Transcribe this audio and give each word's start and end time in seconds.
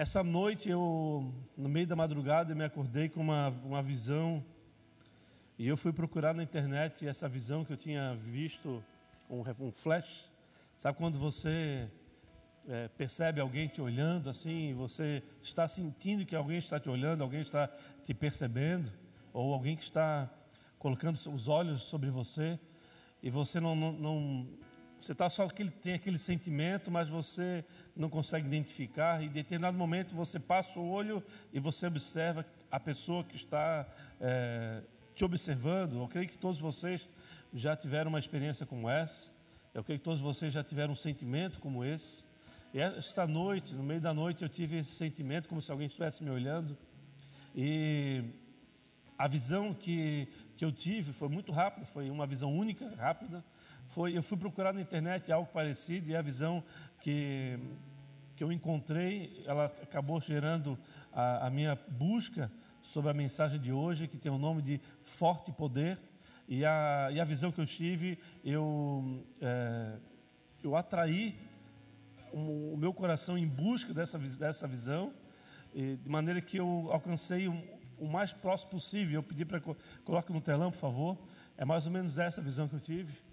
Essa 0.00 0.22
noite 0.22 0.70
eu, 0.70 1.34
no 1.56 1.68
meio 1.68 1.84
da 1.84 1.96
madrugada, 1.96 2.52
eu 2.52 2.56
me 2.56 2.62
acordei 2.62 3.08
com 3.08 3.20
uma, 3.20 3.48
uma 3.64 3.82
visão 3.82 4.44
e 5.58 5.66
eu 5.66 5.76
fui 5.76 5.92
procurar 5.92 6.32
na 6.32 6.40
internet 6.40 7.04
essa 7.04 7.28
visão 7.28 7.64
que 7.64 7.72
eu 7.72 7.76
tinha 7.76 8.14
visto, 8.14 8.80
um, 9.28 9.42
um 9.60 9.72
flash. 9.72 10.30
Sabe 10.76 10.96
quando 10.96 11.18
você 11.18 11.90
é, 12.68 12.86
percebe 12.96 13.40
alguém 13.40 13.66
te 13.66 13.80
olhando 13.80 14.30
assim, 14.30 14.72
você 14.72 15.20
está 15.42 15.66
sentindo 15.66 16.24
que 16.24 16.36
alguém 16.36 16.58
está 16.58 16.78
te 16.78 16.88
olhando, 16.88 17.24
alguém 17.24 17.40
está 17.40 17.68
te 18.04 18.14
percebendo, 18.14 18.88
ou 19.32 19.52
alguém 19.52 19.74
que 19.74 19.82
está 19.82 20.30
colocando 20.78 21.16
os 21.16 21.48
olhos 21.48 21.82
sobre 21.82 22.08
você 22.08 22.56
e 23.20 23.30
você 23.30 23.58
não, 23.58 23.74
não, 23.74 23.92
não 23.94 24.48
você 25.00 25.12
está 25.12 25.30
só 25.30 25.44
aquele, 25.44 25.70
tem 25.70 25.94
aquele 25.94 26.18
sentimento, 26.18 26.90
mas 26.90 27.08
você 27.08 27.64
não 27.94 28.08
consegue 28.08 28.46
identificar, 28.46 29.22
e 29.22 29.26
em 29.26 29.30
determinado 29.30 29.76
momento 29.76 30.14
você 30.14 30.38
passa 30.38 30.78
o 30.78 30.88
olho 30.88 31.22
e 31.52 31.60
você 31.60 31.86
observa 31.86 32.44
a 32.70 32.80
pessoa 32.80 33.24
que 33.24 33.36
está 33.36 33.86
é, 34.20 34.82
te 35.14 35.24
observando. 35.24 35.96
Eu 35.96 36.08
creio 36.08 36.28
que 36.28 36.38
todos 36.38 36.60
vocês 36.60 37.08
já 37.52 37.76
tiveram 37.76 38.08
uma 38.08 38.18
experiência 38.18 38.66
como 38.66 38.90
essa, 38.90 39.30
eu 39.72 39.84
creio 39.84 39.98
que 40.00 40.04
todos 40.04 40.20
vocês 40.20 40.52
já 40.52 40.64
tiveram 40.64 40.92
um 40.92 40.96
sentimento 40.96 41.60
como 41.60 41.84
esse. 41.84 42.24
E 42.74 42.80
esta 42.80 43.26
noite, 43.26 43.74
no 43.74 43.82
meio 43.82 44.00
da 44.00 44.12
noite, 44.12 44.42
eu 44.42 44.48
tive 44.48 44.78
esse 44.78 44.92
sentimento 44.92 45.48
como 45.48 45.62
se 45.62 45.70
alguém 45.70 45.86
estivesse 45.86 46.22
me 46.22 46.30
olhando, 46.30 46.76
e 47.54 48.24
a 49.16 49.26
visão 49.26 49.72
que, 49.72 50.28
que 50.56 50.64
eu 50.64 50.72
tive 50.72 51.12
foi 51.12 51.28
muito 51.28 51.52
rápida, 51.52 51.86
foi 51.86 52.10
uma 52.10 52.26
visão 52.26 52.52
única, 52.52 52.88
rápida 52.96 53.44
foi, 53.88 54.16
eu 54.16 54.22
fui 54.22 54.36
procurar 54.36 54.74
na 54.74 54.82
internet 54.82 55.32
algo 55.32 55.50
parecido 55.50 56.10
e 56.10 56.16
a 56.16 56.20
visão 56.20 56.62
que, 57.00 57.58
que 58.36 58.44
eu 58.44 58.52
encontrei, 58.52 59.42
ela 59.46 59.64
acabou 59.82 60.20
gerando 60.20 60.78
a, 61.10 61.46
a 61.46 61.50
minha 61.50 61.74
busca 61.88 62.52
sobre 62.82 63.10
a 63.10 63.14
mensagem 63.14 63.58
de 63.58 63.72
hoje, 63.72 64.06
que 64.06 64.18
tem 64.18 64.30
o 64.30 64.36
nome 64.36 64.60
de 64.60 64.78
Forte 65.00 65.50
Poder. 65.50 65.98
E 66.46 66.66
a, 66.66 67.08
e 67.12 67.18
a 67.18 67.24
visão 67.24 67.50
que 67.50 67.60
eu 67.60 67.66
tive, 67.66 68.18
eu, 68.44 69.24
é, 69.40 69.96
eu 70.62 70.76
atraí 70.76 71.34
o, 72.30 72.74
o, 72.74 72.76
meu 72.76 72.92
coração 72.92 73.38
em 73.38 73.46
busca 73.46 73.94
dessa, 73.94 74.18
dessa 74.18 74.66
visão, 74.66 75.14
de 75.74 76.08
maneira 76.08 76.40
que 76.40 76.58
eu 76.58 76.88
alcancei 76.90 77.48
o, 77.48 77.62
o 77.98 78.06
mais 78.06 78.34
próximo 78.34 78.70
possível. 78.70 79.20
Eu 79.20 79.22
pedi 79.22 79.46
para 79.46 79.62
coloque 80.04 80.30
no 80.30 80.42
telão, 80.42 80.70
por 80.70 80.78
favor. 80.78 81.18
É 81.56 81.64
mais 81.64 81.86
ou 81.86 81.92
menos 81.92 82.18
essa 82.18 82.42
visão 82.42 82.68
que 82.68 82.74
eu 82.74 82.80
tive. 82.80 83.27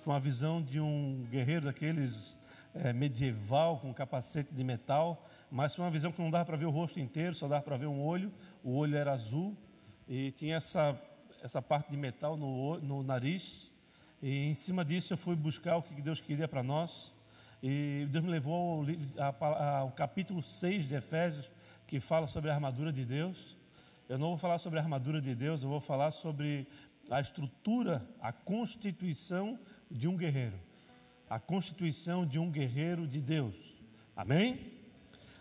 Foi 0.00 0.12
uma 0.14 0.20
visão 0.20 0.62
de 0.62 0.80
um 0.80 1.26
guerreiro 1.28 1.66
daqueles 1.66 2.38
é, 2.74 2.92
medieval 2.92 3.78
com 3.78 3.92
capacete 3.92 4.54
de 4.54 4.62
metal, 4.62 5.26
mas 5.50 5.74
foi 5.74 5.84
uma 5.84 5.90
visão 5.90 6.12
que 6.12 6.22
não 6.22 6.30
dava 6.30 6.44
para 6.44 6.56
ver 6.56 6.66
o 6.66 6.70
rosto 6.70 7.00
inteiro, 7.00 7.34
só 7.34 7.48
dava 7.48 7.62
para 7.62 7.76
ver 7.76 7.86
um 7.86 8.00
olho. 8.00 8.32
O 8.62 8.76
olho 8.76 8.96
era 8.96 9.12
azul 9.12 9.56
e 10.08 10.30
tinha 10.30 10.56
essa, 10.56 10.96
essa 11.42 11.60
parte 11.60 11.90
de 11.90 11.96
metal 11.96 12.36
no, 12.36 12.78
no 12.78 13.02
nariz. 13.02 13.72
E 14.22 14.48
em 14.48 14.54
cima 14.54 14.84
disso 14.84 15.12
eu 15.12 15.18
fui 15.18 15.34
buscar 15.34 15.76
o 15.76 15.82
que 15.82 16.00
Deus 16.00 16.20
queria 16.20 16.46
para 16.46 16.62
nós. 16.62 17.12
E 17.60 18.06
Deus 18.10 18.24
me 18.24 18.30
levou 18.30 18.86
ao, 19.18 19.54
ao 19.54 19.90
capítulo 19.90 20.40
6 20.40 20.86
de 20.86 20.94
Efésios, 20.94 21.50
que 21.88 21.98
fala 21.98 22.28
sobre 22.28 22.50
a 22.50 22.54
armadura 22.54 22.92
de 22.92 23.04
Deus. 23.04 23.56
Eu 24.08 24.16
não 24.16 24.28
vou 24.28 24.38
falar 24.38 24.58
sobre 24.58 24.78
a 24.78 24.82
armadura 24.82 25.20
de 25.20 25.34
Deus, 25.34 25.62
eu 25.62 25.68
vou 25.68 25.80
falar 25.80 26.12
sobre 26.12 26.68
a 27.10 27.20
estrutura, 27.20 28.06
a 28.20 28.32
constituição 28.32 29.58
de 29.90 30.08
um 30.08 30.16
guerreiro, 30.16 30.58
a 31.28 31.38
constituição 31.38 32.26
de 32.26 32.38
um 32.38 32.50
guerreiro 32.50 33.06
de 33.06 33.20
Deus. 33.20 33.54
Amém? 34.16 34.72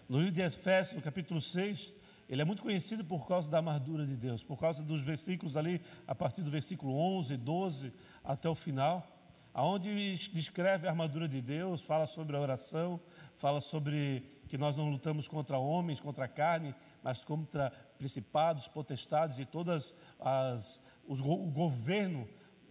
No 0.08 0.20
livro 0.20 0.34
de 0.34 0.42
Efésios, 0.42 0.96
no 0.96 1.02
capítulo 1.02 1.42
6, 1.42 1.94
ele 2.30 2.42
é 2.42 2.46
muito 2.46 2.62
conhecido 2.62 3.04
por 3.04 3.28
causa 3.28 3.50
da 3.50 3.58
armadura 3.58 4.06
de 4.06 4.16
Deus, 4.16 4.44
por 4.44 4.60
causa 4.60 4.84
dos 4.84 5.04
versículos 5.04 5.56
ali, 5.56 5.82
a 6.06 6.14
partir 6.14 6.42
do 6.42 6.52
versículo 6.52 6.94
11, 6.96 7.38
12 7.38 7.94
até 8.24 8.50
o 8.50 8.56
final, 8.56 9.06
aonde 9.54 10.16
descreve 10.30 10.88
a 10.88 10.92
armadura 10.92 11.28
de 11.28 11.42
Deus, 11.42 11.82
fala 11.82 12.06
sobre 12.06 12.36
a 12.36 12.40
oração, 12.40 13.00
fala 13.36 13.62
sobre 13.62 14.24
que 14.48 14.58
nós 14.58 14.76
não 14.76 14.90
lutamos 14.90 15.28
contra 15.28 15.58
homens, 15.58 16.00
contra 16.00 16.26
a 16.26 16.28
carne, 16.28 16.76
mas 17.02 17.24
contra 17.24 17.72
principados, 17.98 18.68
potestades 18.68 19.40
e 19.40 19.46
todas 19.46 19.96
as 20.20 20.80
os, 21.08 21.22
o 21.22 21.48
governo 21.48 22.28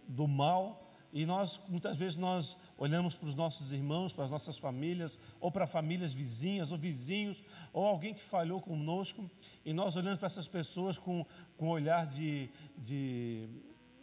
do 0.07 0.27
mal 0.27 0.86
e 1.13 1.25
nós, 1.25 1.59
muitas 1.67 1.97
vezes, 1.97 2.15
nós 2.17 2.57
olhamos 2.77 3.15
para 3.15 3.27
os 3.27 3.35
nossos 3.35 3.71
irmãos, 3.71 4.13
para 4.13 4.25
as 4.25 4.31
nossas 4.31 4.57
famílias, 4.57 5.19
ou 5.39 5.51
para 5.51 5.65
famílias 5.65 6.11
vizinhas, 6.11 6.71
ou 6.71 6.77
vizinhos, 6.77 7.41
ou 7.71 7.85
alguém 7.85 8.13
que 8.13 8.21
falhou 8.21 8.61
conosco, 8.61 9.29
e 9.65 9.73
nós 9.73 9.95
olhamos 9.95 10.19
para 10.19 10.27
essas 10.27 10.47
pessoas 10.47 10.97
com, 10.97 11.25
com 11.57 11.67
um 11.67 11.69
olhar 11.69 12.05
de, 12.07 12.49
de 12.77 13.47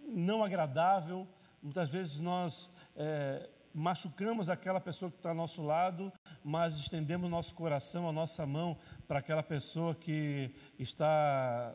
não 0.08 0.42
agradável. 0.42 1.26
Muitas 1.62 1.90
vezes 1.90 2.18
nós 2.18 2.70
é, 2.96 3.48
machucamos 3.74 4.48
aquela 4.48 4.80
pessoa 4.80 5.10
que 5.10 5.16
está 5.18 5.30
ao 5.30 5.34
nosso 5.34 5.62
lado, 5.62 6.12
mas 6.42 6.74
estendemos 6.76 7.30
nosso 7.30 7.54
coração, 7.54 8.08
a 8.08 8.12
nossa 8.12 8.46
mão 8.46 8.78
para 9.06 9.18
aquela 9.18 9.42
pessoa 9.42 9.94
que 9.94 10.54
está 10.78 11.74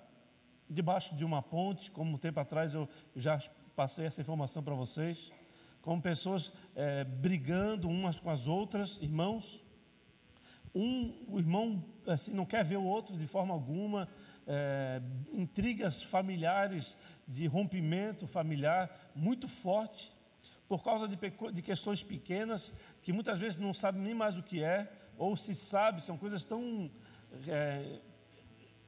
debaixo 0.69 1.16
de 1.16 1.25
uma 1.25 1.41
ponte, 1.41 1.89
como 1.89 2.13
um 2.13 2.18
tempo 2.18 2.39
atrás 2.39 2.73
eu 2.73 2.88
já 3.16 3.39
passei 3.79 4.06
essa 4.06 4.19
informação 4.19 4.62
para 4.62 4.75
vocês, 4.75 5.31
como 5.81 6.01
pessoas 6.01 6.51
é, 6.75 7.06
brigando 7.06 7.88
umas 7.88 8.19
com 8.19 8.29
as 8.29 8.45
outras, 8.45 8.97
irmãos. 9.01 9.63
Um, 10.75 11.16
o 11.29 11.40
irmão 11.40 11.81
assim, 12.06 12.34
não 12.34 12.45
quer 12.45 12.66
ver 12.66 12.75
o 12.75 12.84
outro 12.84 13.16
de 13.16 13.25
forma 13.25 13.53
alguma, 13.53 14.09
é, 14.45 15.01
intrigas 15.31 16.03
familiares, 16.03 16.97
de 17.25 17.47
rompimento 17.47 18.28
familiar 18.28 19.13
muito 19.16 19.47
forte, 19.47 20.12
por 20.68 20.84
causa 20.84 21.07
de, 21.07 21.16
de 21.53 21.62
questões 21.62 22.03
pequenas, 22.03 22.73
que 23.01 23.13
muitas 23.13 23.39
vezes 23.39 23.57
não 23.57 23.73
sabe 23.73 23.97
nem 23.97 24.13
mais 24.13 24.38
o 24.38 24.44
que 24.44 24.62
é, 24.62 24.91
ou 25.18 25.38
se 25.38 25.56
sabe, 25.56 26.03
são 26.03 26.18
coisas 26.18 26.44
tão 26.44 26.91
é, 27.47 28.01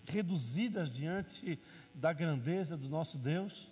reduzidas 0.06 0.90
diante 0.90 1.57
da 1.96 2.12
grandeza 2.12 2.75
do 2.75 2.90
nosso 2.90 3.18
Deus. 3.18 3.72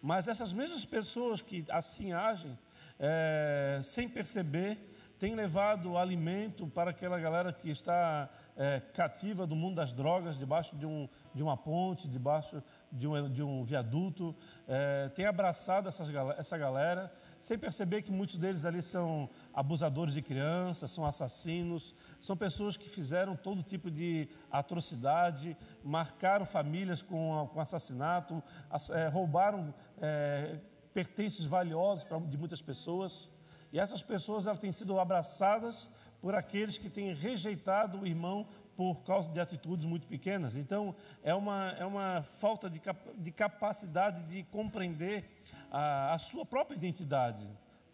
Mas 0.00 0.28
essas 0.28 0.52
mesmas 0.52 0.84
pessoas 0.84 1.42
que 1.42 1.64
assim 1.68 2.12
agem, 2.12 2.56
é, 2.98 3.80
sem 3.82 4.08
perceber, 4.08 4.78
têm 5.18 5.34
levado 5.34 5.98
alimento 5.98 6.66
para 6.68 6.90
aquela 6.90 7.18
galera 7.18 7.52
que 7.52 7.68
está 7.70 8.28
é, 8.56 8.80
cativa 8.92 9.46
do 9.46 9.56
mundo 9.56 9.76
das 9.76 9.92
drogas, 9.92 10.38
debaixo 10.38 10.76
de, 10.76 10.86
um, 10.86 11.08
de 11.34 11.42
uma 11.42 11.56
ponte, 11.56 12.08
debaixo 12.08 12.62
de 12.90 13.06
um, 13.06 13.30
de 13.30 13.42
um 13.42 13.64
viaduto, 13.64 14.34
é, 14.66 15.08
tem 15.08 15.26
abraçado 15.26 15.88
essas, 15.88 16.08
essa 16.38 16.56
galera, 16.56 17.12
sem 17.40 17.58
perceber 17.58 18.02
que 18.02 18.10
muitos 18.10 18.36
deles 18.36 18.64
ali 18.64 18.82
são 18.82 19.28
abusadores 19.52 20.14
de 20.14 20.22
crianças, 20.22 20.90
são 20.90 21.04
assassinos, 21.04 21.94
são 22.20 22.36
pessoas 22.36 22.76
que 22.76 22.88
fizeram 22.88 23.36
todo 23.36 23.62
tipo 23.62 23.90
de 23.90 24.28
atrocidade, 24.50 25.56
marcaram 25.84 26.44
famílias 26.44 27.00
com, 27.00 27.48
com 27.52 27.60
assassinato, 27.60 28.42
é, 28.90 29.08
roubaram 29.08 29.72
é, 30.00 30.58
pertences 30.92 31.44
valiosos 31.44 32.04
pra, 32.04 32.18
de 32.18 32.36
muitas 32.36 32.60
pessoas. 32.60 33.28
E 33.72 33.78
essas 33.78 34.02
pessoas 34.02 34.46
elas 34.46 34.58
têm 34.58 34.72
sido 34.72 34.98
abraçadas 34.98 35.88
por 36.20 36.34
aqueles 36.34 36.76
que 36.78 36.90
têm 36.90 37.14
rejeitado 37.14 38.00
o 38.00 38.06
irmão 38.06 38.48
por 38.76 39.02
causa 39.02 39.28
de 39.30 39.40
atitudes 39.40 39.86
muito 39.86 40.06
pequenas. 40.06 40.54
Então, 40.54 40.94
é 41.22 41.34
uma, 41.34 41.70
é 41.78 41.84
uma 41.84 42.22
falta 42.22 42.70
de, 42.70 42.80
de 43.16 43.32
capacidade 43.32 44.22
de 44.22 44.42
compreender 44.44 45.28
a, 45.70 46.14
a 46.14 46.18
sua 46.18 46.46
própria 46.46 46.76
identidade 46.76 47.48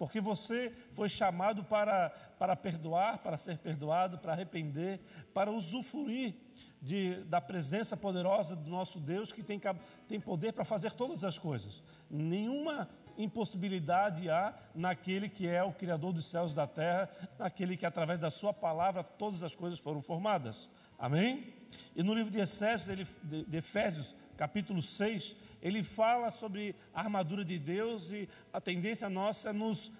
porque 0.04 0.20
você 0.20 0.70
foi 0.92 1.08
chamado 1.08 1.64
para, 1.64 2.10
para 2.38 2.54
perdoar, 2.54 3.20
para 3.20 3.38
ser 3.38 3.56
perdoado, 3.56 4.18
para 4.18 4.34
arrepender, 4.34 5.00
para 5.32 5.50
usufruir 5.50 6.34
de, 6.78 7.24
da 7.24 7.40
presença 7.40 7.96
poderosa 7.96 8.54
do 8.54 8.68
nosso 8.68 9.00
Deus 9.00 9.32
que 9.32 9.42
tem, 9.42 9.58
tem 10.06 10.20
poder 10.20 10.52
para 10.52 10.62
fazer 10.62 10.92
todas 10.92 11.24
as 11.24 11.38
coisas. 11.38 11.82
Nenhuma 12.10 12.86
impossibilidade 13.16 14.28
há 14.28 14.52
naquele 14.74 15.26
que 15.26 15.48
é 15.48 15.64
o 15.64 15.72
Criador 15.72 16.12
dos 16.12 16.26
céus 16.26 16.52
e 16.52 16.56
da 16.56 16.66
terra, 16.66 17.08
naquele 17.38 17.74
que 17.74 17.86
através 17.86 18.20
da 18.20 18.30
Sua 18.30 18.52
palavra 18.52 19.02
todas 19.02 19.42
as 19.42 19.54
coisas 19.54 19.78
foram 19.78 20.02
formadas. 20.02 20.68
Amém? 20.98 21.54
E 21.96 22.02
no 22.02 22.12
livro 22.12 22.30
de 22.30 22.40
Efésios, 22.40 22.90
ele, 22.90 23.06
de, 23.22 23.56
Efésios 23.56 24.14
capítulo 24.36 24.82
6, 24.82 25.34
ele 25.62 25.82
fala 25.82 26.30
sobre 26.30 26.76
a 26.92 27.00
armadura 27.00 27.44
de 27.44 27.58
Deus 27.58 28.10
e 28.10 28.28
a 28.52 28.60
tendência 28.60 29.08
nossa 29.08 29.50
é 29.50 29.52
nos, 29.52 29.90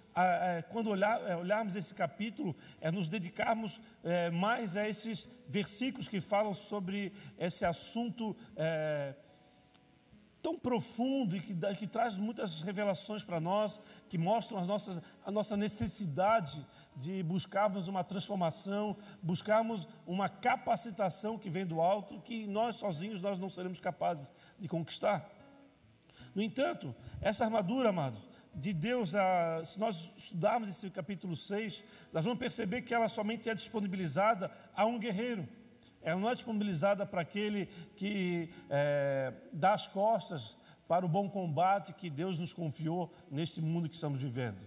quando 0.70 0.90
olhar, 0.90 1.20
é, 1.28 1.37
olharmos 1.37 1.75
esse 1.75 1.94
capítulo, 1.94 2.55
é 2.81 2.90
nos 2.90 3.08
dedicarmos 3.08 3.81
é, 4.02 4.31
mais 4.31 4.76
a 4.76 4.88
esses 4.88 5.28
versículos 5.49 6.06
que 6.06 6.20
falam 6.20 6.55
sobre 6.55 7.12
esse 7.38 7.64
assunto 7.64 8.37
é, 8.56 9.14
tão 10.40 10.58
profundo 10.58 11.37
e 11.37 11.40
que, 11.40 11.55
que 11.76 11.87
traz 11.87 12.16
muitas 12.16 12.61
revelações 12.61 13.25
para 13.25 13.40
nós, 13.40 13.81
que 14.11 14.19
mostram 14.19 14.58
as 14.58 14.66
nossas, 14.66 15.00
a 15.25 15.31
nossa 15.31 15.56
necessidade 15.56 16.64
de 16.94 17.22
buscarmos 17.22 17.88
uma 17.88 18.05
transformação, 18.05 18.96
buscarmos 19.22 19.88
uma 20.06 20.28
capacitação 20.28 21.38
que 21.38 21.49
vem 21.49 21.64
do 21.64 21.81
alto, 21.81 22.20
que 22.20 22.46
nós 22.46 22.76
sozinhos 22.76 23.22
nós 23.22 23.38
não 23.38 23.49
seremos 23.49 23.81
capazes 23.81 24.31
de 24.58 24.69
conquistar. 24.69 25.28
No 26.34 26.43
entanto, 26.43 26.94
essa 27.20 27.44
armadura, 27.44 27.88
amados, 27.88 28.20
de 28.54 28.72
Deus, 28.72 29.12
se 29.64 29.78
nós 29.78 30.12
estudarmos 30.16 30.68
esse 30.68 30.88
capítulo 30.90 31.36
6, 31.36 31.84
nós 32.12 32.24
vamos 32.24 32.38
perceber 32.38 32.82
que 32.82 32.94
ela 32.94 33.08
somente 33.08 33.48
é 33.48 33.54
disponibilizada 33.54 34.50
a 34.74 34.84
um 34.86 34.98
guerreiro. 34.98 35.48
Ela 36.02 36.20
não 36.20 36.28
é 36.28 36.34
disponibilizada 36.34 37.06
para 37.06 37.22
aquele 37.22 37.66
que 37.96 38.50
é, 38.68 39.32
dá 39.52 39.72
as 39.72 39.86
costas 39.86 40.56
para 40.86 41.04
o 41.04 41.08
bom 41.08 41.28
combate 41.28 41.94
que 41.94 42.10
Deus 42.10 42.38
nos 42.38 42.52
confiou 42.52 43.12
neste 43.30 43.60
mundo 43.60 43.88
que 43.88 43.94
estamos 43.94 44.20
vivendo. 44.20 44.58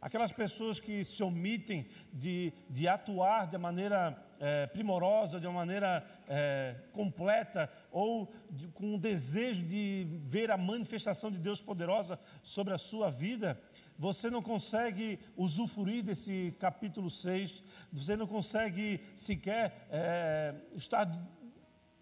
Aquelas 0.00 0.32
pessoas 0.32 0.80
que 0.80 1.04
se 1.04 1.22
omitem 1.22 1.86
de, 2.12 2.52
de 2.68 2.88
atuar 2.88 3.46
de 3.46 3.56
maneira 3.56 4.20
é, 4.40 4.66
primorosa, 4.66 5.38
de 5.38 5.46
uma 5.46 5.60
maneira 5.60 6.04
é, 6.28 6.74
completa, 6.92 7.70
ou 7.92 8.32
de, 8.50 8.66
com 8.68 8.94
o 8.94 8.98
desejo 8.98 9.62
de 9.62 10.06
ver 10.24 10.50
a 10.50 10.56
manifestação 10.56 11.30
de 11.30 11.38
Deus 11.38 11.60
poderosa 11.60 12.18
sobre 12.42 12.72
a 12.72 12.78
sua 12.78 13.10
vida, 13.10 13.60
você 13.98 14.30
não 14.30 14.42
consegue 14.42 15.20
usufruir 15.36 16.02
desse 16.02 16.54
capítulo 16.58 17.10
6, 17.10 17.62
você 17.92 18.16
não 18.16 18.26
consegue 18.26 19.00
sequer 19.14 19.86
é, 19.90 20.54
estar, 20.74 21.06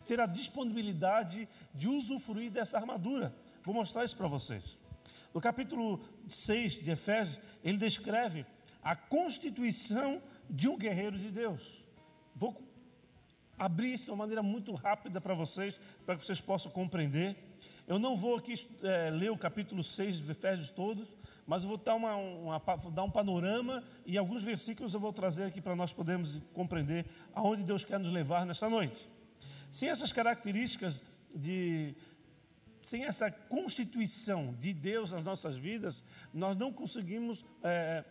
ter 0.06 0.20
a 0.20 0.26
disponibilidade 0.26 1.48
de 1.74 1.88
usufruir 1.88 2.50
dessa 2.50 2.78
armadura. 2.78 3.34
Vou 3.62 3.74
mostrar 3.74 4.04
isso 4.04 4.16
para 4.16 4.28
vocês. 4.28 4.78
No 5.34 5.40
capítulo 5.40 6.00
6 6.28 6.74
de 6.74 6.90
Efésios, 6.90 7.38
ele 7.62 7.76
descreve 7.76 8.46
a 8.82 8.96
constituição 8.96 10.22
de 10.48 10.68
um 10.68 10.78
guerreiro 10.78 11.18
de 11.18 11.30
Deus. 11.30 11.84
Vou 12.34 12.69
abrir 13.60 13.92
isso 13.92 14.06
de 14.06 14.10
uma 14.12 14.16
maneira 14.16 14.42
muito 14.42 14.72
rápida 14.72 15.20
para 15.20 15.34
vocês, 15.34 15.78
para 16.06 16.16
que 16.16 16.24
vocês 16.24 16.40
possam 16.40 16.72
compreender. 16.72 17.36
Eu 17.86 17.98
não 17.98 18.16
vou 18.16 18.36
aqui 18.36 18.54
é, 18.82 19.10
ler 19.10 19.30
o 19.30 19.36
capítulo 19.36 19.84
6 19.84 20.16
de 20.16 20.30
Efésios 20.30 20.70
todos, 20.70 21.14
mas 21.46 21.62
eu 21.62 21.68
vou 21.68 21.76
dar, 21.76 21.94
uma, 21.94 22.16
uma, 22.16 22.62
dar 22.90 23.02
um 23.02 23.10
panorama 23.10 23.84
e 24.06 24.16
alguns 24.16 24.42
versículos 24.42 24.94
eu 24.94 25.00
vou 25.00 25.12
trazer 25.12 25.44
aqui 25.44 25.60
para 25.60 25.76
nós 25.76 25.92
podermos 25.92 26.40
compreender 26.54 27.04
aonde 27.34 27.62
Deus 27.62 27.84
quer 27.84 28.00
nos 28.00 28.10
levar 28.10 28.46
nesta 28.46 28.70
noite. 28.70 29.06
Sem 29.70 29.90
essas 29.90 30.10
características 30.10 30.98
de, 31.36 31.94
sem 32.82 33.04
essa 33.04 33.30
constituição 33.30 34.54
de 34.58 34.72
Deus 34.72 35.12
nas 35.12 35.22
nossas 35.22 35.54
vidas, 35.58 36.02
nós 36.32 36.56
não 36.56 36.72
conseguimos 36.72 37.44
é, 37.62 38.04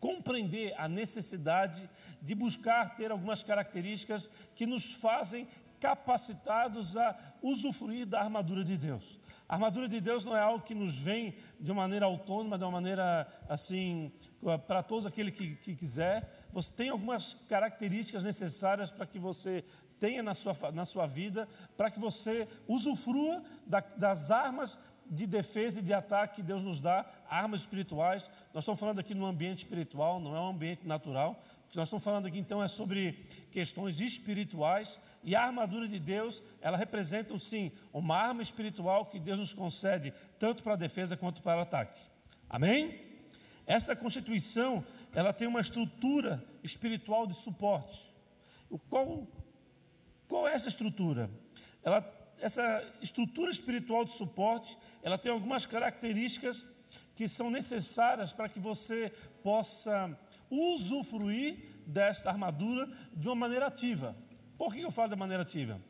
compreender 0.00 0.74
a 0.78 0.88
necessidade 0.88 1.88
de 2.20 2.34
buscar 2.34 2.96
ter 2.96 3.10
algumas 3.10 3.42
características 3.42 4.28
que 4.54 4.66
nos 4.66 4.94
fazem 4.94 5.46
capacitados 5.78 6.96
a 6.96 7.16
usufruir 7.42 8.06
da 8.06 8.20
armadura 8.20 8.64
de 8.64 8.76
Deus. 8.76 9.20
A 9.48 9.54
armadura 9.54 9.88
de 9.88 10.00
Deus 10.00 10.24
não 10.24 10.36
é 10.36 10.40
algo 10.40 10.64
que 10.64 10.74
nos 10.74 10.94
vem 10.94 11.34
de 11.58 11.72
uma 11.72 11.82
maneira 11.82 12.06
autônoma, 12.06 12.56
de 12.56 12.64
uma 12.64 12.70
maneira 12.70 13.26
assim, 13.48 14.12
para 14.66 14.82
todos 14.82 15.06
aquele 15.06 15.32
que, 15.32 15.56
que 15.56 15.74
quiser. 15.74 16.46
Você 16.52 16.72
tem 16.72 16.88
algumas 16.88 17.34
características 17.48 18.22
necessárias 18.22 18.90
para 18.90 19.06
que 19.06 19.18
você 19.18 19.64
tenha 19.98 20.22
na 20.22 20.34
sua, 20.34 20.54
na 20.72 20.86
sua 20.86 21.06
vida, 21.06 21.48
para 21.76 21.90
que 21.90 21.98
você 21.98 22.46
usufrua 22.68 23.42
da, 23.66 23.80
das 23.80 24.30
armas 24.30 24.78
de 25.10 25.26
defesa 25.26 25.80
e 25.80 25.82
de 25.82 25.92
ataque 25.92 26.36
que 26.36 26.42
Deus 26.42 26.62
nos 26.62 26.78
dá, 26.78 27.04
armas 27.30 27.60
espirituais. 27.60 28.22
Nós 28.52 28.62
estamos 28.64 28.80
falando 28.80 28.98
aqui 28.98 29.14
no 29.14 29.24
ambiente 29.24 29.58
espiritual, 29.58 30.20
não 30.20 30.36
é 30.36 30.40
um 30.40 30.48
ambiente 30.48 30.86
natural. 30.86 31.42
O 31.66 31.70
que 31.70 31.76
nós 31.76 31.86
estamos 31.86 32.04
falando 32.04 32.26
aqui 32.26 32.38
então 32.38 32.62
é 32.62 32.68
sobre 32.68 33.12
questões 33.52 34.00
espirituais 34.00 35.00
e 35.22 35.36
a 35.36 35.44
armadura 35.44 35.86
de 35.86 35.98
Deus, 35.98 36.42
ela 36.60 36.76
representa 36.76 37.38
sim 37.38 37.70
uma 37.92 38.16
arma 38.16 38.42
espiritual 38.42 39.06
que 39.06 39.20
Deus 39.20 39.38
nos 39.38 39.52
concede 39.52 40.12
tanto 40.38 40.62
para 40.64 40.72
a 40.72 40.76
defesa 40.76 41.16
quanto 41.16 41.42
para 41.42 41.60
o 41.60 41.62
ataque. 41.62 42.02
Amém? 42.48 43.00
Essa 43.66 43.94
constituição, 43.94 44.84
ela 45.14 45.32
tem 45.32 45.46
uma 45.46 45.60
estrutura 45.60 46.44
espiritual 46.62 47.26
de 47.26 47.34
suporte. 47.34 48.00
Qual 48.88 49.26
qual 50.30 50.46
é 50.46 50.54
essa 50.54 50.68
estrutura? 50.68 51.28
Ela, 51.82 52.08
essa 52.40 52.84
estrutura 53.02 53.50
espiritual 53.50 54.04
de 54.04 54.12
suporte, 54.12 54.78
ela 55.02 55.18
tem 55.18 55.32
algumas 55.32 55.66
características 55.66 56.64
que 57.14 57.28
são 57.28 57.50
necessárias 57.50 58.32
para 58.32 58.48
que 58.48 58.58
você 58.58 59.12
possa 59.42 60.18
usufruir 60.50 61.56
desta 61.86 62.30
armadura 62.30 62.88
de 63.12 63.28
uma 63.28 63.34
maneira 63.34 63.66
ativa. 63.66 64.16
Por 64.56 64.74
que 64.74 64.80
eu 64.80 64.90
falo 64.90 65.10
de 65.10 65.16
maneira 65.16 65.42
ativa? 65.42 65.80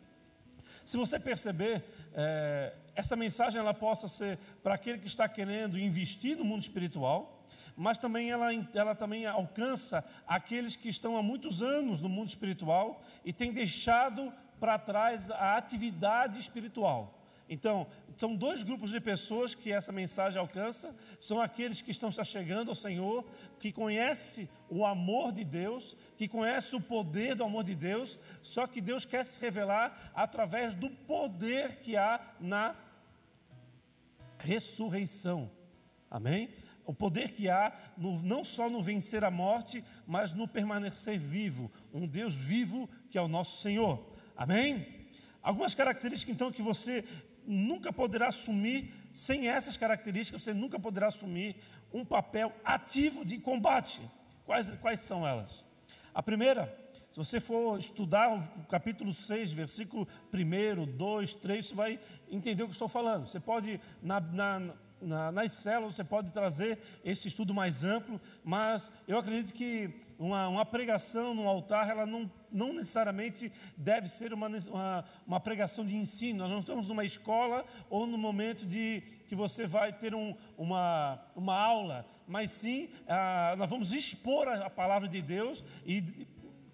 Se 0.85 0.97
você 0.97 1.19
perceber, 1.19 1.85
é, 2.15 2.75
essa 2.95 3.17
mensagem 3.17 3.61
ela 3.61 3.75
possa 3.75 4.09
ser 4.09 4.39
para 4.63 4.75
aquele 4.75 4.99
que 4.99 5.07
está 5.07 5.29
querendo 5.29 5.79
investir 5.79 6.37
no 6.37 6.45
mundo 6.45 6.63
espiritual, 6.63 7.45
mas 7.77 7.99
também 7.99 8.31
ela, 8.31 8.53
ela 8.75 8.95
também 8.95 9.27
alcança 9.27 10.05
aqueles 10.27 10.77
que 10.77 10.89
estão 10.89 11.17
há 11.17 11.23
muitos 11.23 11.63
anos 11.63 12.01
no 12.01 12.09
mundo 12.09 12.29
espiritual 12.29 13.03
e 13.25 13.33
têm 13.33 13.53
deixado 13.53 14.33
para 14.59 14.79
trás 14.79 15.31
a 15.31 15.57
atividade 15.57 16.39
espiritual. 16.39 17.19
Então, 17.49 17.87
são 18.21 18.37
dois 18.37 18.63
grupos 18.63 18.91
de 18.91 19.01
pessoas 19.01 19.55
que 19.55 19.73
essa 19.73 19.91
mensagem 19.91 20.39
alcança. 20.39 20.95
São 21.19 21.41
aqueles 21.41 21.81
que 21.81 21.91
estão 21.91 22.13
se 22.13 22.21
achegando 22.21 22.71
ao 22.71 22.75
Senhor, 22.75 23.25
que 23.59 23.73
conhecem 23.73 24.47
o 24.69 24.85
amor 24.85 25.33
de 25.33 25.43
Deus, 25.43 25.97
que 26.19 26.29
conhecem 26.29 26.79
o 26.79 26.83
poder 26.83 27.35
do 27.35 27.45
amor 27.45 27.65
de 27.65 27.75
Deus, 27.75 28.21
só 28.43 28.67
que 28.67 28.79
Deus 28.83 29.07
quer 29.07 29.25
se 29.25 29.41
revelar 29.41 30.13
através 30.15 30.75
do 30.75 30.91
poder 30.91 31.77
que 31.77 31.97
há 31.97 32.21
na 32.39 32.77
ressurreição. 34.39 35.51
Amém? 36.11 36.51
o 36.85 36.93
poder 36.93 37.31
que 37.31 37.49
há 37.49 37.73
no, 37.97 38.21
não 38.21 38.43
só 38.43 38.69
no 38.69 38.83
vencer 38.83 39.23
a 39.23 39.31
morte, 39.31 39.83
mas 40.05 40.33
no 40.33 40.49
permanecer 40.49 41.19
vivo, 41.19 41.71
um 41.95 42.05
Deus 42.05 42.35
vivo 42.35 42.91
que 43.09 43.17
é 43.17 43.23
o 43.23 43.29
nosso 43.29 43.63
Senhor. 43.63 44.05
Amém? 44.37 45.01
Algumas 45.43 45.75
características 45.75 46.35
então 46.35 46.53
que 46.53 46.61
você 46.61 47.05
nunca 47.47 47.93
poderá 47.93 48.29
assumir 48.29 48.93
sem 49.13 49.49
essas 49.49 49.77
características, 49.77 50.43
você 50.43 50.55
nunca 50.55 50.79
poderá 50.79 51.09
assumir 51.09 51.57
um 51.93 52.05
papel 52.05 52.53
ativo 52.65 53.25
de 53.25 53.39
combate. 53.39 54.01
Quais, 54.45 54.69
quais 54.81 55.01
são 55.01 55.27
elas? 55.27 55.65
A 56.15 56.23
primeira, 56.23 56.77
se 57.11 57.17
você 57.17 57.41
for 57.41 57.79
estudar 57.79 58.33
o 58.33 58.67
capítulo 58.67 59.13
6, 59.13 59.53
versículo 59.53 60.07
1, 60.33 60.87
2, 60.97 61.35
3, 61.35 61.67
você 61.67 61.75
vai 61.75 62.01
entender 62.31 62.63
o 62.63 62.67
que 62.67 62.73
estou 62.73 62.89
falando. 62.89 63.27
Você 63.27 63.41
pode, 63.41 63.81
na, 64.03 64.21
na 64.21 64.75
na, 65.01 65.33
nas 65.33 65.53
células 65.53 65.95
você 65.95 66.05
pode 66.05 66.31
trazer 66.31 66.79
esse 67.05 67.29
estudo 67.29 67.55
mais 67.55 67.85
amplo, 67.85 68.21
mas 68.45 68.93
eu 69.09 69.19
acredito 69.19 69.55
que 69.55 69.91
uma, 70.21 70.49
uma 70.49 70.67
pregação 70.67 71.35
no 71.35 71.49
altar, 71.49 71.89
ela 71.89 72.05
não, 72.05 72.31
não 72.53 72.75
necessariamente 72.75 73.51
deve 73.75 74.07
ser 74.07 74.35
uma, 74.35 74.49
uma, 74.49 75.05
uma, 75.27 75.41
pregação 75.41 75.85
de 75.85 75.97
ensino. 75.97 76.41
Nós 76.41 76.51
não 76.51 76.61
estamos 76.61 76.89
numa 76.89 77.07
escola 77.07 77.65
ou 77.89 78.07
no 78.07 78.19
momento 78.19 78.67
de 78.67 79.03
que 79.27 79.35
você 79.35 79.67
vai 79.67 79.95
ter 79.95 80.15
um, 80.15 80.37
uma, 80.59 81.19
uma 81.35 81.59
aula, 81.59 82.07
mas 82.29 82.51
sim 82.51 82.91
ah, 83.09 83.55
nós 83.57 83.71
vamos 83.71 83.95
expor 83.95 84.47
a, 84.47 84.67
a 84.67 84.71
palavra 84.71 85.09
de 85.09 85.23
Deus 85.23 85.65
e 85.87 86.29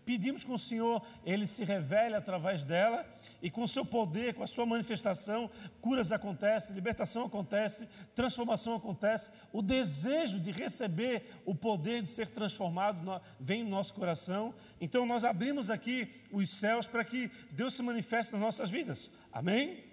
Pedimos 0.06 0.44
que 0.44 0.52
o 0.52 0.56
Senhor 0.56 1.04
ele 1.24 1.48
se 1.48 1.64
revele 1.64 2.14
através 2.14 2.62
dela 2.62 3.04
e 3.46 3.50
com 3.50 3.62
o 3.62 3.68
seu 3.68 3.84
poder, 3.84 4.34
com 4.34 4.42
a 4.42 4.46
sua 4.48 4.66
manifestação, 4.66 5.48
curas 5.80 6.10
acontecem, 6.10 6.74
libertação 6.74 7.26
acontece, 7.26 7.88
transformação 8.12 8.74
acontece, 8.74 9.30
o 9.52 9.62
desejo 9.62 10.40
de 10.40 10.50
receber 10.50 11.30
o 11.44 11.54
poder 11.54 12.02
de 12.02 12.10
ser 12.10 12.26
transformado 12.26 13.22
vem 13.38 13.62
no 13.62 13.70
nosso 13.70 13.94
coração. 13.94 14.52
Então 14.80 15.06
nós 15.06 15.22
abrimos 15.22 15.70
aqui 15.70 16.12
os 16.32 16.50
céus 16.50 16.88
para 16.88 17.04
que 17.04 17.30
Deus 17.52 17.74
se 17.74 17.84
manifeste 17.84 18.32
nas 18.32 18.40
nossas 18.40 18.68
vidas. 18.68 19.12
Amém? 19.32 19.84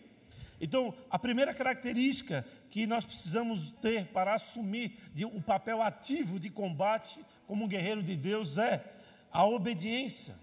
Então, 0.60 0.92
a 1.08 1.20
primeira 1.20 1.54
característica 1.54 2.44
que 2.72 2.88
nós 2.88 3.06
precisamos 3.06 3.70
ter 3.84 4.08
para 4.08 4.34
assumir 4.34 4.98
o 5.16 5.38
um 5.38 5.42
papel 5.42 5.84
ativo 5.84 6.40
de 6.40 6.50
combate 6.50 7.24
como 7.46 7.66
um 7.66 7.68
guerreiro 7.68 8.02
de 8.02 8.16
Deus 8.16 8.58
é 8.58 8.84
a 9.32 9.46
obediência. 9.46 10.34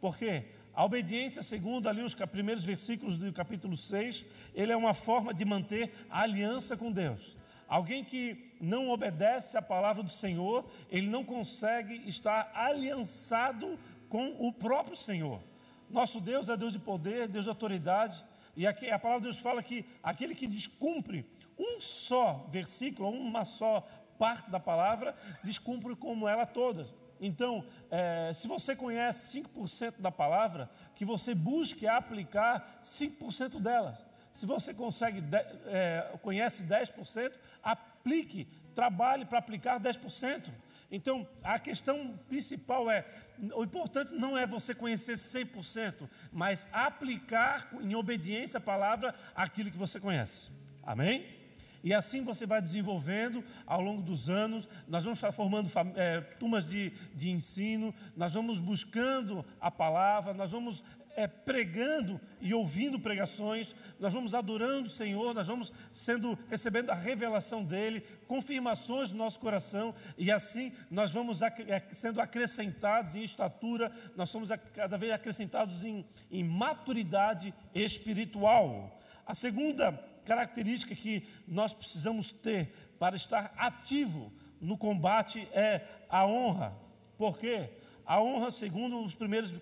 Por 0.00 0.16
quê? 0.16 0.46
A 0.74 0.84
obediência, 0.84 1.40
segundo 1.40 1.88
ali 1.88 2.02
os 2.02 2.14
primeiros 2.14 2.64
versículos 2.64 3.16
do 3.16 3.32
capítulo 3.32 3.76
6, 3.76 4.26
ele 4.54 4.72
é 4.72 4.76
uma 4.76 4.92
forma 4.92 5.32
de 5.32 5.44
manter 5.44 5.92
a 6.10 6.22
aliança 6.22 6.76
com 6.76 6.90
Deus. 6.90 7.36
Alguém 7.68 8.04
que 8.04 8.52
não 8.60 8.90
obedece 8.90 9.56
à 9.56 9.62
palavra 9.62 10.02
do 10.02 10.10
Senhor, 10.10 10.68
ele 10.90 11.08
não 11.08 11.24
consegue 11.24 12.02
estar 12.08 12.50
aliançado 12.54 13.78
com 14.08 14.34
o 14.38 14.52
próprio 14.52 14.96
Senhor. 14.96 15.40
Nosso 15.88 16.20
Deus 16.20 16.48
é 16.48 16.56
Deus 16.56 16.72
de 16.72 16.80
poder, 16.80 17.28
Deus 17.28 17.44
de 17.44 17.50
autoridade, 17.50 18.24
e 18.56 18.66
aqui 18.66 18.90
a 18.90 18.98
palavra 18.98 19.22
de 19.22 19.28
Deus 19.28 19.40
fala 19.40 19.62
que 19.62 19.84
aquele 20.02 20.34
que 20.34 20.46
descumpre 20.46 21.24
um 21.56 21.80
só 21.80 22.48
versículo, 22.50 23.10
uma 23.10 23.44
só 23.44 23.86
parte 24.18 24.50
da 24.50 24.58
palavra, 24.58 25.14
descumpre 25.44 25.94
como 25.94 26.26
ela 26.26 26.44
toda 26.44 26.88
Então, 27.20 27.64
é, 27.90 28.32
se 28.34 28.48
você 28.48 28.74
conhece 28.74 29.42
5% 29.42 30.00
da 30.00 30.10
palavra, 30.10 30.70
que 30.94 31.04
você 31.04 31.34
busque 31.34 31.86
aplicar 31.86 32.80
5% 32.82 33.60
delas. 33.60 34.04
Se 34.32 34.46
você 34.46 34.74
consegue, 34.74 35.22
é, 35.66 36.18
conhece 36.20 36.64
10%, 36.64 37.32
aplique, 37.62 38.46
trabalhe 38.74 39.24
para 39.24 39.38
aplicar 39.38 39.80
10%. 39.80 40.50
Então, 40.90 41.26
a 41.42 41.58
questão 41.58 42.18
principal 42.28 42.90
é: 42.90 43.06
o 43.54 43.64
importante 43.64 44.12
não 44.12 44.36
é 44.36 44.46
você 44.46 44.74
conhecer 44.74 45.14
100%, 45.14 46.08
mas 46.32 46.68
aplicar 46.72 47.68
em 47.80 47.94
obediência 47.94 48.58
à 48.58 48.60
palavra 48.60 49.14
aquilo 49.34 49.70
que 49.70 49.78
você 49.78 49.98
conhece. 49.98 50.50
Amém? 50.82 51.43
E 51.84 51.92
assim 51.92 52.24
você 52.24 52.46
vai 52.46 52.62
desenvolvendo 52.62 53.44
ao 53.66 53.82
longo 53.82 54.00
dos 54.00 54.30
anos. 54.30 54.66
Nós 54.88 55.04
vamos 55.04 55.20
formando 55.32 55.70
é, 55.94 56.22
turmas 56.22 56.66
de, 56.66 56.90
de 57.14 57.30
ensino, 57.30 57.94
nós 58.16 58.32
vamos 58.32 58.58
buscando 58.58 59.44
a 59.60 59.70
palavra, 59.70 60.32
nós 60.32 60.50
vamos 60.50 60.82
é, 61.14 61.26
pregando 61.26 62.18
e 62.40 62.54
ouvindo 62.54 62.98
pregações, 62.98 63.76
nós 64.00 64.14
vamos 64.14 64.34
adorando 64.34 64.86
o 64.86 64.90
Senhor, 64.90 65.34
nós 65.34 65.46
vamos 65.46 65.72
sendo 65.92 66.38
recebendo 66.48 66.88
a 66.88 66.94
revelação 66.94 67.62
dele, 67.62 68.00
confirmações 68.26 69.10
do 69.10 69.18
nosso 69.18 69.38
coração, 69.38 69.94
e 70.16 70.32
assim 70.32 70.72
nós 70.90 71.10
vamos 71.10 71.42
ac 71.42 71.62
é, 71.68 71.82
sendo 71.92 72.20
acrescentados 72.20 73.14
em 73.14 73.22
estatura, 73.22 73.92
nós 74.16 74.30
somos 74.30 74.48
cada 74.72 74.96
vez 74.96 75.12
acrescentados 75.12 75.84
em, 75.84 76.04
em 76.30 76.42
maturidade 76.42 77.54
espiritual. 77.74 78.98
A 79.26 79.34
segunda 79.34 80.13
característica 80.24 80.94
que 80.94 81.26
nós 81.46 81.72
precisamos 81.72 82.32
ter 82.32 82.72
para 82.98 83.16
estar 83.16 83.52
ativo 83.56 84.32
no 84.60 84.76
combate 84.76 85.46
é 85.52 85.86
a 86.08 86.26
honra. 86.26 86.76
Por 87.16 87.38
quê? 87.38 87.70
A 88.04 88.20
honra, 88.20 88.50
segundo 88.50 89.04
os 89.04 89.14
primeiros 89.14 89.60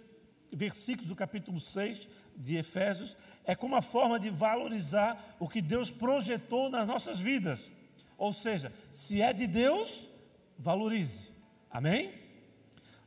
versículos 0.53 1.09
do 1.09 1.17
capítulo 1.17 1.61
6 1.61 2.09
de 2.37 2.57
Efésios, 2.57 3.17
é 3.45 3.55
como 3.55 3.75
uma 3.75 3.83
forma 3.83 4.19
de 4.19 4.31
valorizar 4.31 5.37
o 5.39 5.49
que 5.49 5.61
Deus 5.61 5.91
projetou 5.91 6.71
nas 6.71 6.87
nossas 6.87 7.19
vidas. 7.19 7.71
Ou 8.17 8.33
seja, 8.33 8.73
se 8.91 9.21
é 9.21 9.33
de 9.33 9.47
Deus, 9.47 10.07
valorize. 10.59 11.31
Amém? 11.71 12.13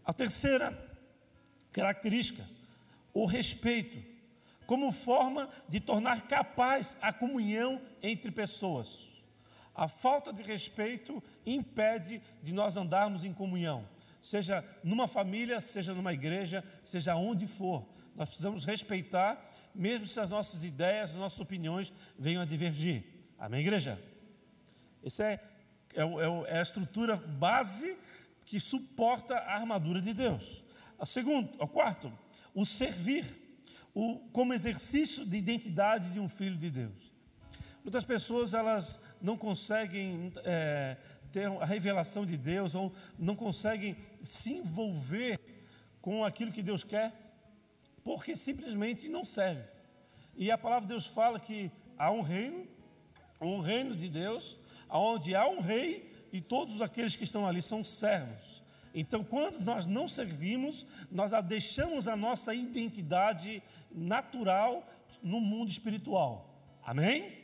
A 0.03 0.11
terceira 0.11 0.77
característica, 1.71 2.43
o 3.13 3.25
respeito 3.25 4.14
como 4.65 4.91
forma 4.91 5.49
de 5.67 5.79
tornar 5.79 6.27
capaz 6.27 6.97
a 7.01 7.11
comunhão 7.13 7.81
entre 8.01 8.31
pessoas. 8.31 9.15
A 9.73 9.87
falta 9.87 10.31
de 10.31 10.41
respeito 10.41 11.21
impede 11.45 12.21
de 12.41 12.53
nós 12.53 12.77
andarmos 12.77 13.25
em 13.25 13.33
comunhão, 13.33 13.87
seja 14.21 14.63
numa 14.83 15.07
família, 15.07 15.59
seja 15.59 15.93
numa 15.93 16.13
igreja, 16.13 16.63
seja 16.83 17.15
onde 17.15 17.45
for. 17.45 17.85
Nós 18.15 18.29
precisamos 18.29 18.65
respeitar, 18.65 19.51
mesmo 19.73 20.07
se 20.07 20.19
as 20.19 20.29
nossas 20.29 20.63
ideias, 20.63 21.11
as 21.11 21.17
nossas 21.17 21.39
opiniões 21.39 21.91
venham 22.17 22.41
a 22.41 22.45
divergir. 22.45 23.03
Amém, 23.37 23.59
igreja? 23.59 24.01
Essa 25.03 25.25
é, 25.25 25.39
é, 25.93 26.01
é, 26.01 26.55
é 26.55 26.59
a 26.59 26.61
estrutura 26.61 27.17
base 27.17 27.97
que 28.45 28.59
suporta 28.59 29.35
a 29.35 29.55
armadura 29.55 30.01
de 30.01 30.13
Deus. 30.13 30.63
A 30.97 31.05
segundo, 31.05 31.49
o 31.61 31.67
quarto, 31.67 32.11
o 32.53 32.65
servir 32.65 33.25
o, 33.95 34.19
como 34.33 34.53
exercício 34.53 35.25
de 35.25 35.37
identidade 35.37 36.09
de 36.09 36.19
um 36.19 36.27
filho 36.27 36.57
de 36.57 36.69
Deus. 36.69 37.13
Muitas 37.81 38.03
pessoas 38.03 38.53
elas 38.53 38.99
não 39.21 39.37
conseguem 39.37 40.33
é, 40.43 40.97
ter 41.31 41.47
a 41.47 41.65
revelação 41.65 42.25
de 42.25 42.35
Deus 42.35 42.75
ou 42.75 42.93
não 43.17 43.35
conseguem 43.35 43.95
se 44.23 44.53
envolver 44.53 45.39
com 46.01 46.25
aquilo 46.25 46.51
que 46.51 46.61
Deus 46.61 46.83
quer, 46.83 47.13
porque 48.03 48.35
simplesmente 48.35 49.07
não 49.07 49.23
serve. 49.23 49.63
E 50.35 50.51
a 50.51 50.57
palavra 50.57 50.87
de 50.87 50.93
Deus 50.93 51.07
fala 51.07 51.39
que 51.39 51.71
há 51.97 52.11
um 52.11 52.21
reino, 52.21 52.67
um 53.39 53.61
reino 53.61 53.95
de 53.95 54.09
Deus, 54.09 54.57
onde 54.89 55.33
há 55.33 55.47
um 55.47 55.61
rei 55.61 56.11
e 56.33 56.41
todos 56.41 56.81
aqueles 56.81 57.15
que 57.15 57.23
estão 57.23 57.47
ali 57.47 57.61
são 57.61 57.83
servos. 57.83 58.61
Então, 58.97 59.25
quando 59.25 59.59
nós 59.59 59.85
não 59.85 60.07
servimos, 60.07 60.85
nós 61.11 61.31
deixamos 61.45 62.07
a 62.07 62.15
nossa 62.15 62.55
identidade 62.55 63.61
natural 63.91 64.87
no 65.21 65.41
mundo 65.41 65.69
espiritual. 65.69 66.49
Amém? 66.81 67.37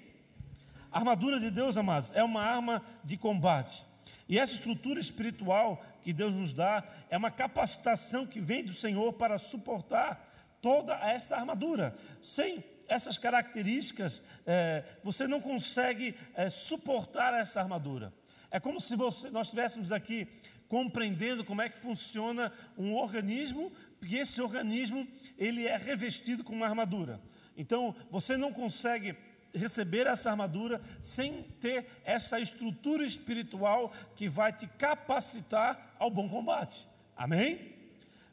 A 0.90 1.00
armadura 1.00 1.42
de 1.42 1.52
Deus, 1.52 1.76
amados, 1.76 2.10
é 2.16 2.24
uma 2.24 2.42
arma 2.42 2.82
de 3.04 3.18
combate. 3.18 3.86
E 4.30 4.40
essa 4.40 4.54
estrutura 4.54 4.98
espiritual 4.98 5.84
que 6.02 6.14
Deus 6.14 6.34
nos 6.34 6.54
dá 6.54 6.86
é 7.10 7.18
uma 7.18 7.30
capacitação 7.30 8.26
que 8.26 8.40
vem 8.40 8.64
do 8.64 8.74
Senhor 8.74 9.12
para 9.14 9.38
suportar 9.38 10.30
toda 10.62 10.94
esta 10.96 11.36
armadura. 11.36 11.94
Sem 12.22 12.64
essas 12.88 13.18
características, 13.18 14.22
é, 14.46 14.86
você 15.04 15.28
não 15.28 15.42
consegue 15.42 16.16
é, 16.34 16.50
suportar 16.50 17.34
essa 17.34 17.60
armadura. 17.60 18.14
É 18.50 18.60
como 18.60 18.80
se 18.80 18.96
você, 18.96 19.30
nós 19.30 19.48
estivéssemos 19.48 19.92
aqui 19.92 20.28
compreendendo 20.72 21.44
como 21.44 21.62
é 21.62 21.68
que 21.68 21.78
funciona 21.78 22.50
um 22.78 22.96
organismo, 22.96 23.74
porque 24.00 24.16
esse 24.16 24.42
organismo 24.42 25.06
ele 25.38 25.68
é 25.68 25.76
revestido 25.76 26.46
com 26.46 26.54
uma 26.54 26.66
armadura. 26.66 27.20
Então, 27.58 27.94
você 28.10 28.38
não 28.38 28.54
consegue 28.54 29.18
receber 29.54 30.08
essa 30.08 30.30
armadura 30.30 30.82
sem 31.02 31.44
ter 31.60 31.86
essa 32.06 32.40
estrutura 32.40 33.04
espiritual 33.04 33.92
que 34.16 34.30
vai 34.30 34.54
te 34.54 34.66
capacitar 34.66 35.94
ao 36.00 36.10
bom 36.10 36.30
combate. 36.30 36.88
Amém? 37.18 37.76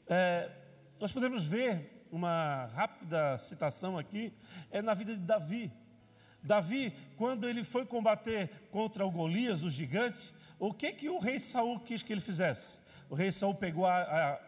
É, 0.07 0.49
nós 1.01 1.11
podemos 1.11 1.45
ver 1.45 2.07
uma 2.13 2.67
rápida 2.67 3.37
citação 3.39 3.99
aqui, 3.99 4.33
é 4.71 4.81
na 4.81 4.95
vida 4.95 5.13
de 5.13 5.25
Davi. 5.25 5.73
Davi, 6.41 6.93
quando 7.17 7.49
ele 7.49 7.65
foi 7.65 7.85
combater 7.85 8.49
contra 8.71 9.05
o 9.05 9.11
Golias, 9.11 9.65
o 9.65 9.71
gigante, 9.71 10.33
o 10.59 10.73
que 10.73 10.93
que 10.93 11.09
o 11.09 11.19
rei 11.19 11.39
Saul 11.39 11.79
quis 11.81 12.03
que 12.03 12.13
ele 12.13 12.21
fizesse? 12.21 12.81
O 13.09 13.15
rei 13.15 13.31
Saul 13.31 13.55
pegou 13.55 13.87
a, 13.87 13.97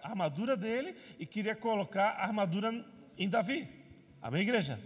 a 0.02 0.09
armadura 0.09 0.57
dele 0.57 0.95
e 1.19 1.25
queria 1.25 1.55
colocar 1.55 2.11
a 2.11 2.25
armadura 2.25 2.85
em 3.17 3.29
Davi. 3.29 3.69
Amém, 4.21 4.43
igreja? 4.43 4.79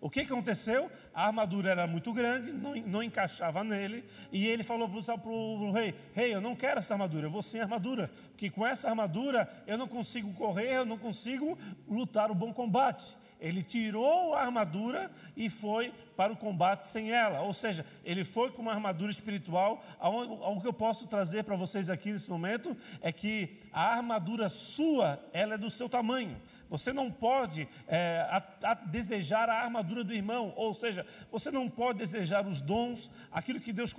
O 0.00 0.08
que, 0.08 0.20
aconteceu? 0.20 0.90
A 1.12 1.26
armadura 1.26 1.70
era 1.70 1.86
muito 1.86 2.10
grande, 2.12 2.52
não, 2.52 2.74
não 2.74 3.02
encaixava 3.02 3.62
nele, 3.62 4.02
e 4.32 4.46
ele 4.46 4.62
falou 4.62 4.88
para 4.88 5.30
o 5.30 5.72
rei: 5.72 5.94
Rei, 6.14 6.34
eu 6.34 6.40
não 6.40 6.56
quero 6.56 6.78
essa 6.78 6.94
armadura, 6.94 7.26
eu 7.26 7.30
vou 7.30 7.42
sem 7.42 7.60
armadura, 7.60 8.10
porque 8.30 8.48
com 8.48 8.66
essa 8.66 8.88
armadura 8.88 9.46
eu 9.66 9.76
não 9.76 9.86
consigo 9.86 10.32
correr, 10.32 10.76
eu 10.76 10.86
não 10.86 10.96
consigo 10.96 11.58
lutar 11.86 12.30
o 12.30 12.34
bom 12.34 12.52
combate 12.52 13.19
ele 13.40 13.62
tirou 13.62 14.34
a 14.34 14.42
armadura 14.42 15.10
e 15.36 15.48
foi 15.48 15.92
para 16.16 16.32
o 16.32 16.36
combate 16.36 16.84
sem 16.84 17.10
ela. 17.12 17.40
Ou 17.40 17.54
seja, 17.54 17.84
ele 18.04 18.24
foi 18.24 18.50
com 18.50 18.62
uma 18.62 18.72
armadura 18.72 19.10
espiritual. 19.10 19.82
O 20.00 20.60
que 20.60 20.66
eu 20.66 20.72
posso 20.72 21.06
trazer 21.06 21.44
para 21.44 21.56
vocês 21.56 21.88
aqui 21.88 22.12
nesse 22.12 22.30
momento 22.30 22.76
é 23.00 23.10
que 23.10 23.58
a 23.72 23.96
armadura 23.96 24.48
sua, 24.48 25.18
ela 25.32 25.54
é 25.54 25.58
do 25.58 25.70
seu 25.70 25.88
tamanho. 25.88 26.40
Você 26.68 26.92
não 26.92 27.10
pode 27.10 27.66
é, 27.88 28.26
a, 28.30 28.70
a 28.70 28.74
desejar 28.74 29.48
a 29.48 29.64
armadura 29.64 30.04
do 30.04 30.14
irmão, 30.14 30.52
ou 30.56 30.72
seja, 30.72 31.04
você 31.30 31.50
não 31.50 31.68
pode 31.68 31.98
desejar 31.98 32.46
os 32.46 32.60
dons, 32.60 33.10
aquilo 33.32 33.58
que 33.58 33.72
Deus, 33.72 33.92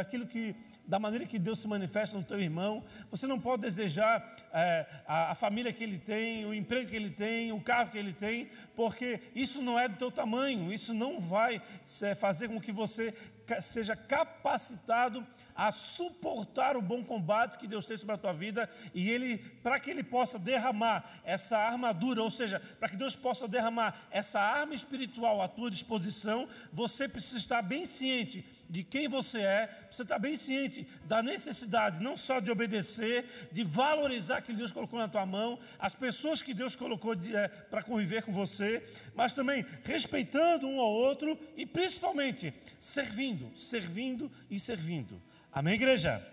aquilo 0.00 0.26
que 0.26 0.56
da 0.86 0.98
maneira 0.98 1.26
que 1.26 1.38
Deus 1.38 1.58
se 1.58 1.68
manifesta 1.68 2.16
no 2.16 2.22
teu 2.22 2.40
irmão. 2.40 2.84
Você 3.10 3.26
não 3.26 3.40
pode 3.40 3.62
desejar 3.62 4.36
é, 4.52 4.86
a, 5.06 5.32
a, 5.32 5.34
família 5.34 5.72
que 5.72 5.82
ele 5.82 5.98
tem, 5.98 6.46
o 6.46 6.54
emprego 6.54 6.88
que 6.88 6.96
ele 6.96 7.10
tem, 7.10 7.52
o 7.52 7.60
carro 7.60 7.90
que 7.90 7.98
ele 7.98 8.12
tem, 8.12 8.48
porque 8.74 9.20
isso 9.34 9.60
não 9.60 9.78
é 9.78 9.88
do 9.88 9.96
teu 9.96 10.10
tamanho, 10.10 10.72
isso 10.72 10.94
não 10.94 11.18
vai 11.18 11.60
é, 12.02 12.14
fazer 12.14 12.48
com 12.48 12.60
que 12.60 12.72
você 12.72 13.14
seja 13.60 13.94
capacitado 13.94 15.24
a 15.54 15.70
suportar 15.70 16.76
o 16.76 16.82
bom 16.82 17.04
combate 17.04 17.58
que 17.58 17.66
Deus 17.66 17.86
tem 17.86 17.96
sobre 17.96 18.14
a 18.14 18.18
tua 18.18 18.32
vida 18.32 18.68
e 18.92 19.08
ele 19.10 19.38
para 19.62 19.78
que 19.78 19.90
ele 19.90 20.02
possa 20.02 20.38
derramar 20.38 21.20
essa 21.24 21.56
armadura, 21.56 22.22
ou 22.22 22.30
seja, 22.30 22.60
para 22.80 22.88
que 22.88 22.96
Deus 22.96 23.14
possa 23.14 23.46
derramar 23.46 24.06
essa 24.10 24.40
arma 24.40 24.74
espiritual 24.74 25.40
à 25.40 25.48
tua 25.48 25.70
disposição, 25.70 26.48
você 26.72 27.08
precisa 27.08 27.38
estar 27.38 27.62
bem 27.62 27.86
ciente 27.86 28.44
de 28.68 28.82
quem 28.82 29.08
você 29.08 29.40
é, 29.40 29.66
precisa 29.66 30.02
estar 30.02 30.18
bem 30.18 30.36
ciente 30.36 30.86
da 31.04 31.22
necessidade 31.22 32.02
não 32.02 32.16
só 32.16 32.40
de 32.40 32.50
obedecer, 32.50 33.24
de 33.52 33.64
valorizar 33.64 34.42
que 34.42 34.52
Deus 34.52 34.72
colocou 34.72 34.98
na 34.98 35.08
tua 35.08 35.24
mão, 35.24 35.58
as 35.78 35.94
pessoas 35.94 36.42
que 36.42 36.52
Deus 36.52 36.74
colocou 36.74 37.14
é, 37.14 37.48
para 37.48 37.82
conviver 37.82 38.22
com 38.22 38.32
você, 38.32 38.82
mas 39.14 39.32
também 39.32 39.64
respeitando 39.84 40.66
um 40.66 40.80
ao 40.80 40.90
outro 40.90 41.38
e 41.56 41.64
principalmente 41.64 42.52
servindo, 42.80 43.56
servindo 43.56 44.30
e 44.50 44.58
servindo. 44.58 45.20
Amém, 45.52 45.74
igreja? 45.74 46.26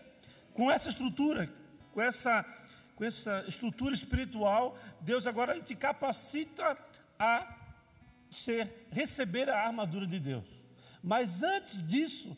Com 0.53 0.71
essa 0.71 0.89
estrutura, 0.89 1.49
com 1.93 2.01
essa, 2.01 2.45
com 2.95 3.03
essa 3.03 3.45
estrutura 3.47 3.93
espiritual, 3.93 4.77
Deus 5.01 5.27
agora 5.27 5.59
te 5.61 5.75
capacita 5.75 6.77
a 7.17 7.55
ser, 8.31 8.87
receber 8.91 9.49
a 9.49 9.65
armadura 9.65 10.05
de 10.05 10.19
Deus. 10.19 10.62
Mas 11.03 11.43
antes 11.43 11.85
disso, 11.85 12.37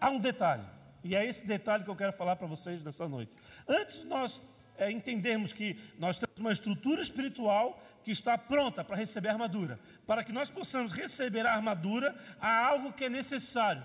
há 0.00 0.10
um 0.10 0.18
detalhe. 0.18 0.64
E 1.04 1.14
é 1.14 1.24
esse 1.24 1.46
detalhe 1.46 1.84
que 1.84 1.90
eu 1.90 1.96
quero 1.96 2.12
falar 2.12 2.36
para 2.36 2.46
vocês 2.46 2.82
nessa 2.82 3.08
noite. 3.08 3.32
Antes 3.68 4.00
de 4.00 4.06
nós 4.06 4.42
é, 4.76 4.90
entendermos 4.90 5.52
que 5.52 5.78
nós 5.98 6.18
temos 6.18 6.38
uma 6.38 6.52
estrutura 6.52 7.00
espiritual 7.00 7.80
que 8.02 8.10
está 8.10 8.36
pronta 8.36 8.82
para 8.82 8.96
receber 8.96 9.28
a 9.28 9.32
armadura. 9.32 9.78
Para 10.06 10.24
que 10.24 10.32
nós 10.32 10.50
possamos 10.50 10.92
receber 10.92 11.46
a 11.46 11.54
armadura, 11.54 12.14
há 12.40 12.66
algo 12.66 12.92
que 12.92 13.04
é 13.04 13.08
necessário. 13.08 13.84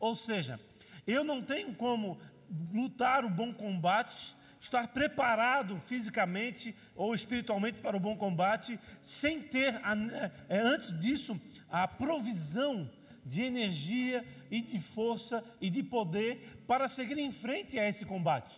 Ou 0.00 0.14
seja, 0.14 0.58
eu 1.06 1.22
não 1.22 1.42
tenho 1.42 1.74
como 1.74 2.20
lutar 2.72 3.24
o 3.24 3.30
bom 3.30 3.52
combate, 3.52 4.36
estar 4.60 4.88
preparado 4.88 5.80
fisicamente 5.80 6.74
ou 6.94 7.14
espiritualmente 7.14 7.80
para 7.80 7.96
o 7.96 8.00
bom 8.00 8.16
combate, 8.16 8.78
sem 9.02 9.40
ter, 9.40 9.74
é, 10.48 10.58
antes 10.58 10.98
disso, 11.00 11.40
a 11.70 11.86
provisão 11.86 12.90
de 13.28 13.42
energia 13.42 14.24
e 14.50 14.60
de 14.60 14.78
força 14.78 15.44
e 15.60 15.68
de 15.68 15.82
poder 15.82 16.62
para 16.66 16.88
seguir 16.88 17.18
em 17.18 17.30
frente 17.30 17.78
a 17.78 17.88
esse 17.88 18.04
combate. 18.04 18.56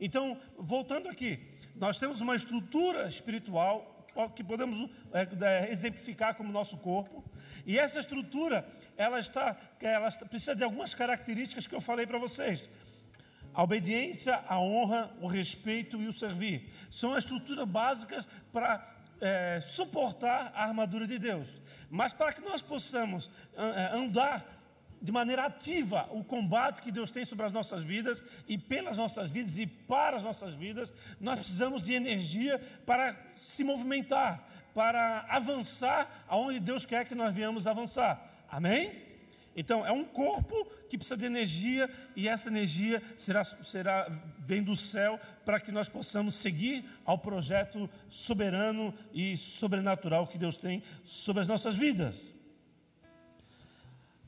Então, 0.00 0.38
voltando 0.58 1.08
aqui, 1.08 1.38
nós 1.74 1.98
temos 1.98 2.20
uma 2.20 2.34
estrutura 2.34 3.08
espiritual 3.08 3.94
que 4.34 4.42
podemos 4.42 4.88
é, 5.12 5.28
é, 5.44 5.70
exemplificar 5.70 6.34
como 6.34 6.50
nosso 6.50 6.78
corpo, 6.78 7.22
e 7.66 7.78
essa 7.78 8.00
estrutura, 8.00 8.66
ela 8.96 9.18
está, 9.18 9.56
ela 9.80 10.10
precisa 10.10 10.54
de 10.54 10.64
algumas 10.64 10.94
características 10.94 11.66
que 11.66 11.74
eu 11.74 11.80
falei 11.80 12.06
para 12.06 12.18
vocês. 12.18 12.70
A 13.52 13.62
obediência, 13.62 14.42
a 14.46 14.58
honra, 14.58 15.14
o 15.20 15.26
respeito 15.26 16.00
e 16.00 16.06
o 16.06 16.12
servir 16.12 16.70
são 16.90 17.12
as 17.12 17.24
estruturas 17.24 17.66
básicas 17.66 18.28
para 18.52 18.95
é, 19.20 19.60
suportar 19.60 20.52
a 20.54 20.64
armadura 20.64 21.06
de 21.06 21.18
Deus. 21.18 21.60
Mas 21.90 22.12
para 22.12 22.32
que 22.32 22.40
nós 22.40 22.62
possamos 22.62 23.30
é, 23.56 23.96
andar 23.96 24.56
de 25.00 25.12
maneira 25.12 25.44
ativa 25.44 26.08
o 26.10 26.24
combate 26.24 26.80
que 26.80 26.90
Deus 26.90 27.10
tem 27.10 27.24
sobre 27.24 27.46
as 27.46 27.52
nossas 27.52 27.82
vidas 27.82 28.24
e 28.48 28.56
pelas 28.56 28.98
nossas 28.98 29.28
vidas 29.28 29.58
e 29.58 29.66
para 29.66 30.16
as 30.16 30.22
nossas 30.22 30.54
vidas, 30.54 30.92
nós 31.20 31.38
precisamos 31.38 31.82
de 31.82 31.94
energia 31.94 32.58
para 32.84 33.16
se 33.34 33.62
movimentar, 33.62 34.46
para 34.74 35.24
avançar 35.28 36.24
aonde 36.28 36.60
Deus 36.60 36.84
quer 36.84 37.06
que 37.06 37.14
nós 37.14 37.34
venhamos 37.34 37.66
avançar. 37.66 38.44
Amém? 38.50 39.06
Então, 39.56 39.86
é 39.86 39.90
um 39.90 40.04
corpo 40.04 40.66
que 40.88 40.98
precisa 40.98 41.16
de 41.16 41.24
energia 41.24 41.90
e 42.14 42.28
essa 42.28 42.48
energia 42.48 43.02
será, 43.16 43.42
será 43.42 44.06
vem 44.38 44.62
do 44.62 44.76
céu 44.76 45.18
para 45.46 45.60
que 45.60 45.70
nós 45.70 45.88
possamos 45.88 46.34
seguir 46.34 46.84
ao 47.04 47.16
projeto 47.16 47.88
soberano 48.10 48.92
e 49.14 49.36
sobrenatural 49.36 50.26
que 50.26 50.36
Deus 50.36 50.56
tem 50.56 50.82
sobre 51.04 51.40
as 51.40 51.46
nossas 51.46 51.76
vidas. 51.76 52.16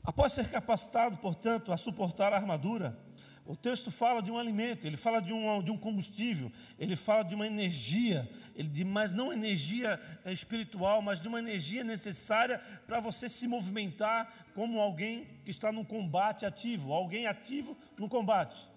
Após 0.01 0.31
ser 0.31 0.47
capacitado, 0.47 1.17
portanto, 1.17 1.73
a 1.73 1.77
suportar 1.77 2.31
a 2.31 2.37
armadura, 2.37 2.97
o 3.45 3.53
texto 3.53 3.91
fala 3.91 4.21
de 4.21 4.31
um 4.31 4.37
alimento, 4.37 4.87
ele 4.87 4.95
fala 4.95 5.19
de 5.19 5.33
um, 5.33 5.61
de 5.61 5.71
um 5.71 5.77
combustível, 5.77 6.49
ele 6.79 6.95
fala 6.95 7.23
de 7.23 7.35
uma 7.35 7.45
energia, 7.45 8.29
ele 8.55 8.69
de, 8.69 8.85
mas 8.85 9.11
não 9.11 9.33
energia 9.33 9.99
eh, 10.23 10.31
espiritual, 10.31 11.01
mas 11.01 11.19
de 11.19 11.27
uma 11.27 11.39
energia 11.39 11.83
necessária 11.83 12.59
para 12.87 13.01
você 13.01 13.27
se 13.27 13.45
movimentar 13.45 14.47
como 14.55 14.79
alguém 14.79 15.27
que 15.43 15.51
está 15.51 15.69
num 15.69 15.83
combate 15.83 16.45
ativo, 16.45 16.93
alguém 16.93 17.27
ativo 17.27 17.77
no 17.97 18.07
combate. 18.07 18.68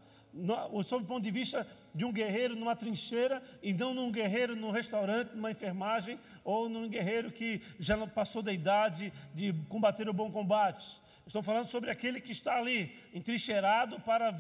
Sob 0.85 1.05
o 1.05 1.07
ponto 1.07 1.23
de 1.23 1.31
vista 1.31 1.67
de 1.95 2.05
um 2.05 2.13
guerreiro 2.13 2.57
numa 2.57 2.75
trincheira 2.75 3.43
e 3.63 3.75
não 3.75 3.93
num 3.93 4.11
guerreiro 4.11 4.57
num 4.57 4.71
restaurante, 4.71 5.35
numa 5.35 5.51
enfermagem 5.51 6.19
ou 6.43 6.69
num 6.69 6.89
guerreiro 6.89 7.31
que 7.31 7.61
já 7.79 8.07
passou 8.07 8.43
da 8.43 8.53
idade 8.53 9.13
de 9.35 9.53
combater 9.69 10.09
o 10.09 10.13
bom 10.13 10.31
combate. 10.31 11.03
Estou 11.27 11.43
falando 11.43 11.67
sobre 11.67 11.91
aquele 11.91 12.21
que 12.21 12.33
está 12.33 12.57
ali, 12.57 12.99
entrincheirado 13.15 14.01
para 14.01 14.35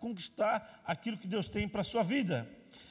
conquistar 0.00 0.82
aquilo 0.84 1.16
que 1.16 1.28
Deus 1.28 1.46
tem 1.46 1.68
para 1.68 1.82
a 1.82 1.84
sua 1.84 2.02
vida. 2.02 2.48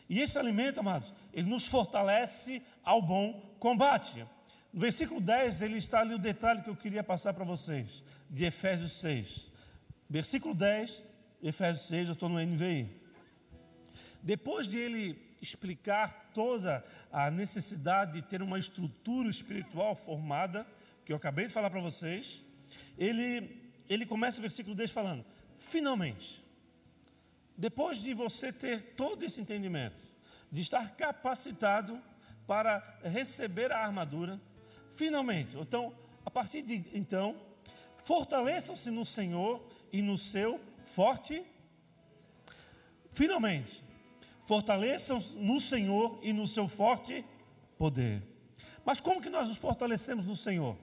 E 0.08 0.22
esse 0.22 0.38
alimento, 0.38 0.80
amados, 0.80 1.14
ele 1.34 1.50
nos 1.50 1.68
fortalece 1.68 2.62
ao 2.84 3.02
bom 3.02 3.34
combate. 3.60 4.26
No 4.72 4.80
versículo 4.80 5.20
10, 5.20 5.62
ele 5.62 5.78
está 5.78 6.00
ali 6.00 6.14
o 6.14 6.20
detalhe 6.20 6.62
que 6.62 6.70
eu 6.70 6.76
queria 6.76 7.04
passar 7.04 7.34
para 7.34 7.44
vocês, 7.44 8.04
de 8.30 8.46
Efésios 8.46 8.94
6. 8.94 9.48
Versículo 10.10 10.54
10, 10.56 11.04
Efésios 11.44 11.88
6, 11.88 12.08
eu 12.08 12.14
estou 12.14 12.30
no 12.30 12.40
NVI. 12.40 12.90
Depois 14.22 14.66
de 14.66 14.78
ele 14.78 15.22
explicar 15.42 16.32
toda 16.34 16.86
a 17.12 17.30
necessidade 17.30 18.14
de 18.14 18.22
ter 18.22 18.42
uma 18.42 18.58
estrutura 18.58 19.30
espiritual 19.30 19.94
formada, 19.94 20.66
que 21.06 21.12
eu 21.12 21.18
acabei 21.18 21.48
de 21.48 21.52
falar 21.52 21.70
para 21.70 21.82
vocês, 21.82 22.42
ele, 22.98 23.62
ele 23.90 24.06
começa 24.06 24.40
o 24.40 24.42
versículo 24.42 24.74
10 24.74 24.90
falando: 24.92 25.26
finalmente, 25.58 26.42
depois 27.58 27.98
de 27.98 28.14
você 28.14 28.54
ter 28.54 28.94
todo 28.96 29.26
esse 29.26 29.42
entendimento, 29.42 30.02
de 30.50 30.62
estar 30.62 30.96
capacitado 30.96 32.02
para 32.48 33.00
receber 33.04 33.70
a 33.70 33.80
armadura, 33.80 34.40
finalmente, 34.92 35.58
então, 35.58 35.94
a 36.26 36.32
partir 36.32 36.62
de 36.62 36.86
então, 36.94 37.36
fortaleçam-se 37.98 38.90
no 38.90 39.04
Senhor 39.04 39.62
e 39.92 40.02
no 40.02 40.18
seu 40.18 40.58
forte. 40.84 41.46
Finalmente, 43.12 43.84
fortaleçam 44.46 45.20
no 45.36 45.60
Senhor 45.60 46.20
e 46.22 46.34
no 46.34 46.48
seu 46.48 46.68
forte 46.68 47.26
poder. 47.78 48.24
Mas 48.86 49.00
como 49.00 49.22
que 49.22 49.30
nós 49.30 49.48
nos 49.48 49.58
fortalecemos 49.58 50.26
no 50.26 50.36
Senhor? 50.36 50.78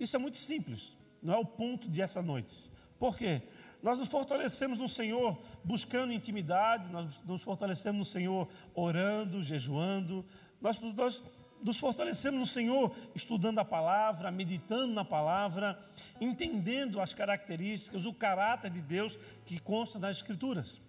Isso 0.00 0.16
é 0.16 0.18
muito 0.18 0.38
simples 0.38 0.98
não 1.22 1.34
é 1.34 1.36
o 1.36 1.44
ponto 1.44 1.88
de 1.88 2.00
essa 2.00 2.22
noite. 2.22 2.70
Por 2.98 3.16
quê? 3.16 3.42
Nós 3.82 3.98
nos 3.98 4.08
fortalecemos 4.08 4.78
no 4.78 4.88
Senhor 4.88 5.38
buscando 5.62 6.12
intimidade, 6.12 6.90
nós 6.90 7.20
nos 7.24 7.42
fortalecemos 7.42 7.98
no 7.98 8.04
Senhor 8.04 8.48
orando, 8.74 9.42
jejuando, 9.42 10.24
nós, 10.60 10.80
nós 10.80 11.22
nos 11.62 11.78
fortalecemos 11.78 12.38
no 12.38 12.46
Senhor 12.46 12.94
estudando 13.14 13.58
a 13.58 13.64
palavra, 13.64 14.30
meditando 14.30 14.92
na 14.92 15.04
palavra, 15.04 15.78
entendendo 16.20 17.00
as 17.00 17.12
características, 17.14 18.04
o 18.04 18.12
caráter 18.12 18.70
de 18.70 18.80
Deus 18.80 19.18
que 19.44 19.58
consta 19.58 19.98
nas 19.98 20.18
Escrituras. 20.18 20.80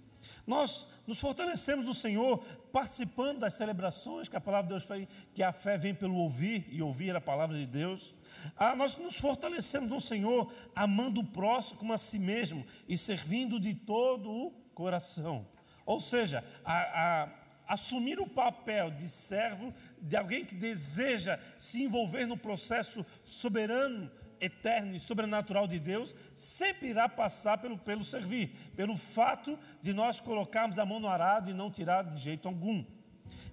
Nós 0.45 0.87
nos 1.07 1.19
fortalecemos 1.19 1.85
no 1.85 1.93
Senhor 1.93 2.39
participando 2.71 3.39
das 3.39 3.53
celebrações 3.53 4.27
que 4.27 4.35
a 4.35 4.41
palavra 4.41 4.67
de 4.67 4.73
Deus 4.73 4.83
faz, 4.83 5.07
que 5.33 5.41
a 5.41 5.51
fé 5.51 5.77
vem 5.77 5.93
pelo 5.93 6.15
ouvir 6.15 6.67
e 6.69 6.81
ouvir 6.81 7.15
a 7.15 7.21
palavra 7.21 7.57
de 7.57 7.65
Deus. 7.65 8.15
Ah, 8.57 8.75
nós 8.75 8.97
nos 8.97 9.15
fortalecemos 9.15 9.89
no 9.89 10.01
Senhor 10.01 10.51
amando 10.75 11.21
o 11.21 11.25
próximo 11.25 11.79
como 11.79 11.93
a 11.93 11.97
si 11.97 12.19
mesmo 12.19 12.65
e 12.87 12.97
servindo 12.97 13.59
de 13.59 13.73
todo 13.73 14.29
o 14.29 14.51
coração. 14.73 15.47
Ou 15.85 15.99
seja, 15.99 16.43
a, 16.63 17.23
a, 17.23 17.29
assumir 17.69 18.19
o 18.19 18.27
papel 18.27 18.89
de 18.89 19.07
servo 19.07 19.71
de 20.01 20.17
alguém 20.17 20.43
que 20.43 20.55
deseja 20.55 21.39
se 21.59 21.83
envolver 21.83 22.25
no 22.25 22.35
processo 22.35 23.05
soberano 23.23 24.11
eterno 24.41 24.95
e 24.95 24.99
sobrenatural 24.99 25.67
de 25.67 25.77
Deus 25.77 26.15
sempre 26.33 26.87
irá 26.87 27.07
passar 27.07 27.59
pelo, 27.59 27.77
pelo 27.77 28.03
servir, 28.03 28.55
pelo 28.75 28.97
fato 28.97 29.59
de 29.83 29.93
nós 29.93 30.19
colocarmos 30.19 30.79
a 30.79 30.85
mão 30.85 30.99
no 30.99 31.07
arado 31.07 31.51
e 31.51 31.53
não 31.53 31.69
tirar 31.69 32.03
de 32.03 32.19
jeito 32.19 32.47
algum. 32.47 32.83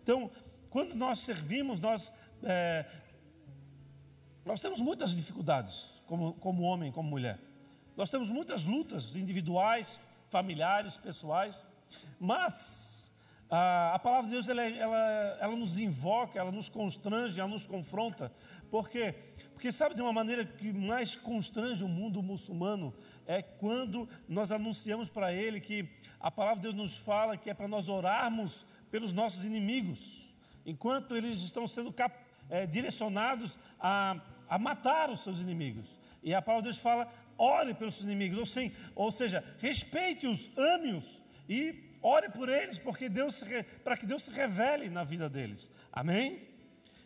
Então, 0.02 0.30
quando 0.70 0.94
nós 0.94 1.18
servimos, 1.18 1.78
nós, 1.78 2.10
é, 2.42 2.86
nós 4.46 4.62
temos 4.62 4.80
muitas 4.80 5.14
dificuldades, 5.14 5.92
como, 6.06 6.32
como 6.34 6.62
homem, 6.62 6.90
como 6.90 7.10
mulher. 7.10 7.38
Nós 7.96 8.08
temos 8.08 8.30
muitas 8.30 8.64
lutas 8.64 9.14
individuais, 9.14 10.00
familiares, 10.30 10.96
pessoais, 10.96 11.54
mas 12.18 12.95
a, 13.50 13.94
a 13.94 13.98
palavra 13.98 14.26
de 14.26 14.32
Deus 14.32 14.48
ela, 14.48 14.62
ela, 14.62 15.38
ela 15.40 15.56
nos 15.56 15.78
invoca, 15.78 16.38
ela 16.38 16.52
nos 16.52 16.68
constrange, 16.68 17.38
ela 17.38 17.48
nos 17.48 17.66
confronta 17.66 18.32
por 18.70 18.88
quê? 18.88 19.14
Porque 19.52 19.70
sabe 19.70 19.94
de 19.94 20.02
uma 20.02 20.12
maneira 20.12 20.44
que 20.44 20.72
mais 20.72 21.14
constrange 21.14 21.84
o 21.84 21.88
mundo 21.88 22.22
muçulmano 22.22 22.92
é 23.26 23.42
quando 23.42 24.08
nós 24.28 24.50
anunciamos 24.50 25.08
para 25.08 25.32
ele 25.32 25.60
que 25.60 25.88
a 26.20 26.30
palavra 26.30 26.56
de 26.56 26.62
Deus 26.62 26.74
nos 26.74 26.96
fala 26.96 27.36
que 27.36 27.50
é 27.50 27.54
para 27.54 27.68
nós 27.68 27.88
orarmos 27.88 28.66
pelos 28.90 29.12
nossos 29.12 29.44
inimigos, 29.44 30.34
enquanto 30.64 31.16
eles 31.16 31.42
estão 31.42 31.66
sendo 31.66 31.92
cap, 31.92 32.16
é, 32.48 32.66
direcionados 32.66 33.58
a, 33.80 34.20
a 34.48 34.58
matar 34.58 35.10
os 35.10 35.20
seus 35.20 35.38
inimigos. 35.38 35.88
E 36.22 36.34
a 36.34 36.42
palavra 36.42 36.62
de 36.62 36.76
Deus 36.76 36.82
fala: 36.82 37.12
ore 37.38 37.74
pelos 37.74 37.94
seus 37.94 38.06
inimigos, 38.06 38.38
ou, 38.38 38.46
sim, 38.46 38.72
ou 38.94 39.12
seja, 39.12 39.44
respeite-os, 39.58 40.50
ame-os 40.56 41.20
e 41.48 41.85
ore 42.02 42.28
por 42.30 42.48
eles, 42.48 42.78
porque 42.78 43.08
Deus 43.08 43.44
para 43.84 43.96
que 43.96 44.06
Deus 44.06 44.24
se 44.24 44.32
revele 44.32 44.88
na 44.88 45.04
vida 45.04 45.28
deles. 45.28 45.70
Amém? 45.92 46.48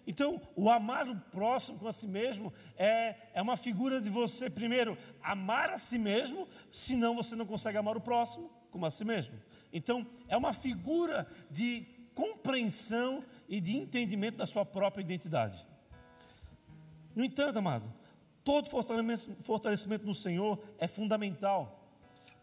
Então, 0.07 0.41
o 0.57 0.71
amar 0.71 1.09
o 1.09 1.17
próximo 1.17 1.79
com 1.79 1.87
a 1.87 1.93
si 1.93 2.07
mesmo 2.07 2.53
é, 2.77 3.17
é 3.35 3.43
uma 3.43 3.57
figura 3.57 4.01
de 4.01 4.11
você, 4.11 4.51
primeiro, 4.51 4.97
amar 5.23 5.71
a 5.71 5.79
si 5.79 5.99
mesmo, 5.99 6.49
senão 6.73 7.15
você 7.15 7.37
não 7.37 7.47
consegue 7.47 7.79
amar 7.79 7.97
o 7.97 8.01
próximo 8.01 8.51
como 8.71 8.87
a 8.87 8.91
si 8.91 9.05
mesmo. 9.05 9.35
Então, 9.73 10.07
é 10.29 10.37
uma 10.37 10.53
figura 10.53 11.27
de 11.51 11.87
compreensão 12.15 13.25
e 13.49 13.61
de 13.61 13.77
entendimento 13.77 14.39
da 14.39 14.47
sua 14.47 14.65
própria 14.65 15.03
identidade. 15.03 15.67
No 17.15 17.25
entanto, 17.25 17.59
amado, 17.59 17.93
todo 18.43 18.69
fortalecimento 18.69 20.07
no 20.07 20.15
Senhor 20.15 20.63
é 20.79 20.87
fundamental 20.87 21.80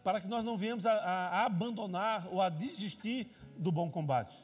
para 0.08 0.22
que 0.22 0.26
nós 0.26 0.42
não 0.42 0.56
venhamos 0.56 0.86
a, 0.86 0.92
a, 0.92 1.28
a 1.28 1.44
abandonar 1.44 2.26
ou 2.30 2.40
a 2.40 2.48
desistir 2.48 3.30
do 3.58 3.70
bom 3.70 3.90
combate. 3.90 4.34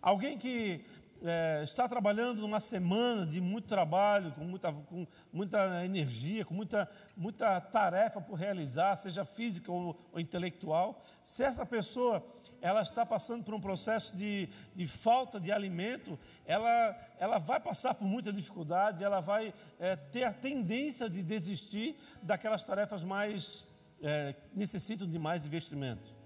Alguém 0.00 0.38
que 0.38 0.86
é, 1.22 1.60
está 1.62 1.86
trabalhando 1.86 2.40
numa 2.40 2.60
semana 2.60 3.26
de 3.26 3.38
muito 3.38 3.68
trabalho, 3.68 4.32
com 4.32 4.44
muita, 4.44 4.72
com 4.72 5.06
muita 5.30 5.84
energia, 5.84 6.46
com 6.46 6.54
muita, 6.54 6.90
muita 7.14 7.60
tarefa 7.60 8.22
por 8.22 8.36
realizar, 8.36 8.96
seja 8.96 9.22
física 9.26 9.70
ou, 9.70 10.00
ou 10.10 10.18
intelectual, 10.18 11.04
se 11.22 11.44
essa 11.44 11.66
pessoa 11.66 12.26
ela 12.62 12.80
está 12.80 13.04
passando 13.04 13.44
por 13.44 13.52
um 13.52 13.60
processo 13.60 14.16
de, 14.16 14.48
de 14.74 14.86
falta 14.86 15.38
de 15.38 15.52
alimento, 15.52 16.18
ela, 16.46 16.98
ela 17.18 17.36
vai 17.36 17.60
passar 17.60 17.92
por 17.92 18.06
muita 18.06 18.32
dificuldade, 18.32 19.04
ela 19.04 19.20
vai 19.20 19.52
é, 19.78 19.94
ter 19.94 20.24
a 20.24 20.32
tendência 20.32 21.06
de 21.10 21.22
desistir 21.22 21.98
daquelas 22.22 22.64
tarefas 22.64 23.04
mais 23.04 23.75
é, 24.02 24.34
necessitam 24.54 25.08
de 25.08 25.18
mais 25.18 25.46
investimento 25.46 26.16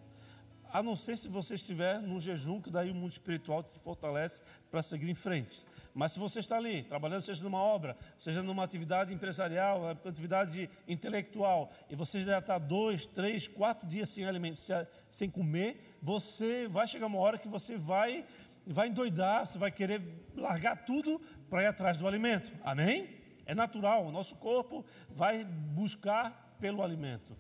a 0.73 0.83
não 0.83 0.95
ser 0.95 1.17
se 1.17 1.29
você 1.29 1.55
estiver 1.55 2.01
num 2.01 2.21
jejum, 2.21 2.61
que 2.61 2.71
daí 2.71 2.91
o 2.91 2.95
mundo 2.95 3.11
espiritual 3.11 3.63
te 3.63 3.79
fortalece 3.81 4.43
para 4.71 4.83
seguir 4.83 5.11
em 5.11 5.15
frente. 5.15 5.65
Mas 5.93 6.13
se 6.13 6.19
você 6.21 6.39
está 6.39 6.57
ali, 6.57 6.85
trabalhando, 6.85 7.23
seja 7.23 7.43
numa 7.43 7.61
obra, 7.61 7.97
seja 8.17 8.43
numa 8.43 8.63
atividade 8.63 9.13
empresarial, 9.13 9.89
atividade 9.89 10.71
intelectual, 10.87 11.73
e 11.89 11.97
você 11.97 12.21
já 12.21 12.39
está 12.39 12.59
dois, 12.59 13.05
três, 13.05 13.49
quatro 13.49 13.89
dias 13.89 14.09
sem 14.09 14.25
alimento, 14.25 14.61
sem 15.09 15.29
comer, 15.29 15.99
você 16.01 16.69
vai 16.69 16.87
chegar 16.87 17.07
uma 17.07 17.19
hora 17.19 17.39
que 17.39 17.49
você 17.49 17.77
vai, 17.77 18.25
vai 18.65 18.89
endoidar, 18.89 19.47
você 19.47 19.59
vai 19.59 19.73
querer 19.73 20.01
largar 20.37 20.85
tudo 20.85 21.21
para 21.49 21.65
ir 21.65 21.67
atrás 21.67 21.99
do 21.99 22.07
alimento. 22.07 22.53
Amém? 22.63 23.19
É 23.45 23.55
natural, 23.55 24.07
o 24.07 24.13
nosso 24.13 24.37
corpo 24.37 24.85
vai 25.09 25.45
buscar 25.45 26.57
pelo 26.61 26.85
alimento. 26.85 27.37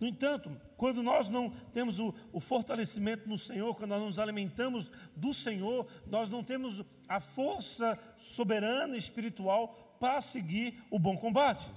No 0.00 0.06
entanto, 0.06 0.50
quando 0.78 1.02
nós 1.02 1.28
não 1.28 1.50
temos 1.72 1.98
o, 2.00 2.14
o, 2.32 2.40
fortalecimento 2.40 3.28
no 3.28 3.36
Senhor, 3.36 3.74
quando 3.74 3.90
nós 3.90 4.02
nos 4.02 4.18
alimentamos 4.18 4.90
do 5.14 5.34
Senhor, 5.34 5.86
nós 6.06 6.30
não 6.30 6.42
temos 6.42 6.82
a 7.06 7.20
força 7.20 7.98
soberana 8.16 8.96
espiritual 8.96 9.96
para 10.00 10.22
seguir 10.22 10.82
o 10.90 10.98
bom 10.98 11.18
combate. 11.18 11.68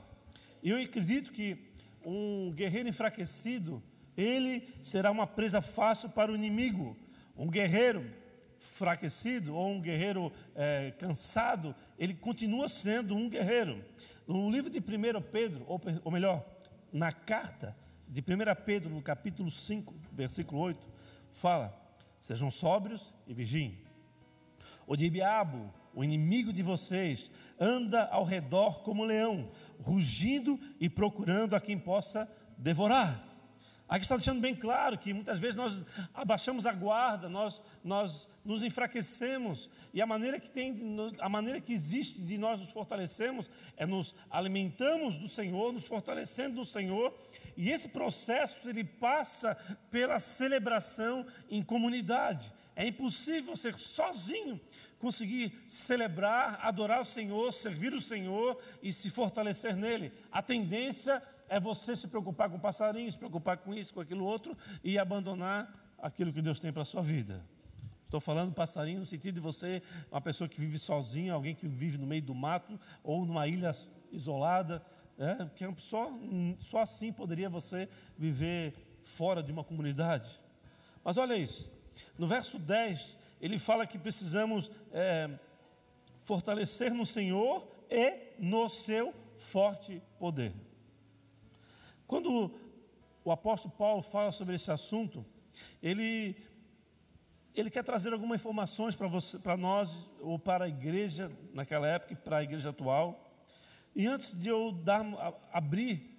Eu 0.64 0.82
acredito 0.82 1.34
que 1.34 1.58
um 2.06 2.54
guerreiro 2.54 2.88
enfraquecido, 2.88 3.84
ele 4.16 4.74
será 4.82 5.12
uma 5.12 5.28
presa 5.28 5.60
fácil 5.60 6.10
para 6.10 6.32
o 6.32 6.36
inimigo. 6.36 6.96
Um 7.36 7.50
guerreiro 7.50 8.10
enfraquecido 8.56 9.54
ou 9.54 9.70
um 9.70 9.82
guerreiro 9.82 10.32
é, 10.56 10.92
cansado, 10.98 11.76
ele 12.00 12.14
continua 12.14 12.70
sendo 12.70 13.14
um 13.14 13.28
guerreiro. 13.28 13.84
No 14.26 14.50
livro 14.50 14.70
de 14.70 14.80
1 14.80 15.22
Pedro, 15.30 15.66
ou, 15.68 15.82
ou 16.06 16.12
melhor, 16.12 16.46
na 16.94 17.12
carta 17.12 17.76
de 18.08 18.22
1 18.22 18.24
Pedro, 18.66 18.90
no 18.90 19.02
capítulo 19.02 19.50
5, 19.50 19.94
versículo 20.12 20.62
8, 20.62 20.88
fala: 21.32 21.74
Sejam 22.20 22.50
sóbrios 22.52 23.14
e 23.28 23.34
vigiem. 23.34 23.80
O 24.86 24.96
diabo, 24.96 25.74
o 25.94 26.04
inimigo 26.04 26.52
de 26.52 26.62
vocês, 26.62 27.32
anda 27.60 28.06
ao 28.06 28.24
redor 28.24 28.82
como 28.82 29.06
leão, 29.06 29.52
rugindo 29.82 30.60
e 30.80 30.90
procurando 30.90 31.56
a 31.56 31.62
quem 31.62 31.78
possa 31.78 32.30
devorar. 32.58 33.34
Aqui 33.88 34.06
está 34.06 34.16
deixando 34.16 34.42
bem 34.42 34.56
claro 34.56 34.98
que 34.98 35.14
muitas 35.14 35.38
vezes 35.38 35.56
nós 35.56 35.80
abaixamos 36.14 36.66
a 36.66 36.72
guarda, 36.72 37.30
nós, 37.30 37.62
nós 37.84 38.30
nos 38.44 38.64
enfraquecemos, 38.64 39.70
e 39.94 40.02
a 40.02 40.06
maneira 40.06 40.40
que 40.40 40.50
tem, 40.50 40.76
a 41.20 41.30
maneira 41.30 41.60
que 41.60 41.74
existe 41.74 42.20
de 42.20 42.38
nós 42.38 42.60
nos 42.60 42.72
fortalecermos 42.72 43.50
é 43.78 43.86
nos 43.86 44.16
alimentamos 44.32 45.18
do 45.18 45.28
Senhor, 45.28 45.72
nos 45.72 45.86
fortalecendo 45.86 46.56
do 46.56 46.66
Senhor, 46.66 47.14
e 47.56 47.72
esse 47.72 47.90
processo 47.90 48.68
ele 48.68 48.84
passa 48.84 49.56
pela 49.92 50.20
celebração 50.20 51.26
em 51.50 51.62
comunidade. 51.62 52.52
É 52.76 52.88
impossível 52.88 53.56
ser 53.56 53.76
sozinho 53.76 54.60
conseguir 54.98 55.54
celebrar, 55.68 56.60
adorar 56.62 57.02
o 57.02 57.06
Senhor, 57.06 57.52
servir 57.52 57.94
o 57.94 58.02
Senhor 58.02 58.58
e 58.82 58.92
se 58.92 59.10
fortalecer 59.10 59.76
nele. 59.76 60.14
A 60.32 60.42
tendência 60.42 61.22
é 61.50 61.60
você 61.60 61.96
se 61.96 62.08
preocupar 62.08 62.50
com 62.50 62.58
passarinhos, 62.58 63.14
se 63.14 63.20
preocupar 63.20 63.58
com 63.58 63.74
isso, 63.74 63.94
com 63.94 64.00
aquilo 64.00 64.26
outro 64.26 64.58
e 64.84 64.98
abandonar 64.98 65.94
aquilo 66.02 66.32
que 66.34 66.42
Deus 66.42 66.60
tem 66.60 66.72
para 66.72 66.82
a 66.82 66.86
sua 66.86 67.02
vida. 67.02 67.46
Estou 68.06 68.22
falando 68.22 68.54
passarinho 68.54 69.00
no 69.00 69.06
sentido 69.06 69.36
de 69.36 69.40
você, 69.40 69.82
uma 70.12 70.22
pessoa 70.22 70.48
que 70.48 70.60
vive 70.60 70.78
sozinha, 70.78 71.34
alguém 71.34 71.56
que 71.56 71.68
vive 71.68 71.98
no 71.98 72.06
meio 72.06 72.22
do 72.22 72.36
mato 72.36 72.80
ou 73.04 73.26
numa 73.26 73.48
ilha 73.48 73.72
isolada, 74.12 74.86
é, 75.18 75.36
porque 75.46 75.66
só, 75.78 76.12
só 76.60 76.80
assim 76.80 77.12
poderia 77.12 77.50
você 77.50 77.88
viver 78.18 78.74
fora 79.02 79.44
de 79.44 79.52
uma 79.52 79.64
comunidade. 79.64 80.40
Mas 81.04 81.18
olha 81.18 81.36
isso, 81.36 81.72
no 82.18 82.28
verso 82.28 82.58
10, 82.58 83.18
ele 83.42 83.60
fala 83.60 83.86
que 83.86 84.00
precisamos 84.00 84.72
é, 84.92 85.30
fortalecer 86.24 86.94
no 86.94 87.06
Senhor 87.06 87.68
e 87.90 88.34
no 88.40 88.70
seu 88.70 89.14
forte 89.38 90.02
poder. 90.18 90.54
Quando 92.08 92.54
o 93.24 93.32
apóstolo 93.32 93.74
Paulo 93.78 94.02
fala 94.02 94.32
sobre 94.32 94.56
esse 94.56 94.72
assunto, 94.72 95.26
ele, 95.82 96.36
ele 97.56 97.70
quer 97.70 97.84
trazer 97.84 98.14
algumas 98.14 98.40
informações 98.40 98.96
para, 98.96 99.58
nós, 99.58 100.10
ou 100.20 100.38
para 100.40 100.66
a 100.66 100.68
igreja 100.68 101.32
naquela 101.54 101.88
época 101.88 102.14
e 102.14 102.16
para 102.16 102.38
a 102.38 102.44
igreja 102.44 102.70
atual. 102.70 103.33
E 103.96 104.08
antes 104.08 104.34
de 104.40 104.50
eu 104.50 104.72
dar, 104.72 105.06
abrir 105.52 106.12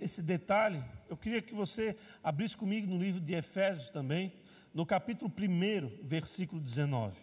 esse 0.00 0.22
detalhe, 0.22 0.82
eu 1.08 1.16
queria 1.16 1.42
que 1.42 1.54
você 1.54 1.96
abrisse 2.22 2.56
comigo 2.56 2.86
no 2.86 2.98
livro 2.98 3.20
de 3.20 3.34
Efésios 3.34 3.90
também, 3.90 4.32
no 4.72 4.86
capítulo 4.86 5.30
1, 5.30 6.04
versículo 6.06 6.60
19. 6.60 7.16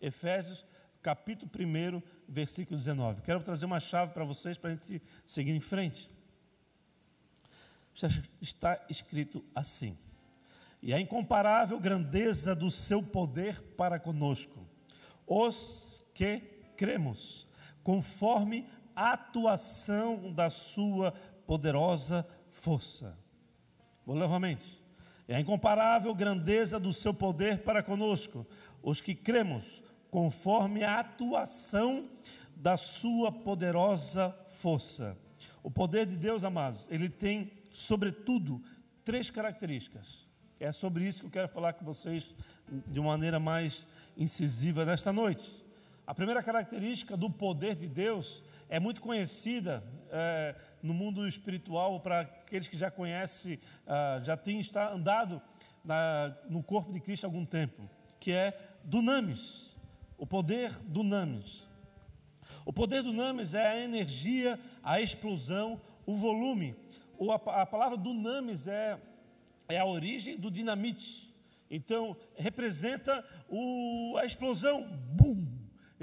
Efésios, 0.00 0.64
capítulo 1.02 1.50
1, 1.54 2.02
versículo 2.28 2.78
19. 2.78 3.22
Quero 3.22 3.40
trazer 3.40 3.66
uma 3.66 3.80
chave 3.80 4.12
para 4.12 4.24
vocês 4.24 4.56
para 4.56 4.70
a 4.70 4.72
gente 4.74 5.02
seguir 5.24 5.52
em 5.52 5.60
frente 5.60 6.14
está 8.40 8.84
escrito 8.88 9.44
assim: 9.54 9.96
E 10.82 10.92
a 10.92 11.00
incomparável 11.00 11.78
grandeza 11.78 12.54
do 12.54 12.70
seu 12.70 13.02
poder 13.02 13.60
para 13.76 13.98
conosco, 13.98 14.66
os 15.26 16.04
que 16.12 16.40
cremos, 16.76 17.46
conforme 17.84 18.66
a 18.96 19.12
atuação 19.12 20.32
da 20.32 20.50
sua 20.50 21.12
poderosa 21.46 22.26
força. 22.48 23.16
Vou 24.04 24.16
novamente. 24.16 24.82
É 25.28 25.36
a 25.36 25.40
incomparável 25.40 26.14
grandeza 26.14 26.80
do 26.80 26.92
seu 26.92 27.14
poder 27.14 27.58
para 27.58 27.82
conosco, 27.82 28.46
os 28.82 29.00
que 29.00 29.14
cremos, 29.14 29.82
conforme 30.10 30.82
a 30.82 31.00
atuação 31.00 32.08
da 32.56 32.76
sua 32.76 33.30
poderosa 33.30 34.34
força. 34.46 35.16
O 35.62 35.70
poder 35.70 36.06
de 36.06 36.16
Deus, 36.16 36.44
amados, 36.44 36.88
ele 36.90 37.08
tem 37.08 37.50
sobretudo, 37.70 38.62
três 39.04 39.30
características. 39.30 40.26
É 40.60 40.70
sobre 40.72 41.06
isso 41.06 41.20
que 41.20 41.26
eu 41.26 41.30
quero 41.30 41.48
falar 41.48 41.72
com 41.72 41.84
vocês 41.84 42.34
de 42.86 43.00
maneira 43.00 43.40
mais 43.40 43.86
incisiva 44.16 44.84
nesta 44.84 45.12
noite. 45.12 45.63
A 46.06 46.14
primeira 46.14 46.42
característica 46.42 47.16
do 47.16 47.30
poder 47.30 47.74
de 47.74 47.86
Deus 47.86 48.42
é 48.68 48.78
muito 48.78 49.00
conhecida 49.00 49.82
é, 50.10 50.54
no 50.82 50.92
mundo 50.92 51.26
espiritual 51.26 52.00
para 52.00 52.20
aqueles 52.20 52.68
que 52.68 52.76
já 52.76 52.90
conhecem, 52.90 53.58
ah, 53.86 54.20
já 54.22 54.36
têm 54.36 54.60
andado 54.92 55.40
na, 55.84 56.36
no 56.48 56.62
corpo 56.62 56.92
de 56.92 57.00
Cristo 57.00 57.24
há 57.24 57.26
algum 57.26 57.44
tempo, 57.44 57.88
que 58.20 58.32
é 58.32 58.58
dunamis, 58.84 59.74
o 60.18 60.26
poder 60.26 60.72
dunamis. 60.82 61.66
O 62.66 62.72
poder 62.72 63.02
dunamis 63.02 63.54
é 63.54 63.66
a 63.66 63.80
energia, 63.80 64.58
a 64.82 65.00
explosão, 65.00 65.80
o 66.06 66.16
volume 66.16 66.76
a 67.30 67.66
palavra 67.66 67.96
dunamis 67.96 68.66
é, 68.66 68.98
é 69.68 69.78
a 69.78 69.86
origem 69.86 70.36
do 70.36 70.50
dinamite. 70.50 71.32
Então, 71.70 72.16
representa 72.36 73.24
o, 73.48 74.16
a 74.18 74.24
explosão, 74.24 74.86
bum! 75.12 75.53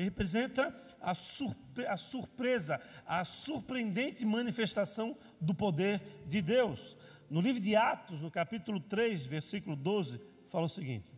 Representa 0.04 0.76
a, 1.00 1.14
surpre, 1.14 1.86
a 1.86 1.98
surpresa, 1.98 2.82
a 3.06 3.24
surpreendente 3.24 4.26
manifestação 4.26 5.18
do 5.40 5.54
poder 5.54 6.02
de 6.28 6.42
Deus. 6.42 6.96
No 7.30 7.42
livro 7.42 7.62
de 7.62 7.76
Atos, 7.76 8.20
no 8.20 8.30
capítulo 8.30 8.80
3, 8.80 9.26
versículo 9.26 9.76
12, 9.76 10.20
fala 10.48 10.66
o 10.66 10.70
seguinte: 10.70 11.12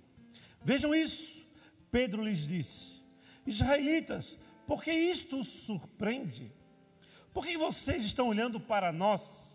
Vejam 0.63 0.93
isso, 0.93 1.45
Pedro 1.91 2.23
lhes 2.23 2.47
disse, 2.47 3.01
Israelitas, 3.45 4.37
por 4.67 4.83
que 4.83 4.91
isto 4.91 5.39
os 5.39 5.47
surpreende? 5.47 6.51
Por 7.33 7.45
que 7.45 7.57
vocês 7.57 8.05
estão 8.05 8.27
olhando 8.27 8.59
para 8.59 8.91
nós? 8.91 9.53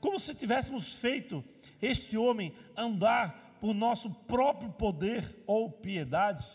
como 0.00 0.20
se 0.20 0.34
tivéssemos 0.34 0.94
feito 0.94 1.44
este 1.80 2.16
homem 2.16 2.54
andar 2.76 3.56
por 3.60 3.74
nosso 3.74 4.10
próprio 4.10 4.70
poder 4.70 5.24
ou 5.46 5.70
piedade. 5.70 6.46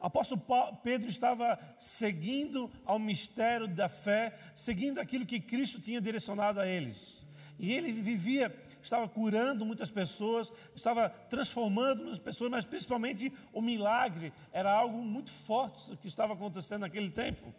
Apóstolo 0.00 0.42
Pedro 0.82 1.08
estava 1.08 1.58
seguindo 1.78 2.70
ao 2.84 2.98
mistério 2.98 3.66
da 3.66 3.88
fé, 3.88 4.38
seguindo 4.54 5.00
aquilo 5.00 5.26
que 5.26 5.40
Cristo 5.40 5.80
tinha 5.80 6.00
direcionado 6.00 6.60
a 6.60 6.66
eles. 6.66 7.26
E 7.58 7.72
ele 7.72 7.90
vivia, 7.90 8.54
estava 8.80 9.08
curando 9.08 9.66
muitas 9.66 9.90
pessoas, 9.90 10.52
estava 10.76 11.08
transformando 11.08 12.02
muitas 12.02 12.20
pessoas, 12.20 12.50
mas 12.50 12.64
principalmente 12.64 13.32
o 13.52 13.60
milagre 13.60 14.32
era 14.52 14.72
algo 14.72 14.98
muito 14.98 15.30
forte 15.30 15.96
que 15.96 16.06
estava 16.06 16.34
acontecendo 16.34 16.82
naquele 16.82 17.10
tempo. 17.10 17.52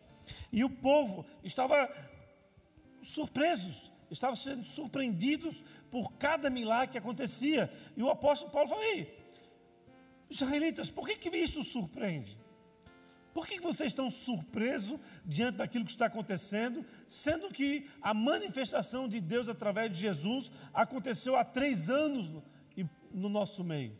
E 0.51 0.63
o 0.63 0.69
povo 0.69 1.25
estava 1.43 1.89
surpresos, 3.01 3.91
estavam 4.09 4.37
sendo 4.37 4.63
surpreendidos 4.63 5.61
por 5.91 6.13
cada 6.13 6.49
milagre 6.49 6.93
que 6.93 6.97
acontecia. 6.97 7.71
E 7.97 8.01
o 8.01 8.09
apóstolo 8.09 8.51
Paulo 8.51 8.69
falou: 8.69 8.83
Ei, 8.83 9.18
israelitas, 10.29 10.89
por 10.89 11.07
que, 11.07 11.15
que 11.15 11.35
isso 11.35 11.63
surpreende? 11.63 12.37
Por 13.33 13.47
que 13.47 13.59
vocês 13.59 13.91
estão 13.91 14.09
surpresos 14.09 14.99
diante 15.23 15.57
daquilo 15.57 15.85
que 15.85 15.91
está 15.91 16.07
acontecendo, 16.07 16.85
sendo 17.07 17.49
que 17.49 17.87
a 18.01 18.13
manifestação 18.13 19.07
de 19.07 19.21
Deus 19.21 19.47
através 19.47 19.91
de 19.91 19.99
Jesus 19.99 20.51
aconteceu 20.73 21.35
há 21.35 21.43
três 21.43 21.89
anos 21.89 22.27
no, 22.27 22.43
no 23.11 23.29
nosso 23.29 23.63
meio? 23.63 23.95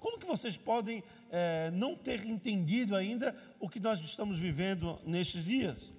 Como 0.00 0.18
que 0.18 0.26
vocês 0.26 0.56
podem 0.56 1.04
é, 1.30 1.70
não 1.72 1.94
ter 1.94 2.26
entendido 2.26 2.96
ainda 2.96 3.36
o 3.60 3.68
que 3.68 3.78
nós 3.78 4.00
estamos 4.00 4.38
vivendo 4.38 4.98
nestes 5.04 5.44
dias? 5.44 5.92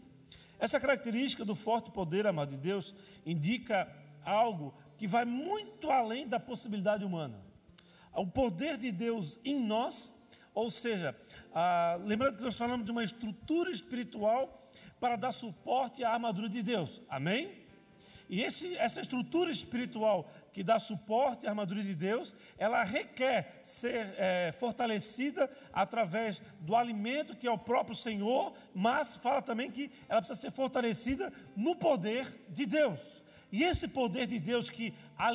Essa 0.59 0.79
característica 0.79 1.45
do 1.45 1.55
forte 1.55 1.91
poder, 1.91 2.25
amado 2.25 2.49
de 2.49 2.57
Deus, 2.57 2.95
indica 3.25 3.87
algo 4.23 4.73
que 4.97 5.07
vai 5.07 5.23
muito 5.23 5.89
além 5.89 6.27
da 6.27 6.39
possibilidade 6.39 7.05
humana. 7.05 7.50
O 8.13 8.27
poder 8.27 8.77
de 8.77 8.91
Deus 8.91 9.39
em 9.43 9.59
nós 9.59 10.13
ou 10.53 10.69
seja, 10.69 11.15
ah, 11.53 11.97
lembrando 12.03 12.37
que 12.37 12.43
nós 12.43 12.57
falamos 12.57 12.85
de 12.85 12.91
uma 12.91 13.03
estrutura 13.03 13.71
espiritual 13.71 14.69
para 14.99 15.15
dar 15.15 15.31
suporte 15.31 16.03
à 16.03 16.11
armadura 16.11 16.49
de 16.49 16.61
Deus. 16.61 17.01
Amém? 17.09 17.61
E 18.29 18.43
esse, 18.43 18.77
essa 18.77 19.01
estrutura 19.01 19.51
espiritual 19.51 20.29
que 20.53 20.63
dá 20.63 20.79
suporte 20.79 21.45
à 21.45 21.49
armadura 21.49 21.81
de 21.81 21.93
Deus, 21.93 22.35
ela 22.57 22.83
requer 22.83 23.59
ser 23.61 24.13
é, 24.17 24.53
fortalecida 24.53 25.49
através 25.73 26.41
do 26.61 26.75
alimento 26.75 27.35
que 27.35 27.47
é 27.47 27.51
o 27.51 27.57
próprio 27.57 27.95
Senhor, 27.95 28.53
mas 28.73 29.15
fala 29.17 29.41
também 29.41 29.69
que 29.69 29.91
ela 30.07 30.21
precisa 30.21 30.39
ser 30.39 30.51
fortalecida 30.51 31.31
no 31.55 31.75
poder 31.75 32.25
de 32.49 32.65
Deus. 32.65 33.20
E 33.51 33.63
esse 33.63 33.89
poder 33.89 34.27
de 34.27 34.39
Deus 34.39 34.69
que 34.69 34.93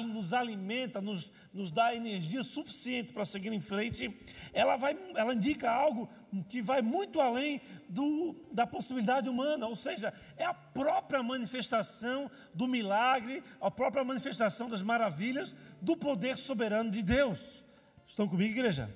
nos 0.08 0.32
alimenta, 0.32 1.02
nos, 1.02 1.30
nos 1.52 1.70
dá 1.70 1.94
energia 1.94 2.42
suficiente 2.42 3.12
para 3.12 3.26
seguir 3.26 3.52
em 3.52 3.60
frente, 3.60 4.18
ela, 4.54 4.76
vai, 4.76 4.98
ela 5.14 5.34
indica 5.34 5.70
algo 5.70 6.08
que 6.48 6.62
vai 6.62 6.80
muito 6.80 7.20
além 7.20 7.60
do, 7.88 8.34
da 8.50 8.66
possibilidade 8.66 9.28
humana, 9.28 9.66
ou 9.66 9.76
seja, 9.76 10.14
é 10.36 10.44
a 10.44 10.54
própria 10.54 11.22
manifestação 11.22 12.30
do 12.54 12.66
milagre, 12.66 13.42
a 13.60 13.70
própria 13.70 14.02
manifestação 14.02 14.68
das 14.68 14.80
maravilhas 14.80 15.54
do 15.80 15.94
poder 15.94 16.38
soberano 16.38 16.90
de 16.90 17.02
Deus. 17.02 17.62
Estão 18.06 18.26
comigo, 18.26 18.50
igreja? 18.50 18.90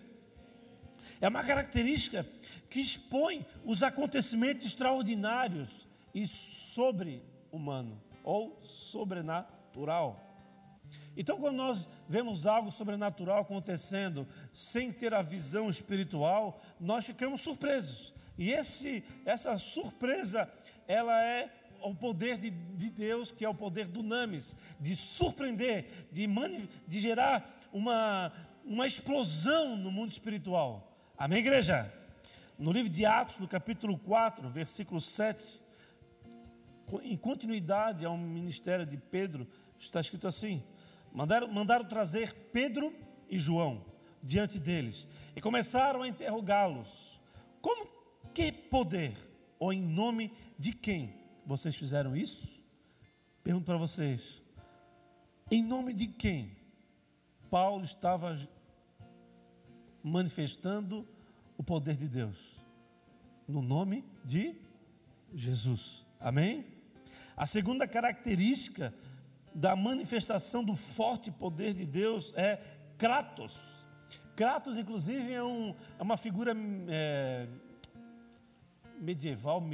É 1.20 1.28
uma 1.28 1.44
característica 1.44 2.26
que 2.70 2.80
expõe 2.80 3.44
os 3.64 3.82
acontecimentos 3.82 4.66
extraordinários 4.66 5.86
e 6.14 6.26
sobre-humano 6.26 8.09
ou 8.22 8.58
sobrenatural. 8.62 10.30
Então, 11.16 11.38
quando 11.38 11.56
nós 11.56 11.88
vemos 12.08 12.46
algo 12.46 12.70
sobrenatural 12.70 13.42
acontecendo 13.42 14.26
sem 14.52 14.92
ter 14.92 15.12
a 15.14 15.22
visão 15.22 15.68
espiritual, 15.68 16.60
nós 16.78 17.04
ficamos 17.04 17.40
surpresos. 17.40 18.14
E 18.38 18.52
esse, 18.52 19.04
essa 19.24 19.58
surpresa, 19.58 20.50
ela 20.88 21.22
é 21.22 21.50
o 21.82 21.94
poder 21.94 22.38
de, 22.38 22.50
de, 22.50 22.90
Deus, 22.90 23.30
que 23.30 23.44
é 23.44 23.48
o 23.48 23.54
poder 23.54 23.86
do 23.86 24.02
Names, 24.02 24.56
de 24.78 24.94
surpreender, 24.96 26.08
de, 26.12 26.26
de 26.86 27.00
gerar 27.00 27.48
uma, 27.72 28.32
uma 28.64 28.86
explosão 28.86 29.76
no 29.76 29.90
mundo 29.90 30.10
espiritual. 30.10 30.96
Amém, 31.16 31.38
igreja? 31.40 31.92
No 32.58 32.72
livro 32.72 32.90
de 32.90 33.04
Atos, 33.06 33.38
no 33.38 33.48
capítulo 33.48 33.98
4, 33.98 34.48
versículo 34.48 35.00
7, 35.00 35.42
em 37.02 37.16
continuidade 37.16 38.04
ao 38.04 38.16
ministério 38.16 38.86
de 38.86 38.96
Pedro, 38.96 39.46
está 39.78 40.00
escrito 40.00 40.26
assim: 40.26 40.62
Mandaram, 41.12 41.48
mandaram 41.48 41.84
trazer 41.84 42.32
Pedro 42.52 42.94
e 43.28 43.38
João 43.38 43.84
diante 44.22 44.58
deles 44.58 45.06
e 45.34 45.40
começaram 45.40 46.02
a 46.02 46.08
interrogá-los: 46.08 47.20
Como 47.60 47.88
que 48.34 48.50
poder 48.50 49.14
ou 49.58 49.72
em 49.72 49.82
nome 49.82 50.32
de 50.58 50.72
quem 50.72 51.14
vocês 51.44 51.76
fizeram 51.76 52.16
isso? 52.16 52.60
Pergunto 53.42 53.66
para 53.66 53.76
vocês: 53.76 54.42
em 55.50 55.62
nome 55.62 55.92
de 55.92 56.06
quem 56.06 56.56
Paulo 57.50 57.84
estava 57.84 58.38
manifestando 60.02 61.06
o 61.58 61.62
poder 61.62 61.96
de 61.96 62.08
Deus? 62.08 62.60
No 63.48 63.60
nome 63.60 64.04
de 64.24 64.54
Jesus. 65.34 66.06
Amém? 66.20 66.79
A 67.40 67.46
segunda 67.46 67.88
característica 67.88 68.92
da 69.54 69.74
manifestação 69.74 70.62
do 70.62 70.76
forte 70.76 71.30
poder 71.30 71.72
de 71.72 71.86
Deus 71.86 72.34
é 72.36 72.60
Kratos. 72.98 73.58
Kratos, 74.36 74.76
inclusive, 74.76 75.32
é, 75.32 75.42
um, 75.42 75.74
é 75.98 76.02
uma 76.02 76.18
figura 76.18 76.54
é, 76.86 77.48
medieval, 79.00 79.64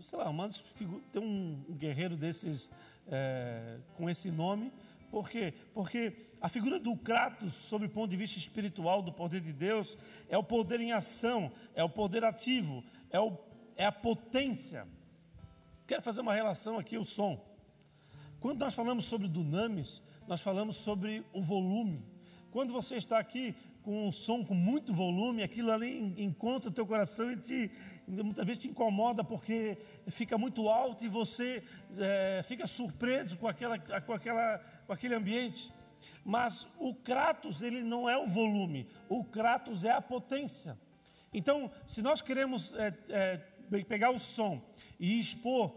sei 0.00 0.18
lá, 0.18 0.32
mas 0.32 0.64
tem 1.12 1.22
um 1.22 1.64
guerreiro 1.70 2.16
desses 2.16 2.68
é, 3.06 3.78
com 3.96 4.10
esse 4.10 4.28
nome. 4.28 4.72
Por 5.08 5.30
quê? 5.30 5.54
Porque 5.72 6.26
a 6.40 6.48
figura 6.48 6.80
do 6.80 6.96
Kratos, 6.96 7.52
sob 7.52 7.86
o 7.86 7.88
ponto 7.88 8.10
de 8.10 8.16
vista 8.16 8.36
espiritual 8.36 9.00
do 9.00 9.12
poder 9.12 9.40
de 9.40 9.52
Deus, 9.52 9.96
é 10.28 10.36
o 10.36 10.42
poder 10.42 10.80
em 10.80 10.90
ação, 10.90 11.52
é 11.72 11.84
o 11.84 11.88
poder 11.88 12.24
ativo, 12.24 12.82
é, 13.12 13.20
o, 13.20 13.38
é 13.76 13.86
a 13.86 13.92
potência. 13.92 14.88
Quero 15.86 16.02
fazer 16.02 16.20
uma 16.20 16.34
relação 16.34 16.78
aqui, 16.78 16.96
o 16.96 17.04
som. 17.04 17.44
Quando 18.40 18.60
nós 18.60 18.74
falamos 18.74 19.04
sobre 19.04 19.28
dunamis, 19.28 20.02
nós 20.26 20.40
falamos 20.40 20.76
sobre 20.76 21.24
o 21.32 21.42
volume. 21.42 22.04
Quando 22.50 22.72
você 22.72 22.96
está 22.96 23.18
aqui 23.18 23.54
com 23.82 24.06
um 24.06 24.12
som 24.12 24.44
com 24.44 24.54
muito 24.54 24.92
volume, 24.92 25.42
aquilo 25.42 25.72
ali 25.72 26.14
encontra 26.22 26.70
o 26.70 26.72
teu 26.72 26.86
coração 26.86 27.32
e 27.32 27.36
te, 27.36 27.70
muitas 28.06 28.46
vezes 28.46 28.62
te 28.62 28.68
incomoda 28.68 29.24
porque 29.24 29.76
fica 30.08 30.38
muito 30.38 30.68
alto 30.68 31.04
e 31.04 31.08
você 31.08 31.62
é, 31.98 32.42
fica 32.44 32.66
surpreso 32.66 33.36
com, 33.36 33.48
aquela, 33.48 33.78
com, 33.78 34.12
aquela, 34.12 34.58
com 34.86 34.92
aquele 34.92 35.14
ambiente. 35.14 35.72
Mas 36.24 36.66
o 36.78 36.94
Kratos, 36.94 37.62
ele 37.62 37.82
não 37.82 38.08
é 38.08 38.16
o 38.16 38.26
volume, 38.26 38.88
o 39.08 39.24
Kratos 39.24 39.84
é 39.84 39.90
a 39.90 40.00
potência. 40.00 40.78
Então, 41.34 41.70
se 41.86 42.02
nós 42.02 42.20
queremos 42.20 42.74
é, 42.74 42.94
é, 43.08 43.40
pegar 43.84 44.10
o 44.10 44.18
som 44.18 44.60
e 44.98 45.18
expor 45.18 45.74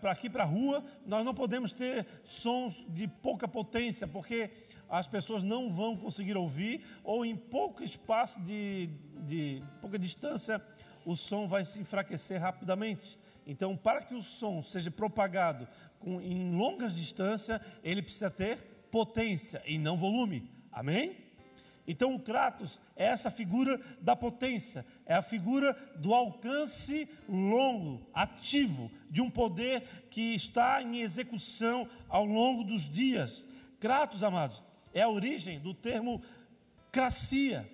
para 0.00 0.12
aqui 0.12 0.30
para 0.30 0.44
a 0.44 0.46
rua, 0.46 0.84
nós 1.04 1.24
não 1.24 1.34
podemos 1.34 1.72
ter 1.72 2.06
sons 2.22 2.84
de 2.88 3.08
pouca 3.08 3.48
potência, 3.48 4.06
porque 4.06 4.50
as 4.88 5.06
pessoas 5.06 5.42
não 5.42 5.70
vão 5.70 5.96
conseguir 5.96 6.36
ouvir, 6.36 6.84
ou 7.02 7.24
em 7.24 7.34
pouco 7.34 7.82
espaço 7.82 8.40
de, 8.40 8.88
de 9.26 9.62
pouca 9.80 9.98
distância, 9.98 10.62
o 11.04 11.16
som 11.16 11.48
vai 11.48 11.64
se 11.64 11.80
enfraquecer 11.80 12.40
rapidamente. 12.40 13.18
Então, 13.44 13.76
para 13.76 14.02
que 14.02 14.14
o 14.14 14.22
som 14.22 14.62
seja 14.62 14.90
propagado 14.90 15.66
com, 15.98 16.20
em 16.20 16.54
longas 16.54 16.94
distâncias, 16.94 17.60
ele 17.82 18.02
precisa 18.02 18.30
ter 18.30 18.58
potência 18.90 19.60
e 19.66 19.78
não 19.78 19.96
volume. 19.96 20.48
Amém? 20.70 21.16
Então 21.86 22.14
o 22.14 22.20
Kratos 22.20 22.80
é 22.94 23.06
essa 23.06 23.30
figura 23.30 23.80
da 24.00 24.14
potência, 24.14 24.86
é 25.04 25.14
a 25.14 25.22
figura 25.22 25.72
do 25.96 26.14
alcance 26.14 27.08
longo, 27.28 28.06
ativo, 28.14 28.90
de 29.10 29.20
um 29.20 29.28
poder 29.28 29.82
que 30.08 30.34
está 30.34 30.80
em 30.80 31.00
execução 31.00 31.88
ao 32.08 32.24
longo 32.24 32.62
dos 32.62 32.88
dias. 32.88 33.44
Kratos, 33.80 34.22
amados, 34.22 34.62
é 34.94 35.02
a 35.02 35.08
origem 35.08 35.58
do 35.58 35.74
termo 35.74 36.22
cracia. 36.92 37.68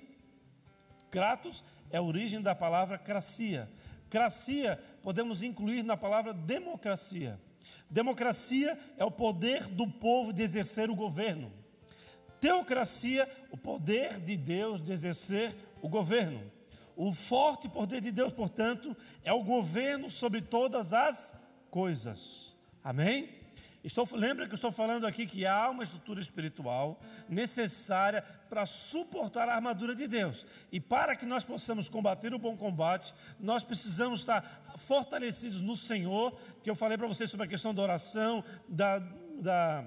Kratos 1.11 1.62
é 1.90 1.99
a 1.99 2.03
origem 2.03 2.40
da 2.40 2.55
palavra 2.55 2.97
cracia. 2.97 3.68
Cracia 4.09 4.83
podemos 5.03 5.42
incluir 5.42 5.83
na 5.83 5.97
palavra 5.97 6.33
democracia. 6.33 7.38
Democracia 7.90 8.79
é 8.97 9.05
o 9.05 9.11
poder 9.11 9.66
do 9.66 9.87
povo 9.87 10.33
de 10.33 10.42
exercer 10.42 10.88
o 10.88 10.97
governo. 10.97 11.53
Teocracia, 12.40 13.29
o 13.51 13.57
poder 13.57 14.18
de 14.20 14.37
Deus 14.37 14.83
de 14.83 14.92
exercer 14.92 15.55
o 15.83 15.88
governo. 15.88 16.40
O 16.96 17.12
forte 17.12 17.68
poder 17.68 18.01
de 18.01 18.11
Deus, 18.11 18.33
portanto, 18.33 18.96
é 19.22 19.33
o 19.33 19.44
governo 19.44 20.11
sobre 20.11 20.42
todas 20.42 20.92
as 20.92 21.35
coisas. 21.70 22.57
Amém? 22.83 23.38
Estou, 23.85 24.07
lembra 24.12 24.46
que 24.46 24.53
eu 24.53 24.57
estou 24.57 24.72
falando 24.72 25.07
aqui 25.07 25.24
que 25.24 25.46
há 25.46 25.70
uma 25.70 25.85
estrutura 25.85 26.20
espiritual 26.20 27.01
necessária 27.29 28.22
para 28.51 28.66
suportar 28.66 29.48
a 29.48 29.55
armadura 29.55 29.94
de 29.94 30.09
Deus. 30.09 30.44
E 30.72 30.81
para 30.81 31.14
que 31.14 31.24
nós 31.24 31.44
possamos 31.44 31.88
combater 31.88 32.35
o 32.35 32.38
bom 32.38 32.57
combate, 32.57 33.14
nós 33.38 33.62
precisamos 33.62 34.20
estar 34.20 34.74
fortalecidos 34.77 35.61
no 35.61 35.77
Senhor, 35.77 36.37
que 36.62 36.68
eu 36.68 36.74
falei 36.74 36.98
para 36.98 37.07
vocês 37.07 37.31
sobre 37.31 37.46
a 37.46 37.48
questão 37.48 37.72
da 37.72 37.83
oração, 37.83 38.44
da, 38.68 38.98
da 39.40 39.85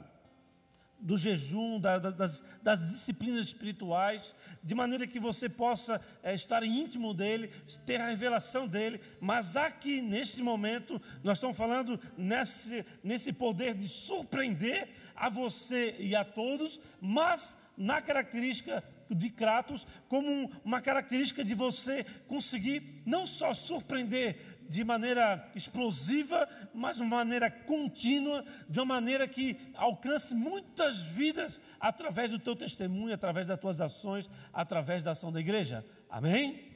do 1.01 1.17
jejum, 1.17 1.79
da, 1.79 1.97
das, 1.97 2.43
das, 2.61 2.79
disciplinas 2.91 3.47
espirituais, 3.47 4.35
de 4.63 4.75
maneira 4.75 5.07
que 5.07 5.19
você 5.19 5.49
possa 5.49 5.99
é, 6.21 6.33
estar 6.33 6.63
íntimo 6.63 7.13
dele, 7.13 7.49
ter 7.85 7.99
a 7.99 8.07
revelação 8.07 8.67
dele. 8.67 9.01
Mas 9.19 9.55
aqui, 9.55 10.01
neste 10.01 10.41
momento, 10.41 11.01
nós 11.23 11.37
estamos 11.37 11.57
falando 11.57 11.99
nesse, 12.17 12.85
nesse 13.03 13.33
poder 13.33 13.73
de 13.73 13.87
surpreender 13.87 14.89
a 15.15 15.27
você 15.27 15.95
e 15.99 16.15
a 16.15 16.23
todos, 16.23 16.79
mas 16.99 17.57
na 17.77 18.01
característica 18.01 18.83
de 19.09 19.29
Kratos, 19.29 19.85
como 20.07 20.51
uma 20.63 20.81
característica 20.81 21.43
de 21.43 21.53
você 21.53 22.05
conseguir 22.27 23.01
não 23.05 23.25
só 23.25 23.53
surpreender 23.53 24.37
de 24.71 24.85
maneira 24.85 25.51
explosiva, 25.53 26.47
mas 26.73 26.95
de 26.95 27.03
maneira 27.03 27.51
contínua, 27.51 28.45
de 28.69 28.79
uma 28.79 28.85
maneira 28.85 29.27
que 29.27 29.57
alcance 29.75 30.33
muitas 30.33 31.01
vidas 31.01 31.59
através 31.77 32.31
do 32.31 32.39
teu 32.39 32.55
testemunho, 32.55 33.13
através 33.13 33.47
das 33.47 33.59
tuas 33.59 33.81
ações, 33.81 34.29
através 34.53 35.03
da 35.03 35.11
ação 35.11 35.29
da 35.29 35.41
igreja. 35.41 35.85
Amém? 36.09 36.71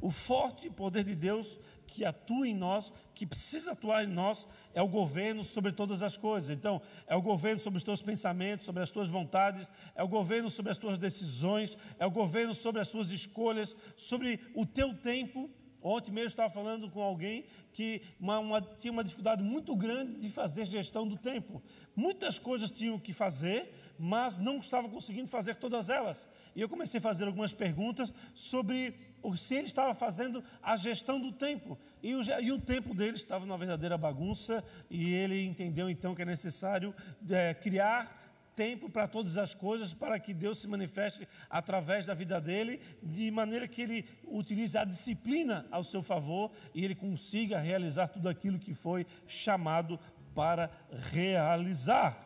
O 0.00 0.10
forte 0.10 0.70
poder 0.70 1.04
de 1.04 1.14
Deus 1.14 1.58
que 1.86 2.06
atua 2.06 2.48
em 2.48 2.54
nós, 2.54 2.90
que 3.14 3.26
precisa 3.26 3.72
atuar 3.72 4.04
em 4.04 4.06
nós, 4.06 4.48
é 4.72 4.80
o 4.80 4.88
governo 4.88 5.44
sobre 5.44 5.72
todas 5.72 6.00
as 6.00 6.16
coisas. 6.16 6.48
Então, 6.48 6.80
é 7.06 7.14
o 7.14 7.20
governo 7.20 7.60
sobre 7.60 7.76
os 7.76 7.82
teus 7.82 8.00
pensamentos, 8.00 8.64
sobre 8.64 8.82
as 8.82 8.90
tuas 8.90 9.08
vontades, 9.08 9.70
é 9.94 10.02
o 10.02 10.08
governo 10.08 10.48
sobre 10.48 10.72
as 10.72 10.78
tuas 10.78 10.98
decisões, 10.98 11.76
é 11.98 12.06
o 12.06 12.10
governo 12.10 12.54
sobre 12.54 12.80
as 12.80 12.88
tuas 12.88 13.10
escolhas, 13.10 13.76
sobre 13.94 14.40
o 14.54 14.64
teu 14.64 14.94
tempo 14.94 15.50
Ontem 15.82 16.10
mesmo 16.10 16.28
estava 16.28 16.52
falando 16.52 16.90
com 16.90 17.02
alguém 17.02 17.44
que 17.72 18.02
uma, 18.20 18.38
uma, 18.38 18.60
tinha 18.60 18.92
uma 18.92 19.02
dificuldade 19.02 19.42
muito 19.42 19.74
grande 19.74 20.20
de 20.20 20.28
fazer 20.28 20.66
gestão 20.66 21.06
do 21.06 21.16
tempo. 21.16 21.62
Muitas 21.96 22.38
coisas 22.38 22.70
tinham 22.70 22.98
que 22.98 23.12
fazer, 23.12 23.72
mas 23.98 24.38
não 24.38 24.58
estava 24.58 24.88
conseguindo 24.88 25.28
fazer 25.28 25.56
todas 25.56 25.88
elas. 25.88 26.28
E 26.54 26.60
eu 26.60 26.68
comecei 26.68 26.98
a 26.98 27.02
fazer 27.02 27.26
algumas 27.26 27.52
perguntas 27.52 28.12
sobre 28.34 28.94
se 29.36 29.54
ele 29.54 29.64
estava 29.64 29.92
fazendo 29.94 30.42
a 30.62 30.76
gestão 30.76 31.20
do 31.20 31.32
tempo. 31.32 31.78
E 32.02 32.14
o, 32.14 32.22
e 32.40 32.52
o 32.52 32.58
tempo 32.58 32.94
dele 32.94 33.16
estava 33.16 33.44
numa 33.44 33.58
verdadeira 33.58 33.98
bagunça, 33.98 34.64
e 34.88 35.12
ele 35.12 35.44
entendeu 35.44 35.90
então 35.90 36.14
que 36.14 36.22
é 36.22 36.24
necessário 36.24 36.94
é, 37.28 37.54
criar 37.54 38.20
tempo 38.60 38.90
para 38.90 39.08
todas 39.08 39.38
as 39.38 39.54
coisas, 39.54 39.94
para 39.94 40.20
que 40.20 40.34
Deus 40.34 40.58
se 40.58 40.68
manifeste 40.68 41.26
através 41.48 42.04
da 42.04 42.12
vida 42.12 42.38
dele, 42.38 42.78
de 43.02 43.30
maneira 43.30 43.66
que 43.66 43.80
ele 43.80 44.04
utilize 44.26 44.76
a 44.76 44.84
disciplina 44.84 45.66
ao 45.70 45.82
seu 45.82 46.02
favor 46.02 46.52
e 46.74 46.84
ele 46.84 46.94
consiga 46.94 47.58
realizar 47.58 48.08
tudo 48.08 48.28
aquilo 48.28 48.58
que 48.58 48.74
foi 48.74 49.06
chamado 49.26 49.98
para 50.34 50.70
realizar. 51.10 52.18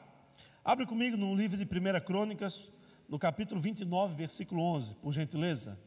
Abre 0.65 0.85
comigo 0.87 1.17
no 1.17 1.37
livro 1.37 1.57
de 1.57 1.63
1 1.63 2.01
Crônicas, 2.05 2.69
no 3.09 3.17
capítulo 3.17 3.61
29, 3.61 4.17
versículo 4.17 4.61
11, 4.61 4.97
por 4.97 5.13
gentileza. 5.13 5.79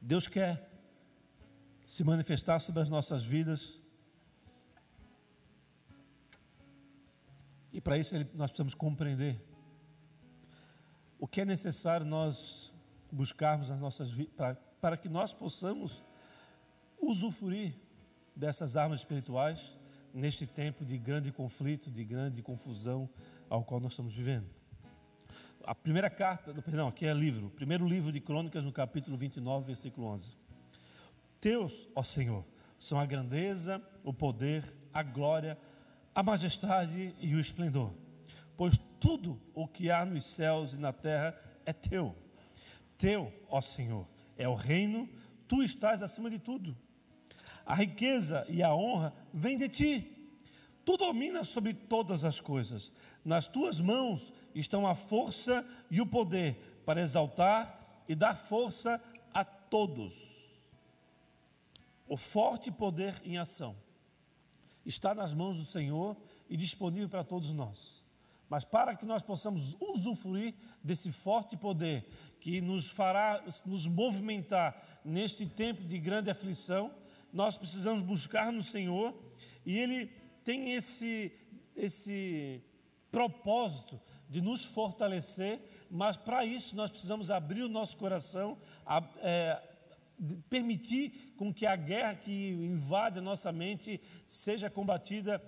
Deus 0.00 0.28
quer 0.28 0.70
se 1.82 2.04
manifestar 2.04 2.60
sobre 2.60 2.80
as 2.80 2.88
nossas 2.88 3.24
vidas 3.24 3.82
E 7.74 7.80
para 7.80 7.98
isso 7.98 8.14
nós 8.34 8.50
precisamos 8.50 8.72
compreender 8.72 9.36
o 11.18 11.26
que 11.26 11.40
é 11.40 11.44
necessário 11.44 12.06
nós 12.06 12.72
buscarmos 13.10 13.68
nas 13.68 13.80
nossas 13.80 14.12
para, 14.36 14.54
para 14.80 14.96
que 14.96 15.08
nós 15.08 15.34
possamos 15.34 16.04
usufruir 17.00 17.74
dessas 18.34 18.76
armas 18.76 19.00
espirituais 19.00 19.76
neste 20.12 20.46
tempo 20.46 20.84
de 20.84 20.96
grande 20.96 21.32
conflito, 21.32 21.90
de 21.90 22.04
grande 22.04 22.42
confusão 22.42 23.10
ao 23.50 23.64
qual 23.64 23.80
nós 23.80 23.90
estamos 23.90 24.14
vivendo. 24.14 24.46
A 25.64 25.74
primeira 25.74 26.08
carta, 26.08 26.54
perdão, 26.62 26.86
aqui 26.86 27.06
é 27.06 27.12
livro, 27.12 27.50
primeiro 27.50 27.88
livro 27.88 28.12
de 28.12 28.20
Crônicas, 28.20 28.62
no 28.62 28.70
capítulo 28.70 29.16
29, 29.16 29.66
versículo 29.66 30.06
11. 30.06 30.28
Teus, 31.40 31.88
ó 31.92 32.04
Senhor, 32.04 32.44
são 32.78 33.00
a 33.00 33.06
grandeza, 33.06 33.82
o 34.04 34.12
poder, 34.12 34.62
a 34.92 35.02
glória, 35.02 35.58
a 36.14 36.22
majestade 36.22 37.14
e 37.18 37.34
o 37.34 37.40
esplendor, 37.40 37.92
pois 38.56 38.78
tudo 39.00 39.40
o 39.52 39.66
que 39.66 39.90
há 39.90 40.04
nos 40.04 40.24
céus 40.24 40.72
e 40.72 40.78
na 40.78 40.92
terra 40.92 41.36
é 41.66 41.72
teu. 41.72 42.14
Teu, 42.96 43.32
ó 43.48 43.60
Senhor, 43.60 44.06
é 44.38 44.48
o 44.48 44.54
reino, 44.54 45.08
tu 45.48 45.62
estás 45.62 46.02
acima 46.02 46.30
de 46.30 46.38
tudo. 46.38 46.76
A 47.66 47.74
riqueza 47.74 48.46
e 48.48 48.62
a 48.62 48.74
honra 48.74 49.12
vêm 49.32 49.58
de 49.58 49.68
ti. 49.68 50.10
Tu 50.84 50.96
dominas 50.96 51.48
sobre 51.48 51.74
todas 51.74 52.22
as 52.24 52.38
coisas. 52.38 52.92
Nas 53.24 53.46
tuas 53.46 53.80
mãos 53.80 54.32
estão 54.54 54.86
a 54.86 54.94
força 54.94 55.66
e 55.90 56.00
o 56.00 56.06
poder 56.06 56.82
para 56.84 57.00
exaltar 57.00 58.04
e 58.06 58.14
dar 58.14 58.36
força 58.36 59.02
a 59.32 59.44
todos. 59.44 60.22
O 62.06 62.18
forte 62.18 62.70
poder 62.70 63.14
em 63.24 63.38
ação 63.38 63.74
está 64.84 65.14
nas 65.14 65.32
mãos 65.32 65.56
do 65.56 65.64
Senhor 65.64 66.16
e 66.48 66.56
disponível 66.56 67.08
para 67.08 67.24
todos 67.24 67.50
nós. 67.50 68.04
Mas 68.48 68.64
para 68.64 68.94
que 68.94 69.06
nós 69.06 69.22
possamos 69.22 69.76
usufruir 69.80 70.54
desse 70.82 71.10
forte 71.10 71.56
poder 71.56 72.06
que 72.40 72.60
nos 72.60 72.90
fará 72.90 73.42
nos 73.64 73.86
movimentar 73.86 75.00
neste 75.04 75.46
tempo 75.46 75.82
de 75.82 75.98
grande 75.98 76.30
aflição, 76.30 76.92
nós 77.32 77.56
precisamos 77.56 78.02
buscar 78.02 78.52
no 78.52 78.62
Senhor 78.62 79.14
e 79.64 79.78
Ele 79.78 80.06
tem 80.44 80.74
esse, 80.74 81.32
esse 81.74 82.62
propósito 83.10 84.00
de 84.28 84.40
nos 84.40 84.64
fortalecer, 84.64 85.60
mas 85.90 86.16
para 86.16 86.44
isso 86.44 86.76
nós 86.76 86.90
precisamos 86.90 87.30
abrir 87.30 87.62
o 87.62 87.68
nosso 87.68 87.96
coração, 87.96 88.58
é, 89.18 89.62
permitir 90.48 91.34
com 91.36 91.52
que 91.52 91.66
a 91.66 91.76
guerra 91.76 92.14
que 92.14 92.50
invade 92.50 93.18
a 93.18 93.22
nossa 93.22 93.50
mente 93.52 94.00
seja 94.26 94.70
combatida 94.70 95.42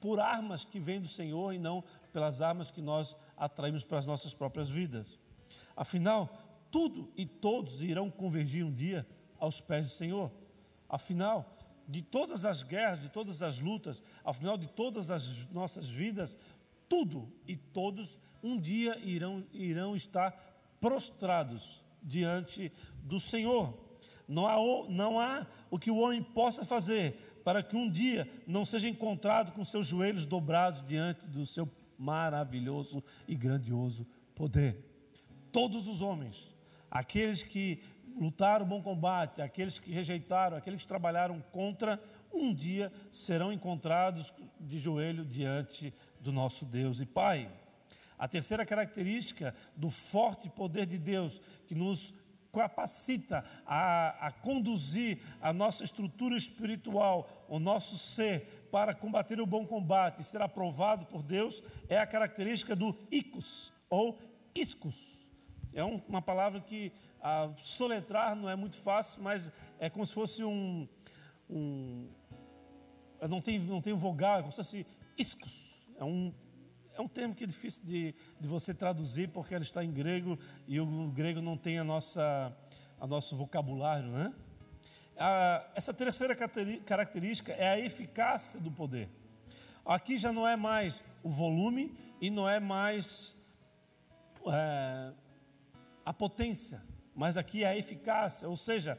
por 0.00 0.18
armas 0.18 0.64
que 0.64 0.80
vêm 0.80 1.00
do 1.00 1.08
Senhor 1.08 1.52
e 1.52 1.58
não 1.58 1.84
pelas 2.12 2.40
armas 2.40 2.70
que 2.70 2.82
nós 2.82 3.16
atraímos 3.36 3.84
para 3.84 3.98
as 3.98 4.06
nossas 4.06 4.34
próprias 4.34 4.68
vidas. 4.68 5.18
Afinal, 5.76 6.28
tudo 6.70 7.12
e 7.16 7.24
todos 7.24 7.80
irão 7.80 8.10
convergir 8.10 8.64
um 8.64 8.72
dia 8.72 9.06
aos 9.38 9.60
pés 9.60 9.86
do 9.86 9.92
Senhor. 9.92 10.30
Afinal, 10.88 11.56
de 11.86 12.02
todas 12.02 12.44
as 12.44 12.62
guerras, 12.62 13.00
de 13.00 13.08
todas 13.08 13.42
as 13.42 13.60
lutas, 13.60 14.02
afinal 14.24 14.58
de 14.58 14.66
todas 14.66 15.10
as 15.10 15.48
nossas 15.50 15.88
vidas, 15.88 16.38
tudo 16.88 17.32
e 17.46 17.56
todos 17.56 18.18
um 18.42 18.58
dia 18.58 18.98
irão, 18.98 19.44
irão 19.52 19.94
estar 19.94 20.32
prostrados 20.80 21.82
diante 22.02 22.72
do 23.02 23.18
Senhor. 23.20 23.78
Não 24.26 24.46
há, 24.46 24.56
não 24.88 25.20
há 25.20 25.46
o 25.70 25.78
que 25.78 25.90
o 25.90 25.96
homem 25.96 26.22
possa 26.22 26.64
fazer 26.64 27.40
para 27.44 27.62
que 27.62 27.76
um 27.76 27.90
dia 27.90 28.28
não 28.46 28.64
seja 28.64 28.88
encontrado 28.88 29.52
com 29.52 29.64
seus 29.64 29.86
joelhos 29.86 30.24
dobrados 30.24 30.82
diante 30.86 31.26
do 31.26 31.44
seu 31.44 31.68
maravilhoso 31.98 33.02
e 33.26 33.34
grandioso 33.34 34.06
poder. 34.34 34.76
Todos 35.50 35.86
os 35.86 36.00
homens, 36.00 36.48
aqueles 36.90 37.42
que 37.42 37.82
lutaram 38.18 38.64
o 38.64 38.68
bom 38.68 38.82
combate, 38.82 39.42
aqueles 39.42 39.78
que 39.78 39.90
rejeitaram, 39.90 40.56
aqueles 40.56 40.82
que 40.82 40.88
trabalharam 40.88 41.42
contra, 41.52 42.00
um 42.32 42.54
dia 42.54 42.92
serão 43.10 43.52
encontrados 43.52 44.32
de 44.58 44.78
joelho 44.78 45.24
diante 45.24 45.92
do 46.20 46.32
nosso 46.32 46.64
Deus 46.64 47.00
e 47.00 47.06
Pai. 47.06 47.50
A 48.22 48.28
terceira 48.28 48.64
característica 48.64 49.52
do 49.74 49.90
forte 49.90 50.48
poder 50.48 50.86
de 50.86 50.96
Deus 50.96 51.40
que 51.66 51.74
nos 51.74 52.14
capacita 52.52 53.44
a, 53.66 54.28
a, 54.28 54.30
conduzir 54.30 55.18
a 55.40 55.52
nossa 55.52 55.82
estrutura 55.82 56.36
espiritual, 56.36 57.44
o 57.48 57.58
nosso 57.58 57.98
ser, 57.98 58.68
para 58.70 58.94
combater 58.94 59.40
o 59.40 59.44
bom 59.44 59.66
combate 59.66 60.22
e 60.22 60.24
ser 60.24 60.40
aprovado 60.40 61.04
por 61.06 61.20
Deus, 61.20 61.64
é 61.88 61.98
a 61.98 62.06
característica 62.06 62.76
do 62.76 62.96
icos 63.10 63.72
ou 63.90 64.16
iscos. 64.54 65.26
É 65.74 65.84
um, 65.84 66.00
uma 66.08 66.22
palavra 66.22 66.60
que 66.60 66.92
a 67.20 67.50
soletrar 67.58 68.36
não 68.36 68.48
é 68.48 68.54
muito 68.54 68.76
fácil, 68.76 69.20
mas 69.20 69.50
é 69.80 69.90
como 69.90 70.06
se 70.06 70.14
fosse 70.14 70.44
um. 70.44 70.86
um 71.50 72.08
não 73.28 73.40
tem, 73.40 73.58
não 73.58 73.82
tem 73.82 73.94
vogal, 73.94 74.38
é 74.38 74.42
como 74.42 74.52
se 74.52 74.58
fosse 74.58 74.86
iscos. 75.18 75.82
É 75.96 76.04
um 76.04 76.32
um 77.02 77.08
termo 77.08 77.34
que 77.34 77.44
é 77.44 77.46
difícil 77.46 77.82
de, 77.84 78.14
de 78.40 78.48
você 78.48 78.72
traduzir 78.72 79.28
porque 79.28 79.54
ela 79.54 79.64
está 79.64 79.84
em 79.84 79.90
grego 79.90 80.38
e 80.66 80.80
o 80.80 81.08
grego 81.08 81.40
não 81.40 81.56
tem 81.56 81.78
a 81.78 81.84
nossa, 81.84 82.56
a 83.00 83.06
nosso 83.06 83.36
vocabulário, 83.36 84.08
né? 84.08 84.32
A, 85.16 85.64
essa 85.74 85.92
terceira 85.92 86.34
característica 86.84 87.52
é 87.52 87.68
a 87.68 87.78
eficácia 87.78 88.58
do 88.60 88.70
poder. 88.70 89.08
Aqui 89.84 90.16
já 90.16 90.32
não 90.32 90.46
é 90.46 90.56
mais 90.56 91.02
o 91.22 91.28
volume 91.28 91.94
e 92.20 92.30
não 92.30 92.48
é 92.48 92.60
mais 92.60 93.36
é, 94.46 95.12
a 96.04 96.12
potência, 96.12 96.82
mas 97.14 97.36
aqui 97.36 97.64
é 97.64 97.68
a 97.68 97.76
eficácia. 97.76 98.48
Ou 98.48 98.56
seja, 98.56 98.98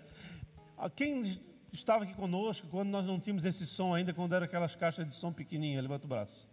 quem 0.95 1.21
estava 1.71 2.03
aqui 2.03 2.13
conosco 2.13 2.67
quando 2.67 2.89
nós 2.89 3.05
não 3.05 3.19
tínhamos 3.19 3.45
esse 3.45 3.65
som 3.65 3.93
ainda, 3.93 4.13
quando 4.13 4.35
eram 4.35 4.45
aquelas 4.45 4.75
caixas 4.75 5.07
de 5.07 5.15
som 5.15 5.31
pequenininha, 5.31 5.81
levanta 5.81 6.05
o 6.05 6.09
braço. 6.09 6.52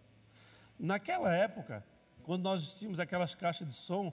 Naquela 0.80 1.34
época, 1.34 1.84
quando 2.22 2.42
nós 2.42 2.78
tínhamos 2.78 2.98
aquelas 2.98 3.34
caixas 3.34 3.68
de 3.68 3.74
som, 3.74 4.10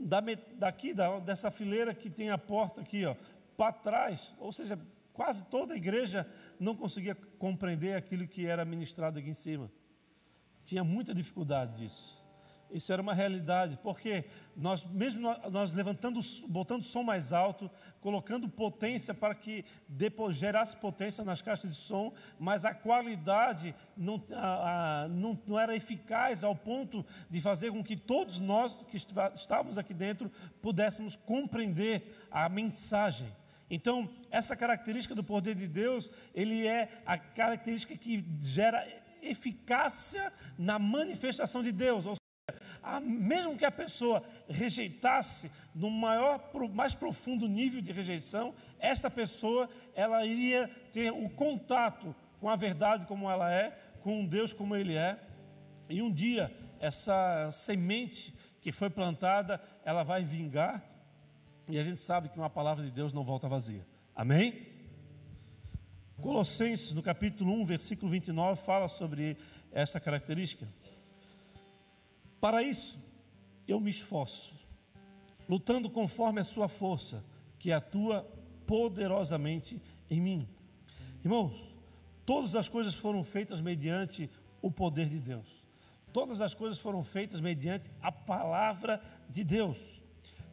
da, 0.00 0.20
daqui, 0.56 0.92
da, 0.92 1.20
dessa 1.20 1.52
fileira 1.52 1.94
que 1.94 2.10
tem 2.10 2.30
a 2.30 2.36
porta 2.36 2.80
aqui, 2.80 3.04
ó, 3.06 3.14
para 3.56 3.72
trás, 3.72 4.34
ou 4.38 4.52
seja, 4.52 4.76
quase 5.12 5.44
toda 5.44 5.72
a 5.72 5.76
igreja 5.76 6.28
não 6.58 6.74
conseguia 6.74 7.14
compreender 7.14 7.94
aquilo 7.94 8.26
que 8.26 8.44
era 8.44 8.64
ministrado 8.64 9.20
aqui 9.20 9.30
em 9.30 9.34
cima. 9.34 9.70
Tinha 10.64 10.82
muita 10.82 11.14
dificuldade 11.14 11.76
disso. 11.76 12.23
Isso 12.74 12.92
era 12.92 13.00
uma 13.00 13.14
realidade, 13.14 13.78
porque 13.84 14.24
nós, 14.56 14.84
mesmo 14.84 15.32
nós 15.48 15.72
levantando, 15.72 16.18
botando 16.48 16.82
som 16.82 17.04
mais 17.04 17.32
alto, 17.32 17.70
colocando 18.00 18.48
potência 18.48 19.14
para 19.14 19.32
que 19.32 19.64
depois 19.86 20.34
gerasse 20.34 20.76
potência 20.76 21.22
nas 21.22 21.40
caixas 21.40 21.70
de 21.70 21.76
som, 21.76 22.12
mas 22.36 22.64
a 22.64 22.74
qualidade 22.74 23.76
não, 23.96 24.20
a, 24.32 25.04
a, 25.04 25.08
não, 25.08 25.40
não 25.46 25.56
era 25.56 25.76
eficaz 25.76 26.42
ao 26.42 26.56
ponto 26.56 27.06
de 27.30 27.40
fazer 27.40 27.70
com 27.70 27.82
que 27.82 27.96
todos 27.96 28.40
nós 28.40 28.84
que 28.90 28.96
estávamos 28.96 29.78
aqui 29.78 29.94
dentro 29.94 30.28
pudéssemos 30.60 31.14
compreender 31.14 32.26
a 32.28 32.48
mensagem. 32.48 33.32
Então, 33.70 34.10
essa 34.32 34.56
característica 34.56 35.14
do 35.14 35.22
poder 35.22 35.54
de 35.54 35.68
Deus, 35.68 36.10
ele 36.34 36.66
é 36.66 37.00
a 37.06 37.16
característica 37.16 37.96
que 37.96 38.24
gera 38.40 38.84
eficácia 39.22 40.32
na 40.58 40.76
manifestação 40.76 41.62
de 41.62 41.70
Deus 41.70 42.04
mesmo 43.00 43.56
que 43.56 43.64
a 43.64 43.70
pessoa 43.70 44.22
rejeitasse 44.48 45.50
no 45.74 45.90
maior, 45.90 46.50
mais 46.72 46.94
profundo 46.94 47.48
nível 47.48 47.80
de 47.80 47.92
rejeição, 47.92 48.54
esta 48.78 49.10
pessoa 49.10 49.68
ela 49.94 50.24
iria 50.24 50.68
ter 50.92 51.10
o 51.10 51.28
contato 51.30 52.14
com 52.40 52.48
a 52.48 52.56
verdade 52.56 53.06
como 53.06 53.30
ela 53.30 53.52
é, 53.52 53.70
com 54.02 54.24
Deus 54.26 54.52
como 54.52 54.76
Ele 54.76 54.96
é, 54.96 55.18
e 55.88 56.02
um 56.02 56.12
dia 56.12 56.54
essa 56.78 57.50
semente 57.50 58.34
que 58.60 58.70
foi 58.70 58.90
plantada, 58.90 59.60
ela 59.84 60.02
vai 60.02 60.22
vingar, 60.22 60.82
e 61.68 61.78
a 61.78 61.82
gente 61.82 61.98
sabe 61.98 62.28
que 62.28 62.38
uma 62.38 62.50
palavra 62.50 62.84
de 62.84 62.90
Deus 62.90 63.12
não 63.12 63.24
volta 63.24 63.48
vazia. 63.48 63.86
Amém? 64.14 64.66
Colossenses, 66.20 66.92
no 66.92 67.02
capítulo 67.02 67.52
1, 67.60 67.64
versículo 67.64 68.10
29, 68.10 68.60
fala 68.60 68.88
sobre 68.88 69.36
essa 69.72 69.98
característica. 69.98 70.66
Para 72.44 72.62
isso, 72.62 72.98
eu 73.66 73.80
me 73.80 73.88
esforço, 73.88 74.54
lutando 75.48 75.88
conforme 75.88 76.42
a 76.42 76.44
sua 76.44 76.68
força, 76.68 77.24
que 77.58 77.72
atua 77.72 78.30
poderosamente 78.66 79.80
em 80.10 80.20
mim. 80.20 80.48
Irmãos, 81.24 81.74
todas 82.26 82.54
as 82.54 82.68
coisas 82.68 82.92
foram 82.92 83.24
feitas 83.24 83.62
mediante 83.62 84.28
o 84.60 84.70
poder 84.70 85.08
de 85.08 85.20
Deus. 85.20 85.64
Todas 86.12 86.42
as 86.42 86.52
coisas 86.52 86.78
foram 86.78 87.02
feitas 87.02 87.40
mediante 87.40 87.90
a 88.02 88.12
palavra 88.12 89.02
de 89.26 89.42
Deus. 89.42 90.02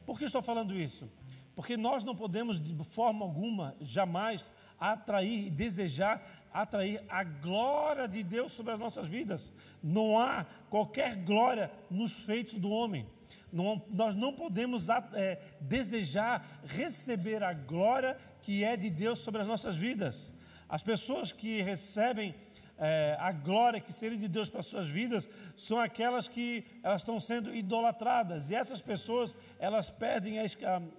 Por 0.06 0.18
que 0.18 0.24
estou 0.24 0.42
falando 0.42 0.74
isso? 0.74 1.12
Porque 1.54 1.76
nós 1.76 2.06
não 2.06 2.16
podemos, 2.16 2.58
de 2.62 2.74
forma 2.86 3.26
alguma, 3.26 3.76
jamais 3.82 4.46
atrair 4.80 5.48
e 5.48 5.50
desejar 5.50 6.41
atrair 6.54 7.04
a 7.08 7.24
glória 7.24 8.08
de 8.08 8.24
Deus 8.24 8.52
sobre 8.52 8.74
as 8.74 8.80
nossas 8.80 9.08
vidas. 9.08 9.52
Não 9.82 10.20
há 10.20 10.46
qualquer 10.70 11.16
glória 11.16 11.72
nos 11.90 12.14
feitos 12.14 12.56
do 12.56 12.70
homem. 12.70 13.08
Não, 13.52 13.82
nós 13.90 14.16
não 14.16 14.34
podemos 14.34 14.88
é, 14.90 15.42
desejar 15.60 16.62
receber 16.66 17.44
a 17.44 17.54
glória 17.54 18.18
que 18.42 18.64
é 18.64 18.76
de 18.76 18.90
Deus 18.90 19.20
sobre 19.20 19.42
as 19.42 19.48
nossas 19.48 19.76
vidas. 19.76 20.32
As 20.68 20.82
pessoas 20.82 21.32
que 21.32 21.62
recebem 21.62 22.36
é, 22.84 23.16
a 23.20 23.32
glória 23.32 23.80
que 23.80 23.94
seria 23.94 24.18
de 24.18 24.28
Deus 24.28 24.50
para 24.50 24.62
as 24.62 24.66
suas 24.66 24.88
vidas 24.88 25.30
são 25.56 25.80
aquelas 25.80 26.28
que 26.28 26.66
elas 26.82 27.02
estão 27.02 27.20
sendo 27.20 27.54
idolatradas 27.54 28.50
e 28.50 28.56
essas 28.56 28.82
pessoas 28.82 29.36
elas 29.60 29.92
perdem 29.92 30.40
a, 30.40 30.46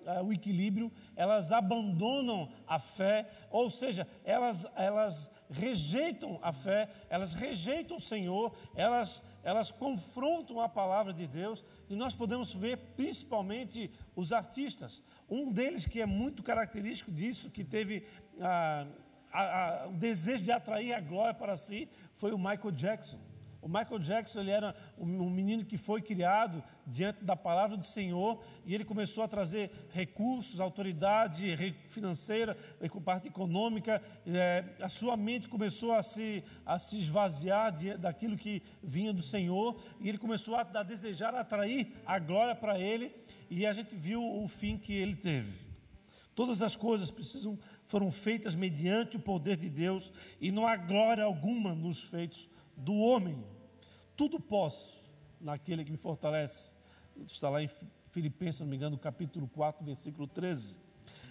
a, 0.07 0.23
o 0.23 0.33
equilíbrio, 0.33 0.93
elas 1.17 1.51
abandonam 1.51 2.49
a 2.69 2.79
fé, 2.79 3.29
ou 3.51 3.69
seja, 3.69 4.07
elas, 4.25 4.65
elas 4.77 5.32
rejeitam 5.53 6.39
a 6.43 6.53
fé, 6.53 6.89
elas 7.09 7.35
rejeitam 7.35 7.97
o 7.97 8.01
Senhor, 8.01 8.55
elas, 8.75 9.23
elas 9.43 9.71
confrontam 9.71 10.61
a 10.61 10.69
palavra 10.69 11.13
de 11.13 11.27
Deus 11.27 11.65
e 11.89 11.95
nós 11.95 12.15
podemos 12.15 12.53
ver 12.53 12.77
principalmente 12.97 13.91
os 14.17 14.33
artistas. 14.33 15.03
Um 15.29 15.53
deles 15.53 15.87
que 15.87 16.01
é 16.01 16.07
muito 16.07 16.43
característico 16.43 17.11
disso, 17.11 17.51
que 17.51 17.65
teve 17.65 18.07
ah, 18.41 18.87
a, 19.33 19.83
a, 19.85 19.89
o 19.89 19.93
desejo 19.93 20.45
de 20.45 20.53
atrair 20.53 20.93
a 20.95 21.01
glória 21.01 21.35
para 21.35 21.57
si 21.57 21.89
foi 22.15 22.33
o 22.33 22.39
Michael 22.39 22.73
Jackson. 22.73 23.32
O 23.63 23.69
Michael 23.69 24.01
Jackson 24.01 24.41
ele 24.41 24.51
era 24.51 24.75
um 24.99 25.31
menino 25.31 25.65
que 25.65 25.77
foi 25.77 26.03
criado 26.03 26.61
diante 26.85 27.23
da 27.25 27.37
palavra 27.37 27.77
do 27.77 27.85
Senhor 27.85 28.43
e 28.67 28.75
ele 28.75 28.85
começou 28.85 29.23
a 29.23 29.29
trazer 29.29 29.71
recursos, 29.91 30.59
autoridade 30.59 31.57
financeira, 31.89 32.57
parte 33.05 33.29
econômica. 33.29 34.03
É, 34.27 34.65
a 34.83 34.89
sua 34.89 35.17
mente 35.17 35.49
começou 35.49 35.93
a 35.93 36.03
se, 36.03 36.43
a 36.67 36.77
se 36.77 36.99
esvaziar 36.99 37.71
de, 37.71 37.97
daquilo 37.97 38.37
que 38.37 38.65
vinha 38.83 39.13
do 39.13 39.23
Senhor 39.23 39.81
e 40.01 40.09
ele 40.09 40.19
começou 40.19 40.57
a, 40.57 40.63
a 40.63 40.83
desejar 40.83 41.33
atrair 41.33 41.93
a 42.05 42.19
glória 42.19 42.57
para 42.57 42.81
ele 42.81 43.15
e 43.49 43.65
a 43.65 43.73
gente 43.73 43.95
viu 43.95 44.25
o 44.43 44.49
fim 44.49 44.77
que 44.77 44.93
ele 44.93 45.15
teve. 45.15 45.71
Todas 46.35 46.63
as 46.63 46.75
coisas 46.75 47.13
precisam 47.13 47.57
foram 47.85 48.11
feitas 48.11 48.55
mediante 48.55 49.17
o 49.17 49.21
poder 49.21 49.57
de 49.57 49.69
Deus 49.69 50.13
e 50.41 50.51
não 50.51 50.67
há 50.67 50.77
glória 50.77 51.23
alguma 51.23 51.75
nos 51.75 52.03
feitos 52.03 52.49
do 52.77 52.95
homem. 52.95 53.45
Tudo 54.17 54.41
posso 54.41 55.03
naquele 55.41 55.85
que 55.85 55.91
me 55.91 55.97
fortalece. 55.97 56.73
Está 57.27 57.49
lá 57.49 57.63
em 57.63 57.71
Filipenses, 58.11 58.57
se 58.57 58.63
não 58.63 58.71
me 58.71 58.77
engano, 58.77 58.99
capítulo 58.99 59.49
4, 59.49 59.85
versículo 59.85 60.27
13. 60.27 60.79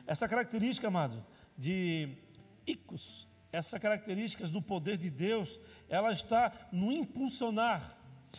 Essa 0.05 0.27
característica, 0.27 0.87
amado, 0.87 1.23
de 1.57 2.17
icos, 2.65 3.27
essa 3.51 3.79
característica 3.79 4.47
do 4.47 4.61
poder 4.61 4.97
de 4.97 5.09
Deus, 5.09 5.59
ela 5.89 6.11
está 6.11 6.69
no 6.71 6.91
impulsionar, 6.91 7.97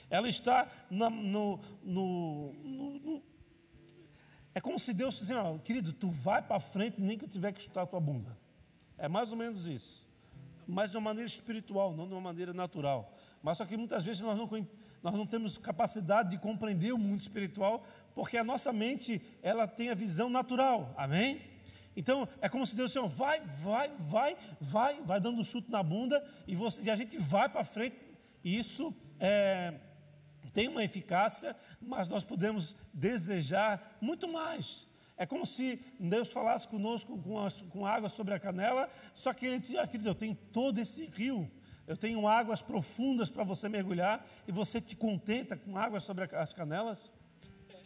ela 0.09 0.29
está 0.29 0.71
no, 0.91 1.11
no, 1.11 1.61
no, 1.83 2.53
no 2.55 3.23
é 4.55 4.61
como 4.61 4.79
se 4.79 4.93
Deus 4.93 5.15
dissesse, 5.15 5.35
ó, 5.35 5.59
querido, 5.59 5.93
tu 5.93 6.11
vai 6.11 6.43
para 6.43 6.61
frente 6.61 7.01
nem 7.01 7.17
que 7.17 7.25
eu 7.25 7.29
tiver 7.29 7.53
que 7.53 7.63
chutar 7.63 7.83
a 7.83 7.87
tua 7.87 8.01
bunda. 8.01 8.37
É 8.99 9.09
mais 9.09 9.33
ou 9.33 9.39
menos 9.39 9.67
isso. 9.67 10.07
Mas 10.73 10.91
de 10.91 10.97
uma 10.97 11.05
maneira 11.05 11.29
espiritual, 11.29 11.95
não 11.95 12.07
de 12.07 12.15
uma 12.15 12.21
maneira 12.21 12.53
natural. 12.53 13.15
Mas 13.43 13.59
só 13.59 13.65
que 13.65 13.77
muitas 13.77 14.03
vezes 14.03 14.23
nós 14.23 14.37
não, 14.37 14.49
nós 15.03 15.15
não 15.15 15.27
temos 15.27 15.59
capacidade 15.59 16.31
de 16.31 16.39
compreender 16.39 16.93
o 16.93 16.99
mundo 16.99 17.21
espiritual, 17.21 17.85
porque 18.15 18.39
a 18.39 18.45
nossa 18.45 18.73
mente, 18.73 19.21
ela 19.43 19.67
tem 19.67 19.91
a 19.91 19.95
visão 19.95 20.31
natural. 20.31 20.95
Amém? 20.97 21.43
Então, 21.95 22.27
é 22.41 22.49
como 22.49 22.67
se 22.67 22.75
Deus 22.75 22.93
disse, 22.93 23.07
vai, 23.09 23.41
vai, 23.43 23.91
vai, 23.99 24.37
vai, 24.59 25.03
vai 25.03 25.21
dando 25.21 25.39
um 25.41 25.45
chute 25.45 25.71
na 25.71 25.83
bunda 25.83 26.25
e, 26.47 26.55
você, 26.55 26.81
e 26.83 26.91
a 26.91 26.95
gente 26.95 27.19
vai 27.19 27.51
para 27.51 27.63
frente. 27.63 27.97
E 28.43 28.59
isso 28.59 28.95
é 29.21 29.75
tem 30.53 30.69
uma 30.69 30.85
eficácia, 30.85 31.57
mas 31.81 32.09
nós 32.09 32.25
podemos 32.25 32.77
desejar 32.93 33.97
muito 34.01 34.29
mais. 34.29 34.87
É 35.23 35.27
como 35.27 35.47
se 35.47 35.81
Deus 36.01 36.33
falasse 36.33 36.67
conosco 36.67 37.17
com, 37.17 37.49
com 37.71 37.87
água 37.87 38.09
sobre 38.09 38.35
a 38.35 38.41
canela, 38.41 38.91
só 39.15 39.33
que 39.33 39.47
Ele 39.47 39.79
acredita, 39.79 40.11
eu 40.11 40.17
tenho 40.17 40.35
todo 40.53 40.81
esse 40.81 41.07
rio, 41.07 41.49
eu 41.87 41.97
tenho 41.97 42.27
águas 42.27 42.61
profundas 42.61 43.31
para 43.31 43.45
você 43.45 43.69
mergulhar, 43.69 44.27
e 44.49 44.51
você 44.51 44.81
te 44.81 44.97
contenta 44.97 45.57
com 45.57 45.79
águas 45.79 46.03
sobre 46.03 46.25
as 46.25 46.53
canelas. 46.53 47.09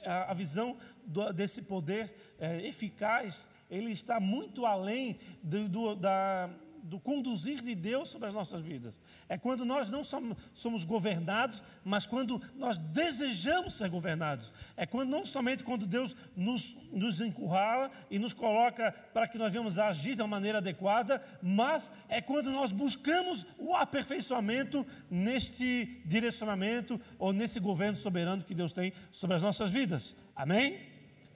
A, 0.07 0.31
a 0.31 0.33
visão 0.33 0.79
do, 1.05 1.31
desse 1.31 1.61
poder 1.61 2.11
é, 2.39 2.67
eficaz, 2.67 3.47
ele 3.71 3.93
está 3.93 4.19
muito 4.19 4.65
além 4.65 5.19
do, 5.43 5.69
do, 5.69 5.95
da, 5.95 6.49
do 6.87 7.01
conduzir 7.01 7.63
de 7.63 7.75
Deus 7.75 8.09
sobre 8.09 8.29
as 8.29 8.35
nossas 8.35 8.63
vidas. 8.63 8.99
É 9.29 9.37
quando 9.37 9.65
nós 9.65 9.91
não 9.91 10.05
somos, 10.05 10.37
somos, 10.53 10.85
governados, 10.85 11.63
mas 11.85 12.07
quando 12.07 12.41
nós 12.55 12.79
desejamos 12.79 13.75
ser 13.75 13.91
governados. 13.91 14.53
É 14.77 14.87
quando 14.87 15.11
não 15.11 15.25
somente 15.25 15.65
quando 15.65 15.87
Deus 15.87 16.15
nos, 16.37 16.77
nos 16.93 17.21
encurrala 17.21 17.91
e 18.11 18.19
nos 18.19 18.33
coloca 18.33 18.93
para 19.13 19.27
que 19.27 19.37
nós 19.37 19.53
venhamos 19.53 19.79
agir 19.79 20.15
de 20.15 20.23
uma 20.23 20.29
maneira 20.29 20.59
adequada, 20.59 21.23
mas 21.43 21.91
é 22.09 22.21
quando 22.21 22.51
nós 22.51 22.71
buscamos 22.71 23.45
o 23.59 23.75
aperfeiçoamento 23.75 24.87
neste 25.11 26.01
direcionamento 26.05 27.01
ou 27.19 27.33
nesse 27.33 27.59
governo 27.59 27.97
soberano 27.97 28.45
que 28.45 28.55
Deus 28.55 28.73
tem 28.73 28.93
sobre 29.11 29.35
as 29.35 29.43
nossas 29.43 29.71
vidas. 29.71 30.15
Amém? 30.35 30.79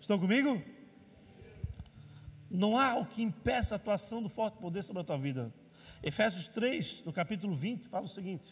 Estão 0.00 0.18
comigo? 0.18 0.79
Não 2.50 2.76
há 2.76 2.96
o 2.96 3.06
que 3.06 3.22
impeça 3.22 3.74
a 3.74 3.76
atuação 3.76 4.20
do 4.20 4.28
forte 4.28 4.58
poder 4.58 4.82
sobre 4.82 5.02
a 5.02 5.04
tua 5.04 5.16
vida. 5.16 5.54
Efésios 6.02 6.46
3, 6.48 7.04
no 7.04 7.12
capítulo 7.12 7.54
20, 7.54 7.86
fala 7.86 8.06
o 8.06 8.08
seguinte: 8.08 8.50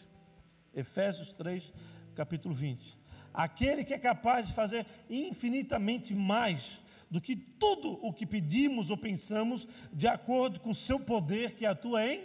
Efésios 0.73 1.33
3, 1.33 1.73
capítulo 2.15 2.55
20. 2.55 2.97
Aquele 3.33 3.83
que 3.83 3.93
é 3.93 3.99
capaz 3.99 4.47
de 4.47 4.53
fazer 4.53 4.85
infinitamente 5.09 6.15
mais 6.15 6.79
do 7.09 7.19
que 7.19 7.35
tudo 7.35 7.99
o 8.05 8.13
que 8.13 8.25
pedimos 8.25 8.89
ou 8.89 8.97
pensamos, 8.97 9.67
de 9.91 10.07
acordo 10.07 10.59
com 10.59 10.69
o 10.69 10.75
seu 10.75 10.99
poder 10.99 11.55
que 11.55 11.65
atua 11.65 12.05
em. 12.05 12.23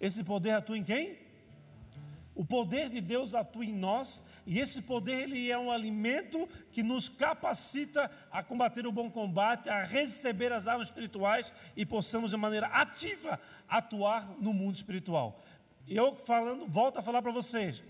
Esse 0.00 0.24
poder 0.24 0.52
atua 0.52 0.76
em 0.76 0.82
quem? 0.82 1.23
O 2.34 2.44
poder 2.44 2.88
de 2.88 3.00
Deus 3.00 3.32
atua 3.32 3.64
em 3.64 3.72
nós 3.72 4.22
e 4.44 4.58
esse 4.58 4.82
poder 4.82 5.22
ele 5.22 5.50
é 5.50 5.58
um 5.58 5.70
alimento 5.70 6.48
que 6.72 6.82
nos 6.82 7.08
capacita 7.08 8.10
a 8.30 8.42
combater 8.42 8.86
o 8.86 8.92
bom 8.92 9.08
combate, 9.08 9.68
a 9.68 9.84
receber 9.84 10.52
as 10.52 10.66
armas 10.66 10.88
espirituais 10.88 11.52
e 11.76 11.86
possamos 11.86 12.30
de 12.30 12.36
maneira 12.36 12.66
ativa 12.66 13.40
atuar 13.68 14.28
no 14.40 14.52
mundo 14.52 14.74
espiritual. 14.74 15.44
Eu 15.86 16.16
falando, 16.16 16.66
volto 16.66 16.98
a 16.98 17.02
falar 17.02 17.22
para 17.22 17.30
vocês. 17.30 17.84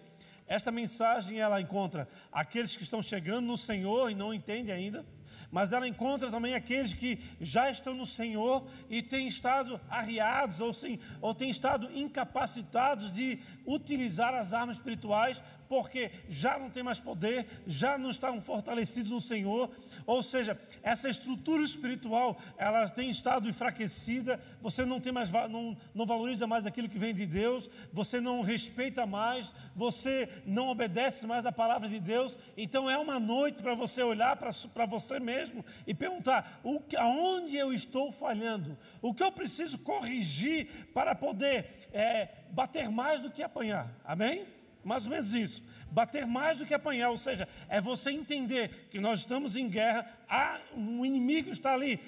Esta 0.47 0.71
mensagem 0.71 1.41
ela 1.41 1.61
encontra 1.61 2.07
aqueles 2.31 2.77
que 2.77 2.83
estão 2.83 3.01
chegando 3.01 3.47
no 3.47 3.57
Senhor 3.57 4.11
e 4.11 4.15
não 4.15 4.35
entendem 4.35 4.75
ainda 4.75 5.07
mas 5.55 5.71
ela 5.71 5.87
encontra 5.87 6.33
também 6.33 6.53
aqueles 6.53 6.93
que 6.93 7.17
já 7.41 7.71
estão 7.71 7.95
no 7.95 8.05
Senhor 8.05 8.67
e 8.91 9.01
têm 9.01 9.29
estado 9.29 9.81
arriados 9.89 10.59
ou, 10.59 10.75
sim, 10.75 10.99
ou 11.21 11.33
têm 11.33 11.49
estado 11.49 11.89
incapacitados 11.95 13.13
de 13.13 13.39
utilizar 13.65 14.35
as 14.35 14.53
armas 14.53 14.79
espirituais 14.79 15.45
porque 15.75 16.13
já 16.29 16.57
não 16.57 16.71
tem 16.71 16.85
mais 16.85 17.01
poder, 17.01 17.49
já 17.67 17.99
não 17.99 18.11
estão 18.11 18.41
fortalecidos 18.41 19.11
no 19.11 19.21
Senhor, 19.21 19.69
ou 20.07 20.23
seja, 20.23 20.57
essa 20.85 21.09
estrutura 21.09 21.65
espiritual, 21.65 22.39
ela 22.57 22.89
tem 22.89 23.11
estado 23.11 23.49
enfraquecida, 23.49 24.41
você 24.63 24.85
não 24.85 25.01
tem 25.01 25.11
mais 25.11 25.29
não, 25.51 25.77
não 25.93 26.07
valoriza 26.07 26.47
mais 26.47 26.65
aquilo 26.65 26.89
que 26.89 26.97
vem 26.97 27.13
de 27.13 27.27
Deus, 27.27 27.69
você 27.93 28.21
não 28.21 28.41
respeita 28.41 29.05
mais, 29.05 29.53
você 29.75 30.29
não 30.47 30.69
obedece 30.69 31.27
mais 31.27 31.45
a 31.45 31.51
palavra 31.51 31.89
de 31.89 31.99
Deus, 31.99 32.39
então 32.57 32.89
é 32.89 32.97
uma 32.97 33.19
noite 33.19 33.61
para 33.61 33.75
você 33.75 34.01
olhar 34.01 34.37
para 34.37 34.87
você 34.87 35.19
mesmo 35.19 35.65
e 35.89 35.93
perguntar: 35.93 36.61
o, 36.63 36.81
aonde 36.99 37.57
eu 37.57 37.73
estou 37.73 38.13
falhando? 38.13 38.79
O 39.03 39.13
que 39.13 39.25
eu 39.25 39.33
preciso 39.33 39.81
corrigir 39.81 40.69
para 40.95 41.17
poder 41.17 41.89
é, 41.93 42.29
bater 42.53 42.89
mais 42.89 43.21
do 43.21 43.31
que 43.31 43.43
apanhar? 43.43 43.93
Amém? 44.05 44.54
Mais 44.85 45.05
ou 45.05 45.11
menos 45.11 45.35
isso. 45.35 45.63
Bater 45.91 46.27
mais 46.27 46.57
do 46.57 46.67
que 46.67 46.75
apanhar, 46.75 47.11
ou 47.11 47.19
seja, 47.19 47.49
é 47.69 47.81
você 47.81 48.11
entender 48.11 48.89
que 48.91 49.01
nós 49.01 49.21
estamos 49.21 49.57
em 49.57 49.69
guerra, 49.69 50.07
há 50.29 50.61
um 50.77 51.05
inimigo 51.05 51.51
está 51.51 51.73
ali. 51.73 52.01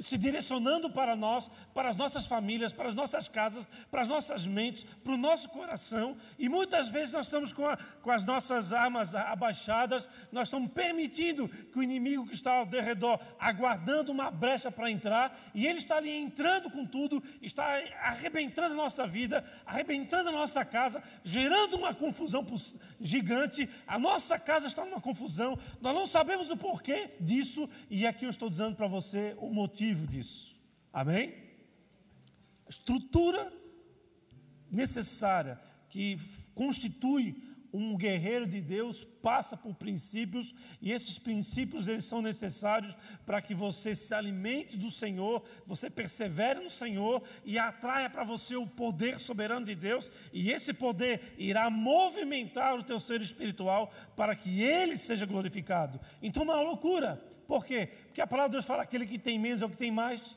Se 0.00 0.18
direcionando 0.18 0.90
para 0.90 1.16
nós, 1.16 1.50
para 1.72 1.88
as 1.88 1.96
nossas 1.96 2.26
famílias, 2.26 2.72
para 2.72 2.88
as 2.88 2.94
nossas 2.94 3.28
casas, 3.28 3.66
para 3.90 4.02
as 4.02 4.08
nossas 4.08 4.46
mentes, 4.46 4.84
para 4.84 5.14
o 5.14 5.16
nosso 5.16 5.48
coração. 5.48 6.16
E 6.38 6.48
muitas 6.48 6.88
vezes 6.88 7.12
nós 7.12 7.26
estamos 7.26 7.52
com, 7.52 7.66
a, 7.66 7.76
com 8.02 8.10
as 8.10 8.24
nossas 8.24 8.72
armas 8.72 9.14
abaixadas, 9.14 10.08
nós 10.30 10.48
estamos 10.48 10.70
permitindo 10.72 11.48
que 11.48 11.78
o 11.78 11.82
inimigo 11.82 12.26
que 12.26 12.34
está 12.34 12.58
ao 12.58 12.66
redor, 12.66 13.18
aguardando 13.38 14.12
uma 14.12 14.30
brecha 14.30 14.70
para 14.70 14.90
entrar, 14.90 15.38
e 15.54 15.66
ele 15.66 15.78
está 15.78 15.96
ali 15.96 16.10
entrando 16.10 16.70
com 16.70 16.84
tudo, 16.84 17.22
está 17.40 17.64
arrebentando 18.02 18.74
a 18.74 18.76
nossa 18.76 19.06
vida, 19.06 19.44
arrebentando 19.64 20.28
a 20.28 20.32
nossa 20.32 20.64
casa, 20.64 21.02
gerando 21.24 21.76
uma 21.76 21.94
confusão 21.94 22.44
gigante. 23.00 23.68
A 23.86 23.98
nossa 23.98 24.38
casa 24.38 24.66
está 24.66 24.84
numa 24.84 25.00
confusão, 25.00 25.58
nós 25.80 25.94
não 25.94 26.06
sabemos 26.06 26.50
o 26.50 26.56
porquê 26.56 27.10
disso, 27.20 27.68
e 27.88 28.06
aqui 28.06 28.24
eu 28.24 28.30
estou 28.30 28.50
dizendo 28.50 28.76
para 28.76 28.86
você 28.86 29.34
o 29.38 29.48
motivo 29.48 29.85
motivo 29.86 30.06
disso. 30.06 30.56
Amém? 30.92 31.34
A 32.66 32.70
estrutura 32.70 33.52
necessária 34.70 35.60
que 35.88 36.18
constitui 36.54 37.42
um 37.72 37.96
guerreiro 37.96 38.46
de 38.46 38.60
Deus 38.60 39.04
passa 39.22 39.56
por 39.56 39.74
princípios 39.74 40.54
e 40.80 40.92
esses 40.92 41.18
princípios 41.18 41.86
eles 41.86 42.06
são 42.06 42.22
necessários 42.22 42.96
para 43.26 43.42
que 43.42 43.54
você 43.54 43.94
se 43.94 44.14
alimente 44.14 44.78
do 44.78 44.90
Senhor, 44.90 45.44
você 45.66 45.90
persevere 45.90 46.60
no 46.60 46.70
Senhor 46.70 47.22
e 47.44 47.58
atraia 47.58 48.08
para 48.08 48.24
você 48.24 48.56
o 48.56 48.66
poder 48.66 49.18
soberano 49.18 49.66
de 49.66 49.74
Deus 49.74 50.10
e 50.32 50.50
esse 50.50 50.72
poder 50.72 51.34
irá 51.36 51.68
movimentar 51.68 52.74
o 52.76 52.82
teu 52.82 52.98
ser 52.98 53.20
espiritual 53.20 53.92
para 54.16 54.34
que 54.34 54.62
ele 54.62 54.96
seja 54.96 55.26
glorificado. 55.26 56.00
Então 56.22 56.42
é 56.42 56.46
uma 56.46 56.62
loucura. 56.62 57.35
Por 57.46 57.64
quê? 57.64 57.88
Porque 58.06 58.20
a 58.20 58.26
palavra 58.26 58.50
de 58.50 58.54
Deus 58.54 58.64
fala: 58.64 58.82
aquele 58.82 59.06
que 59.06 59.18
tem 59.18 59.38
menos 59.38 59.62
é 59.62 59.66
o 59.66 59.70
que 59.70 59.76
tem 59.76 59.90
mais, 59.90 60.36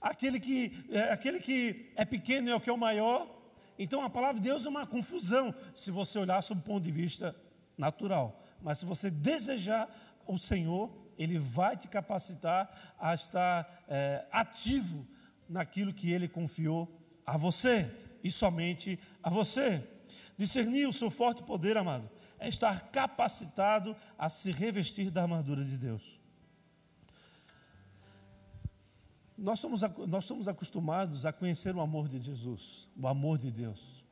aquele 0.00 0.38
que 0.38 0.84
é, 0.90 1.12
aquele 1.12 1.40
que 1.40 1.92
é 1.96 2.04
pequeno 2.04 2.50
é 2.50 2.54
o 2.54 2.60
que 2.60 2.70
é 2.70 2.72
o 2.72 2.78
maior. 2.78 3.28
Então 3.78 4.02
a 4.02 4.10
palavra 4.10 4.36
de 4.36 4.48
Deus 4.48 4.66
é 4.66 4.68
uma 4.68 4.86
confusão 4.86 5.54
se 5.74 5.90
você 5.90 6.18
olhar 6.18 6.42
sob 6.42 6.60
o 6.60 6.64
ponto 6.64 6.84
de 6.84 6.90
vista 6.90 7.34
natural. 7.76 8.42
Mas 8.62 8.78
se 8.78 8.86
você 8.86 9.10
desejar 9.10 9.88
o 10.26 10.38
Senhor, 10.38 10.90
Ele 11.18 11.38
vai 11.38 11.76
te 11.76 11.88
capacitar 11.88 12.94
a 12.98 13.14
estar 13.14 13.84
é, 13.88 14.24
ativo 14.30 15.06
naquilo 15.48 15.92
que 15.92 16.12
Ele 16.12 16.28
confiou 16.28 17.00
a 17.26 17.36
você 17.36 17.90
e 18.22 18.30
somente 18.30 18.98
a 19.22 19.30
você. 19.30 19.86
Discernir 20.36 20.88
o 20.88 20.92
seu 20.92 21.10
forte 21.10 21.42
poder, 21.42 21.76
amado, 21.76 22.10
é 22.38 22.48
estar 22.48 22.88
capacitado 22.90 23.96
a 24.18 24.28
se 24.28 24.50
revestir 24.50 25.10
da 25.10 25.22
armadura 25.22 25.64
de 25.64 25.76
Deus. 25.76 26.23
Nós 29.36 29.58
somos, 29.58 29.80
nós 30.08 30.24
somos 30.24 30.46
acostumados 30.46 31.26
a 31.26 31.32
conhecer 31.32 31.74
o 31.74 31.80
amor 31.80 32.08
de 32.08 32.20
Jesus, 32.20 32.88
o 32.96 33.08
amor 33.08 33.36
de 33.36 33.50
Deus. 33.50 34.04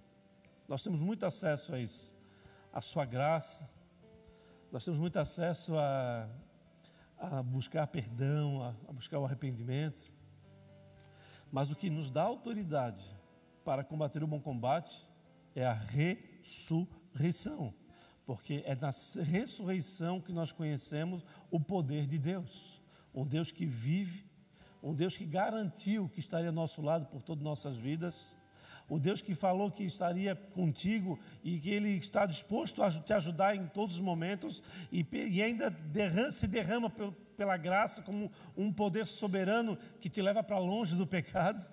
Nós 0.66 0.82
temos 0.82 1.00
muito 1.00 1.24
acesso 1.24 1.74
a 1.74 1.78
isso, 1.78 2.16
a 2.72 2.80
Sua 2.80 3.04
graça, 3.04 3.70
nós 4.72 4.84
temos 4.84 4.98
muito 4.98 5.18
acesso 5.18 5.76
a, 5.76 6.28
a 7.18 7.42
buscar 7.42 7.86
perdão, 7.86 8.62
a, 8.62 8.74
a 8.88 8.92
buscar 8.92 9.18
o 9.18 9.24
arrependimento. 9.24 10.10
Mas 11.52 11.70
o 11.70 11.76
que 11.76 11.90
nos 11.90 12.10
dá 12.10 12.22
autoridade 12.22 13.04
para 13.64 13.84
combater 13.84 14.24
o 14.24 14.26
bom 14.26 14.40
combate 14.40 15.06
é 15.54 15.64
a 15.64 15.74
ressurreição, 15.74 17.72
porque 18.24 18.62
é 18.66 18.74
na 18.74 18.90
ressurreição 19.22 20.20
que 20.20 20.32
nós 20.32 20.50
conhecemos 20.50 21.22
o 21.50 21.60
poder 21.60 22.06
de 22.06 22.18
Deus, 22.18 22.82
um 23.14 23.26
Deus 23.26 23.52
que 23.52 23.66
vive 23.66 24.31
um 24.82 24.94
Deus 24.94 25.16
que 25.16 25.24
garantiu 25.24 26.08
que 26.08 26.20
estaria 26.20 26.48
ao 26.48 26.54
nosso 26.54 26.82
lado 26.82 27.06
por 27.06 27.22
todas 27.22 27.44
nossas 27.44 27.76
vidas, 27.76 28.36
o 28.88 28.98
Deus 28.98 29.20
que 29.22 29.34
falou 29.34 29.70
que 29.70 29.84
estaria 29.84 30.34
contigo 30.34 31.18
e 31.42 31.58
que 31.58 31.70
Ele 31.70 31.90
está 31.90 32.26
disposto 32.26 32.82
a 32.82 32.90
te 32.90 33.12
ajudar 33.12 33.54
em 33.54 33.66
todos 33.66 33.94
os 33.94 34.00
momentos 34.00 34.62
e, 34.90 35.06
e 35.12 35.42
ainda 35.42 35.74
se 36.30 36.46
derrama 36.46 36.92
pela 37.36 37.56
graça 37.56 38.02
como 38.02 38.30
um 38.56 38.72
poder 38.72 39.06
soberano 39.06 39.78
que 40.00 40.10
te 40.10 40.20
leva 40.20 40.42
para 40.42 40.58
longe 40.58 40.94
do 40.94 41.06
pecado. 41.06 41.66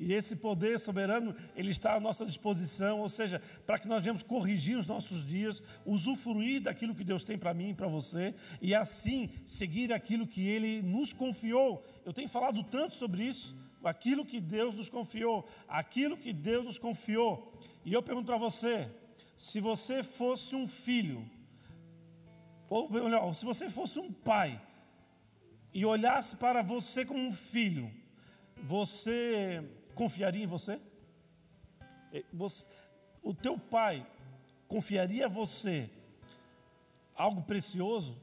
E 0.00 0.14
esse 0.14 0.36
poder 0.36 0.80
soberano, 0.80 1.36
ele 1.54 1.70
está 1.70 1.94
à 1.94 2.00
nossa 2.00 2.24
disposição, 2.24 3.00
ou 3.00 3.08
seja, 3.08 3.40
para 3.66 3.78
que 3.78 3.86
nós 3.86 4.02
venhamos 4.02 4.22
corrigir 4.22 4.78
os 4.78 4.86
nossos 4.86 5.22
dias, 5.26 5.62
usufruir 5.84 6.62
daquilo 6.62 6.94
que 6.94 7.04
Deus 7.04 7.22
tem 7.22 7.36
para 7.36 7.52
mim 7.52 7.68
e 7.68 7.74
para 7.74 7.86
você, 7.86 8.34
e 8.62 8.74
assim 8.74 9.28
seguir 9.44 9.92
aquilo 9.92 10.26
que 10.26 10.48
ele 10.48 10.80
nos 10.80 11.12
confiou. 11.12 11.84
Eu 12.10 12.14
tenho 12.14 12.28
falado 12.28 12.64
tanto 12.64 12.92
sobre 12.96 13.22
isso, 13.22 13.56
aquilo 13.84 14.26
que 14.26 14.40
Deus 14.40 14.74
nos 14.74 14.88
confiou, 14.88 15.48
aquilo 15.68 16.16
que 16.16 16.32
Deus 16.32 16.64
nos 16.64 16.76
confiou. 16.76 17.56
E 17.84 17.92
eu 17.92 18.02
pergunto 18.02 18.26
para 18.26 18.36
você, 18.36 18.90
se 19.38 19.60
você 19.60 20.02
fosse 20.02 20.56
um 20.56 20.66
filho, 20.66 21.24
ou 22.68 22.90
melhor, 22.90 23.32
se 23.32 23.44
você 23.44 23.70
fosse 23.70 24.00
um 24.00 24.12
pai, 24.12 24.60
e 25.72 25.86
olhasse 25.86 26.34
para 26.34 26.62
você 26.62 27.04
como 27.06 27.20
um 27.20 27.30
filho, 27.30 27.88
você 28.60 29.64
confiaria 29.94 30.42
em 30.42 30.48
você? 30.48 30.80
você 32.32 32.66
o 33.22 33.32
teu 33.32 33.56
pai 33.56 34.04
confiaria 34.66 35.26
a 35.26 35.28
você 35.28 35.88
algo 37.14 37.42
precioso 37.42 38.18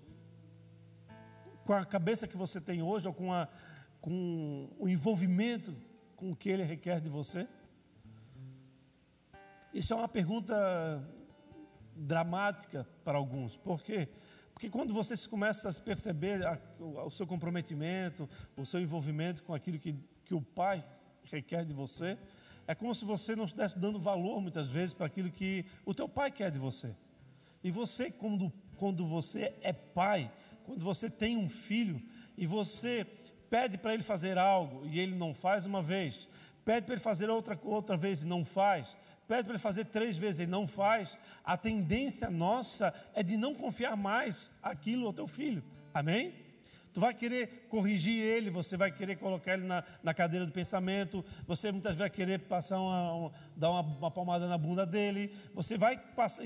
com 1.68 1.74
a 1.74 1.86
cabeça 1.86 2.28
que 2.28 2.36
você 2.36 2.60
tem 2.62 2.82
hoje 2.82 3.08
ou 3.10 3.14
com, 3.14 3.34
a, 3.34 3.48
com 4.08 4.70
o 4.80 4.88
envolvimento 4.88 5.76
com 6.16 6.32
o 6.32 6.36
que 6.36 6.48
ele 6.48 6.64
requer 6.64 7.02
de 7.02 7.10
você? 7.10 7.46
Isso 9.74 9.92
é 9.92 9.98
uma 9.98 10.08
pergunta 10.08 10.56
dramática 11.94 12.88
para 13.04 13.18
alguns. 13.18 13.58
Por 13.58 13.84
quê? 13.84 14.08
Porque 14.54 14.70
quando 14.70 14.94
você 14.94 15.14
começa 15.28 15.70
a 15.70 15.74
perceber 15.74 16.40
o, 16.80 17.06
o 17.06 17.12
seu 17.12 17.28
comprometimento, 17.28 18.30
o 18.56 18.66
seu 18.66 18.80
envolvimento 18.80 19.44
com 19.44 19.54
aquilo 19.54 19.78
que, 19.78 19.94
que 20.24 20.34
o 20.34 20.42
pai 20.42 20.86
requer 21.26 21.66
de 21.66 21.74
você, 21.74 22.18
é 22.66 22.74
como 22.74 22.96
se 22.96 23.04
você 23.04 23.36
não 23.36 23.44
estivesse 23.44 23.78
dando 23.78 24.00
valor 24.00 24.40
muitas 24.40 24.68
vezes 24.68 24.94
para 24.94 25.08
aquilo 25.08 25.30
que 25.30 25.66
o 25.86 25.94
teu 25.94 26.08
pai 26.08 26.32
quer 26.32 26.50
de 26.50 26.60
você. 26.60 26.96
E 27.62 27.70
você, 27.70 28.10
quando, 28.10 28.54
quando 28.78 29.06
você 29.06 29.54
é 29.62 29.74
pai, 29.74 30.32
quando 30.64 30.80
você 30.80 31.10
tem 31.10 31.36
um 31.36 31.50
filho 31.50 32.02
e 32.38 32.46
você 32.46 33.06
pede 33.50 33.78
para 33.78 33.94
ele 33.94 34.04
fazer 34.04 34.38
algo 34.38 34.86
e 34.86 35.00
ele 35.00 35.16
não 35.16 35.34
faz 35.34 35.66
uma 35.66 35.82
vez, 35.82 36.28
pede 36.66 36.86
para 36.86 36.96
ele 36.96 37.02
fazer 37.02 37.30
outra, 37.30 37.60
outra 37.64 37.96
vez 37.96 38.22
e 38.22 38.26
não 38.26 38.44
faz, 38.44 38.98
pede 39.28 39.44
para 39.44 39.54
ele 39.54 39.60
fazer 39.60 39.86
três 39.86 40.16
vezes 40.16 40.42
e 40.42 40.46
não 40.46 40.66
faz, 40.68 41.18
a 41.44 41.58
tendência 41.58 42.30
nossa 42.30 42.94
é 43.14 43.24
de 43.24 43.38
não 43.38 43.54
confiar 43.56 43.96
mais 43.96 44.52
aquilo 44.62 45.08
ao 45.08 45.14
teu 45.14 45.28
filho. 45.28 45.64
Amém? 45.94 46.48
tu 46.98 47.02
vai 47.02 47.14
querer 47.14 47.68
corrigir 47.70 48.24
ele, 48.24 48.50
você 48.50 48.76
vai 48.76 48.92
querer 48.92 49.18
colocar 49.18 49.54
ele 49.54 49.66
na, 49.68 49.84
na 50.02 50.16
cadeira 50.16 50.48
do 50.48 50.52
pensamento, 50.52 51.24
você 51.46 51.72
muitas 51.72 51.92
vezes 51.92 52.00
vai 52.00 52.10
querer 52.10 52.40
passar 52.40 52.80
uma, 52.80 53.14
uma 53.14 53.32
dar 53.56 53.70
uma, 53.70 53.82
uma, 53.82 54.10
palmada 54.10 54.48
na 54.48 54.58
bunda 54.58 54.84
dele, 54.84 55.32
você 55.54 55.78
vai 55.78 55.96
passar, 55.96 56.42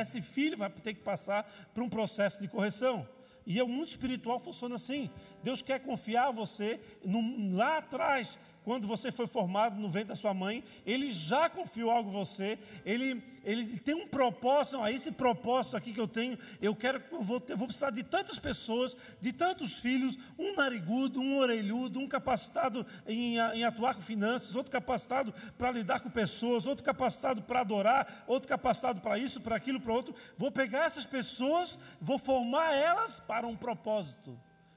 esse 0.00 0.22
filho 0.22 0.56
vai 0.56 0.70
ter 0.70 0.94
que 0.94 1.00
passar 1.00 1.42
por 1.74 1.82
um 1.82 1.88
processo 1.88 2.40
de 2.40 2.46
correção. 2.46 3.04
E 3.46 3.62
o 3.62 3.68
mundo 3.68 3.86
espiritual 3.86 4.40
funciona 4.40 4.74
assim. 4.74 5.08
Deus 5.42 5.62
quer 5.62 5.78
confiar 5.78 6.32
você 6.32 6.80
no, 7.04 7.54
lá 7.54 7.78
atrás, 7.78 8.38
quando 8.66 8.88
você 8.88 9.12
foi 9.12 9.28
formado 9.28 9.80
no 9.80 9.88
ventre 9.88 10.08
da 10.08 10.16
sua 10.16 10.34
mãe, 10.34 10.64
Ele 10.84 11.12
já 11.12 11.48
confiou 11.48 11.88
algo 11.88 12.10
em 12.10 12.12
você, 12.12 12.58
Ele, 12.84 13.22
ele 13.44 13.78
tem 13.78 13.94
um 13.94 14.08
propósito, 14.08 14.82
a 14.82 14.90
esse 14.90 15.12
propósito 15.12 15.76
aqui 15.76 15.92
que 15.92 16.00
eu 16.00 16.08
tenho, 16.08 16.36
eu 16.60 16.74
quero, 16.74 17.00
eu 17.12 17.22
vou, 17.22 17.40
eu 17.48 17.56
vou 17.56 17.68
precisar 17.68 17.90
de 17.90 18.02
tantas 18.02 18.40
pessoas, 18.40 18.96
de 19.20 19.32
tantos 19.32 19.74
filhos, 19.74 20.18
um 20.36 20.56
narigudo, 20.56 21.20
um 21.20 21.38
orelhudo, 21.38 22.00
um 22.00 22.08
capacitado 22.08 22.84
em, 23.06 23.38
em 23.38 23.62
atuar 23.62 23.94
com 23.94 24.02
finanças, 24.02 24.56
outro 24.56 24.72
capacitado 24.72 25.32
para 25.56 25.70
lidar 25.70 26.00
com 26.00 26.10
pessoas, 26.10 26.66
outro 26.66 26.84
capacitado 26.84 27.42
para 27.42 27.60
adorar, 27.60 28.24
outro 28.26 28.48
capacitado 28.48 29.00
para 29.00 29.16
isso, 29.16 29.40
para 29.40 29.54
aquilo, 29.54 29.80
para 29.80 29.92
outro. 29.92 30.12
Vou 30.36 30.50
pegar 30.50 30.86
essas 30.86 31.04
pessoas, 31.04 31.78
vou 32.00 32.18
formar 32.18 32.74
elas 32.74 33.20
para 33.20 33.46
um 33.46 33.54
propósito. 33.54 34.36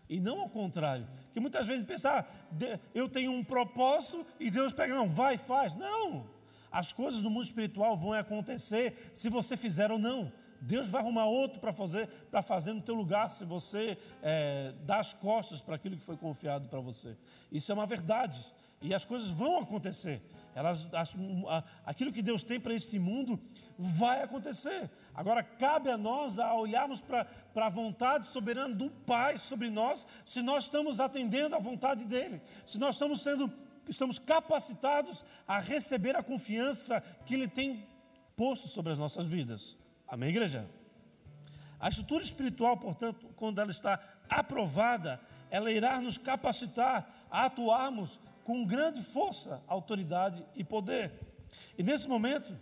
E 0.10 0.20
não 0.20 0.42
ao 0.42 0.50
contrário. 0.50 1.08
Que 1.32 1.40
muitas 1.40 1.68
vezes 1.68 1.86
pensar, 1.86 2.50
ah, 2.52 2.80
eu 2.96 3.08
tenho 3.08 3.32
um 3.32 3.44
propósito 3.44 4.26
e 4.40 4.50
Deus 4.50 4.74
pega, 4.74 4.96
não, 4.96 5.08
vai, 5.08 5.38
faz. 5.38 5.76
Não. 5.76 6.26
As 6.72 6.92
coisas 6.92 7.22
do 7.22 7.30
mundo 7.30 7.44
espiritual 7.44 7.96
vão 7.96 8.14
acontecer 8.14 9.12
se 9.14 9.30
você 9.30 9.56
fizer 9.56 9.92
ou 9.92 10.00
não. 10.00 10.32
Deus 10.62 10.90
vai 10.90 11.02
arrumar 11.02 11.26
outro 11.26 11.60
para 11.60 11.72
fazer, 11.72 12.08
para 12.30 12.42
fazer 12.42 12.74
no 12.74 12.82
teu 12.82 12.96
lugar 12.96 13.30
se 13.30 13.46
você 13.46 13.98
é, 14.22 14.74
dá 14.84 15.00
as 15.00 15.14
costas 15.14 15.62
para 15.62 15.76
aquilo 15.76 15.96
que 15.96 16.04
foi 16.04 16.18
confiado 16.18 16.68
para 16.68 16.80
você. 16.80 17.16
Isso 17.52 17.72
é 17.72 17.76
uma 17.76 17.86
verdade. 17.86 18.44
E 18.82 18.94
as 18.94 19.06
coisas 19.06 19.28
vão 19.30 19.60
acontecer. 19.60 20.22
Elas, 20.56 20.88
aquilo 21.86 22.12
que 22.12 22.22
Deus 22.22 22.44
tem 22.44 22.60
para 22.60 22.74
este 22.74 22.98
mundo 22.98 23.40
vai 23.78 24.22
acontecer. 24.22 24.90
Agora, 25.20 25.44
cabe 25.44 25.92
a 25.92 25.98
nós 25.98 26.40
a 26.40 26.56
olharmos 26.56 27.02
para 27.02 27.28
a 27.54 27.68
vontade 27.68 28.30
soberana 28.30 28.74
do 28.74 28.90
Pai 28.90 29.38
sobre 29.38 29.70
nós, 29.70 30.08
se 30.26 30.42
nós 30.42 30.64
estamos 30.64 31.02
atendendo 31.02 31.58
à 31.58 31.60
vontade 31.60 32.06
dEle, 32.06 32.42
se 32.66 32.80
nós 32.80 32.96
estamos 32.96 33.22
sendo, 33.22 33.52
estamos 33.90 34.18
capacitados 34.18 35.26
a 35.46 35.60
receber 35.60 36.16
a 36.16 36.24
confiança 36.24 37.02
que 37.26 37.34
Ele 37.34 37.50
tem 37.50 37.86
posto 38.38 38.70
sobre 38.70 38.94
as 38.94 38.98
nossas 38.98 39.26
vidas. 39.26 39.76
Amém, 40.08 40.30
igreja? 40.30 40.66
A 41.82 41.90
estrutura 41.90 42.24
espiritual, 42.24 42.78
portanto, 42.78 43.28
quando 43.36 43.60
ela 43.60 43.72
está 43.72 44.00
aprovada, 44.30 45.20
ela 45.52 45.70
irá 45.70 46.00
nos 46.00 46.18
capacitar 46.18 47.28
a 47.30 47.44
atuarmos 47.44 48.18
com 48.46 48.66
grande 48.66 49.04
força, 49.04 49.62
autoridade 49.68 50.46
e 50.56 50.64
poder. 50.64 51.12
E 51.78 51.84
nesse 51.84 52.08
momento, 52.08 52.58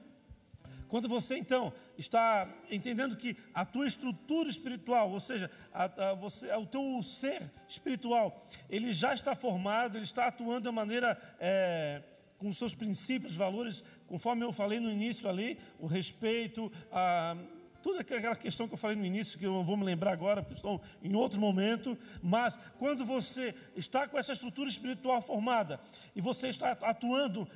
quando 0.88 1.08
você 1.08 1.38
então 1.38 1.72
está 1.98 2.48
entendendo 2.70 3.16
que 3.16 3.36
a 3.54 3.66
tua 3.66 3.88
estrutura 3.88 4.50
espiritual, 4.50 5.12
ou 5.12 5.20
seja, 5.20 5.50
a, 5.74 5.86
a, 6.10 6.14
você, 6.14 6.54
o 6.56 6.66
teu 6.66 7.02
ser 7.04 7.52
espiritual, 7.68 8.46
ele 8.70 8.94
já 8.94 9.14
está 9.14 9.36
formado, 9.36 9.98
ele 9.98 10.06
está 10.06 10.28
atuando 10.28 10.70
de 10.70 10.76
maneira 10.76 11.20
é, 11.40 12.02
com 12.38 12.52
seus 12.52 12.76
princípios, 12.76 13.34
valores, 13.34 13.84
conforme 14.08 14.44
eu 14.44 14.54
falei 14.54 14.80
no 14.80 14.90
início 14.90 15.28
ali, 15.28 15.60
o 15.80 15.88
respeito, 15.88 16.72
a, 16.92 17.36
Toda 17.82 18.02
aquela 18.02 18.36
questão 18.36 18.68
que 18.68 18.74
eu 18.74 18.78
falei 18.78 18.96
no 18.96 19.06
início, 19.06 19.38
que 19.38 19.46
eu 19.46 19.52
não 19.52 19.64
vou 19.64 19.78
me 19.78 19.84
lembrar 19.84 20.12
agora, 20.12 20.42
porque 20.42 20.56
estou 20.56 20.82
em 21.02 21.16
outro 21.16 21.40
momento, 21.40 21.98
mas 22.22 22.58
quando 22.78 23.06
você 23.06 23.54
está 23.76 24.08
com 24.08 24.18
essa 24.18 24.34
estrutura 24.34 24.70
espiritual 24.70 25.22
formada 25.22 25.80
e 26.16 26.22
você 26.22 26.48
está 26.48 26.72
atuando 26.72 27.48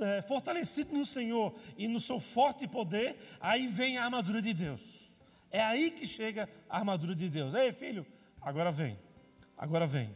é, 0.00 0.22
fortalecido 0.22 0.96
no 0.96 1.06
Senhor 1.06 1.54
e 1.76 1.88
no 1.88 2.00
seu 2.00 2.18
forte 2.18 2.66
poder, 2.66 3.16
aí 3.40 3.66
vem 3.66 3.98
a 3.98 4.04
armadura 4.04 4.42
de 4.42 4.52
Deus. 4.52 5.10
É 5.50 5.62
aí 5.62 5.90
que 5.90 6.06
chega 6.06 6.48
a 6.68 6.78
armadura 6.78 7.14
de 7.14 7.28
Deus. 7.28 7.54
Ei, 7.54 7.72
filho, 7.72 8.06
agora 8.40 8.72
vem, 8.72 8.98
agora 9.56 9.86
vem. 9.86 10.14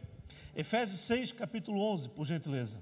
Efésios 0.55 1.01
6, 1.01 1.31
capítulo 1.33 1.79
11, 1.81 2.09
por 2.09 2.25
gentileza. 2.25 2.81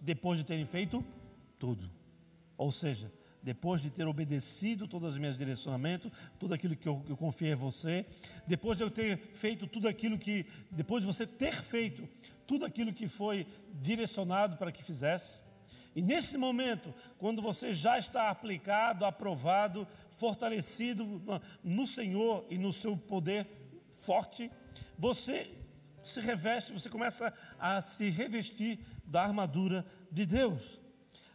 depois 0.00 0.38
de 0.38 0.44
terem 0.44 0.66
feito 0.66 1.04
tudo. 1.58 1.90
Ou 2.56 2.72
seja, 2.72 3.12
depois 3.42 3.80
de 3.80 3.90
ter 3.90 4.06
obedecido 4.06 4.86
todos 4.86 5.14
os 5.14 5.18
meus 5.18 5.38
direcionamentos, 5.38 6.10
tudo 6.38 6.54
aquilo 6.54 6.76
que 6.76 6.88
eu, 6.88 7.04
eu 7.08 7.16
confiei 7.16 7.52
a 7.52 7.56
você, 7.56 8.04
depois 8.46 8.76
de 8.76 8.84
eu 8.84 8.90
ter 8.90 9.18
feito 9.32 9.66
tudo 9.66 9.88
aquilo 9.88 10.18
que, 10.18 10.46
depois 10.70 11.02
de 11.02 11.06
você 11.06 11.26
ter 11.26 11.54
feito 11.54 12.08
tudo 12.46 12.64
aquilo 12.64 12.92
que 12.92 13.06
foi 13.06 13.46
direcionado 13.80 14.56
para 14.56 14.72
que 14.72 14.82
fizesse, 14.82 15.40
e 15.94 16.02
nesse 16.02 16.38
momento, 16.38 16.94
quando 17.18 17.42
você 17.42 17.72
já 17.72 17.98
está 17.98 18.30
aplicado, 18.30 19.04
aprovado, 19.04 19.86
fortalecido 20.10 21.20
no 21.64 21.86
Senhor 21.86 22.46
e 22.48 22.56
no 22.56 22.72
seu 22.72 22.96
poder 22.96 23.46
forte, 24.00 24.50
você 24.96 25.50
se 26.02 26.20
reveste, 26.20 26.72
você 26.72 26.88
começa 26.88 27.34
a 27.58 27.82
se 27.82 28.08
revestir 28.10 28.78
da 29.08 29.22
armadura 29.22 29.84
de 30.10 30.24
Deus. 30.24 30.80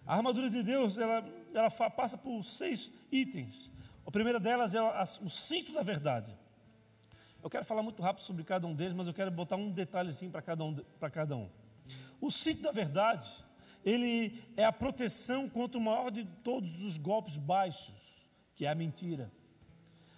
A 0.05 0.15
armadura 0.15 0.49
de 0.49 0.61
Deus, 0.63 0.97
ela, 0.97 1.26
ela 1.53 1.69
passa 1.89 2.17
por 2.17 2.43
seis 2.43 2.91
itens. 3.11 3.71
A 4.05 4.11
primeira 4.11 4.39
delas 4.39 4.76
é 4.76 4.82
o 4.82 5.30
cinto 5.30 5.71
da 5.74 5.82
verdade. 5.82 6.38
Eu 7.41 7.49
quero 7.49 7.65
falar 7.65 7.84
muito 7.84 8.01
rápido 8.01 8.24
sobre 8.24 8.43
cada 8.43 8.65
um 8.67 8.74
deles, 8.74 8.93
mas 8.93 9.07
eu 9.07 9.13
quero 9.13 9.32
botar 9.32 9.55
um 9.55 9.71
detalhezinho 9.71 10.32
para 10.32 10.41
cada 10.41 10.63
um. 10.63 10.76
Para 10.99 11.09
cada 11.09 11.36
um. 11.36 11.49
O 12.21 12.32
cinto 12.32 12.61
da 12.61 12.71
verdade, 12.71 13.30
ele 13.84 14.41
é 14.55 14.63
a 14.63 14.71
proteção 14.71 15.49
contra 15.49 15.78
o 15.78 15.82
maior 15.82 16.09
de 16.09 16.26
todos 16.43 16.82
os 16.82 16.97
golpes 16.97 17.36
baixos, 17.36 18.26
que 18.55 18.65
é 18.65 18.69
a 18.69 18.76
mentira. 18.76 19.32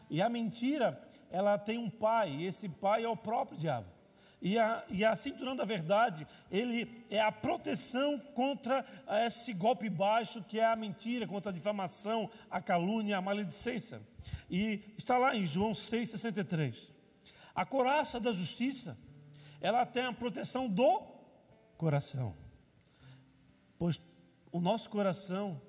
E 0.10 0.22
a 0.22 0.30
mentira, 0.30 1.01
ela 1.32 1.58
tem 1.58 1.78
um 1.78 1.89
pai, 1.89 2.32
e 2.32 2.45
esse 2.45 2.70
pai 2.70 3.03
é 3.03 3.10
o 3.10 3.18
próprio 3.18 3.58
diabo. 3.58 3.95
E 4.46 4.60
a, 4.60 4.84
e 4.91 5.04
a 5.04 5.16
cinturão 5.16 5.56
da 5.56 5.66
verdade, 5.66 6.28
ele 6.52 7.04
é 7.10 7.20
a 7.20 7.32
proteção 7.32 8.20
contra 8.20 8.86
esse 9.26 9.52
golpe 9.56 9.89
baixo 9.89 10.43
que 10.43 10.60
é 10.60 10.66
a 10.66 10.76
mentira, 10.76 11.26
contra 11.26 11.50
a 11.50 11.54
difamação, 11.54 12.30
a 12.48 12.62
calúnia, 12.62 13.18
a 13.18 13.22
maledicência. 13.24 14.00
E 14.48 14.93
está 15.00 15.18
lá 15.18 15.36
em 15.36 15.48
João 15.48 15.72
6,63. 15.72 16.91
A 17.56 17.66
coraça 17.66 18.20
da 18.20 18.32
justiça, 18.32 18.96
ela 19.60 19.84
tem 19.84 20.04
a 20.04 20.14
proteção 20.14 20.70
do 20.70 21.02
coração. 21.76 22.32
Pois 23.80 24.00
o 24.52 24.62
nosso 24.62 24.91
coração 24.91 25.60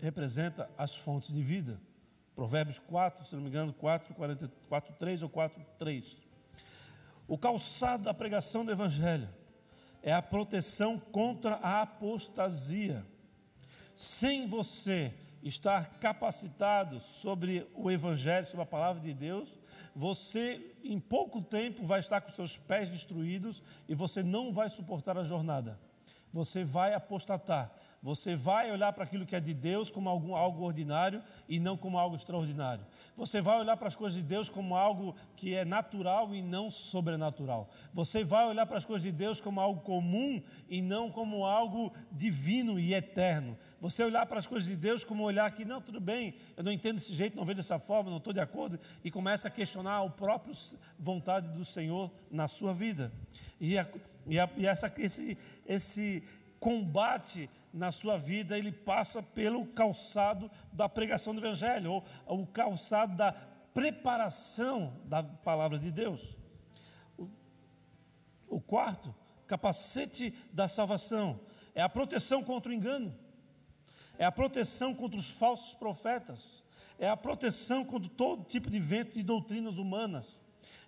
representa 0.00 0.68
as 0.76 0.96
fontes 0.96 1.32
de 1.32 1.44
vida. 1.44 1.80
Provérbios 2.34 2.80
4, 2.80 3.24
se 3.24 3.36
não 3.36 3.42
me 3.42 3.50
engano, 3.50 3.72
4, 3.72 4.16
4 4.68 4.94
3 4.98 5.22
ou 5.22 5.28
4, 5.28 5.64
3. 5.78 6.29
O 7.30 7.38
calçado 7.38 8.02
da 8.02 8.12
pregação 8.12 8.64
do 8.64 8.72
Evangelho 8.72 9.28
é 10.02 10.12
a 10.12 10.20
proteção 10.20 10.98
contra 10.98 11.54
a 11.62 11.82
apostasia. 11.82 13.06
Sem 13.94 14.48
você 14.48 15.14
estar 15.40 16.00
capacitado 16.00 16.98
sobre 16.98 17.64
o 17.72 17.88
Evangelho, 17.88 18.46
sobre 18.46 18.64
a 18.64 18.66
palavra 18.66 19.00
de 19.00 19.14
Deus, 19.14 19.56
você 19.94 20.74
em 20.82 20.98
pouco 20.98 21.40
tempo 21.40 21.86
vai 21.86 22.00
estar 22.00 22.20
com 22.20 22.30
seus 22.30 22.56
pés 22.56 22.88
destruídos 22.88 23.62
e 23.88 23.94
você 23.94 24.24
não 24.24 24.52
vai 24.52 24.68
suportar 24.68 25.16
a 25.16 25.22
jornada. 25.22 25.78
Você 26.32 26.64
vai 26.64 26.94
apostatar, 26.94 27.70
Você 28.02 28.34
vai 28.34 28.70
olhar 28.72 28.94
para 28.94 29.04
aquilo 29.04 29.26
que 29.26 29.36
é 29.36 29.40
de 29.40 29.52
Deus 29.52 29.90
como 29.90 30.08
algum, 30.08 30.34
algo 30.34 30.64
ordinário 30.64 31.22
e 31.46 31.60
não 31.60 31.76
como 31.76 31.98
algo 31.98 32.16
extraordinário. 32.16 32.84
Você 33.14 33.42
vai 33.42 33.60
olhar 33.60 33.76
para 33.76 33.88
as 33.88 33.96
coisas 33.96 34.16
de 34.18 34.26
Deus 34.26 34.48
como 34.48 34.74
algo 34.74 35.14
que 35.36 35.54
é 35.54 35.66
natural 35.66 36.34
e 36.34 36.40
não 36.40 36.70
sobrenatural. 36.70 37.68
Você 37.92 38.24
vai 38.24 38.46
olhar 38.46 38.64
para 38.64 38.78
as 38.78 38.86
coisas 38.86 39.02
de 39.02 39.12
Deus 39.12 39.38
como 39.38 39.60
algo 39.60 39.82
comum 39.82 40.42
e 40.66 40.80
não 40.80 41.10
como 41.10 41.44
algo 41.44 41.92
divino 42.10 42.80
e 42.80 42.94
eterno. 42.94 43.58
Você 43.80 44.02
olhar 44.02 44.24
para 44.24 44.38
as 44.38 44.46
coisas 44.46 44.66
de 44.66 44.76
Deus 44.76 45.04
como 45.04 45.24
olhar 45.24 45.50
que, 45.50 45.64
não, 45.66 45.80
tudo 45.80 46.00
bem, 46.00 46.34
eu 46.56 46.64
não 46.64 46.72
entendo 46.72 46.94
desse 46.94 47.12
jeito, 47.12 47.36
não 47.36 47.44
vejo 47.44 47.58
dessa 47.58 47.78
forma, 47.78 48.10
não 48.10 48.18
estou 48.18 48.32
de 48.32 48.40
acordo, 48.40 48.78
e 49.04 49.10
começa 49.10 49.48
a 49.48 49.50
questionar 49.50 50.02
a 50.02 50.08
própria 50.08 50.54
vontade 50.98 51.48
do 51.48 51.64
Senhor 51.64 52.10
na 52.30 52.48
sua 52.48 52.72
vida. 52.72 53.12
E, 53.58 53.78
a, 53.78 53.86
e, 54.26 54.38
a, 54.38 54.48
e 54.56 54.66
essa, 54.66 54.92
esse, 54.98 55.36
esse 55.66 56.22
combate 56.60 57.48
na 57.72 57.90
sua 57.90 58.18
vida, 58.18 58.58
ele 58.58 58.70
passa 58.70 59.22
pelo 59.22 59.66
calçado 59.66 60.50
da 60.72 60.88
pregação 60.88 61.34
do 61.34 61.40
Evangelho, 61.40 62.04
ou 62.26 62.42
o 62.42 62.46
calçado 62.46 63.16
da 63.16 63.32
preparação 63.72 64.92
da 65.06 65.22
palavra 65.22 65.78
de 65.78 65.90
Deus. 65.90 66.36
O, 68.48 68.60
quarto, 68.60 69.14
capacete 69.46 70.34
da 70.52 70.68
salvação, 70.68 71.40
é 71.74 71.82
a 71.82 71.88
proteção 71.88 72.42
contra 72.42 72.70
o 72.70 72.74
engano, 72.74 73.16
é 74.18 74.24
a 74.24 74.32
proteção 74.32 74.94
contra 74.94 75.18
os 75.18 75.30
falsos 75.30 75.72
profetas, 75.72 76.62
é 76.98 77.08
a 77.08 77.16
proteção 77.16 77.84
contra 77.84 78.10
todo 78.10 78.44
tipo 78.44 78.68
de 78.68 78.78
vento 78.78 79.14
de 79.14 79.22
doutrinas 79.22 79.78
humanas. 79.78 80.40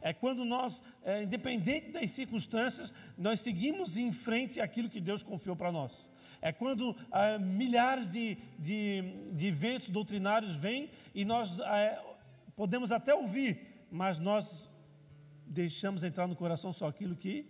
É 0.02 0.12
quando 0.12 0.44
nós, 0.44 0.82
é, 1.04 1.22
independente 1.22 1.92
das 1.92 2.10
circunstâncias, 2.10 2.92
nós 3.16 3.40
seguimos 3.40 3.96
em 3.96 4.12
frente 4.12 4.60
aquilo 4.60 4.90
que 4.90 5.00
Deus 5.00 5.22
confiou 5.22 5.54
para 5.54 5.70
nós. 5.70 6.10
É 6.40 6.50
quando 6.50 6.96
ah, 7.12 7.38
milhares 7.38 8.08
de, 8.08 8.36
de, 8.58 9.00
de 9.32 9.46
eventos 9.46 9.88
doutrinários 9.88 10.50
vêm 10.50 10.90
e 11.14 11.24
nós 11.24 11.60
ah, 11.60 12.16
podemos 12.56 12.90
até 12.90 13.14
ouvir, 13.14 13.86
mas 13.92 14.18
nós 14.18 14.68
deixamos 15.46 16.02
entrar 16.02 16.26
no 16.26 16.34
coração 16.34 16.72
só 16.72 16.88
aquilo 16.88 17.14
que 17.14 17.46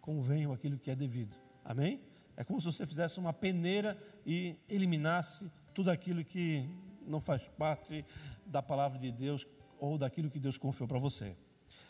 convém 0.00 0.48
ou 0.48 0.52
aquilo 0.52 0.76
que 0.76 0.90
é 0.90 0.96
devido. 0.96 1.36
Amém? 1.64 2.00
É 2.36 2.42
como 2.42 2.60
se 2.60 2.66
você 2.66 2.84
fizesse 2.84 3.20
uma 3.20 3.32
peneira 3.32 3.96
e 4.26 4.56
eliminasse 4.68 5.48
tudo 5.72 5.92
aquilo 5.92 6.24
que 6.24 6.68
não 7.06 7.20
faz 7.20 7.42
parte 7.56 8.04
da 8.44 8.60
palavra 8.60 8.98
de 8.98 9.12
Deus 9.12 9.46
ou 9.80 9.98
daquilo 9.98 10.30
que 10.30 10.38
Deus 10.38 10.56
confiou 10.56 10.86
para 10.86 10.98
você. 10.98 11.34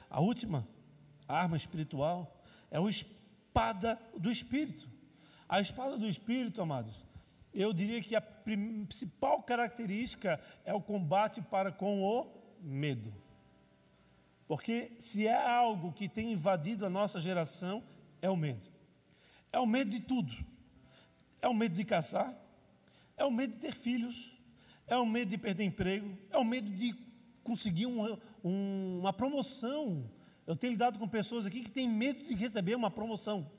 A 0.09 0.21
última 0.21 0.67
arma 1.29 1.57
espiritual 1.57 2.43
é 2.71 2.79
a 2.79 2.89
espada 2.89 3.99
do 4.17 4.31
Espírito. 4.31 4.89
A 5.49 5.61
espada 5.61 5.99
do 5.99 6.09
Espírito, 6.09 6.63
amados, 6.63 7.05
eu 7.53 7.73
diria 7.73 8.01
que 8.01 8.15
a 8.15 8.21
principal 8.21 9.43
característica 9.43 10.41
é 10.65 10.73
o 10.73 10.81
combate 10.81 11.43
para 11.43 11.73
com 11.73 12.03
o 12.03 12.27
medo. 12.61 13.13
Porque 14.47 14.93
se 14.99 15.27
é 15.27 15.47
algo 15.49 15.93
que 15.93 16.09
tem 16.09 16.33
invadido 16.33 16.87
a 16.87 16.91
nossa 16.91 17.21
geração, 17.21 17.83
é 18.23 18.31
o 18.31 18.37
medo. 18.37 18.67
É 19.53 19.59
o 19.59 19.67
medo 19.67 19.91
de 19.91 20.01
tudo. 20.01 20.33
É 21.43 21.49
o 21.49 21.55
medo 21.55 21.75
de 21.75 21.85
casar, 21.85 22.35
é 23.17 23.25
o 23.25 23.31
medo 23.31 23.55
de 23.55 23.61
ter 23.61 23.75
filhos, 23.75 24.33
é 24.87 24.97
o 24.97 25.07
medo 25.07 25.31
de 25.31 25.39
perder 25.39 25.65
emprego, 25.65 26.19
é 26.31 26.37
o 26.37 26.45
medo 26.45 26.71
de 26.71 26.93
conseguir 27.51 27.87
uma, 27.87 28.17
uma 28.45 29.13
promoção. 29.13 30.09
Eu 30.47 30.55
tenho 30.55 30.71
lidado 30.71 31.01
com 31.01 31.09
pessoas 31.09 31.47
aqui 31.47 31.63
que 31.63 31.71
têm 31.71 31.89
medo 31.89 32.23
de 32.23 32.33
receber 32.35 32.77
uma 32.77 32.93
promoção. 32.93 33.51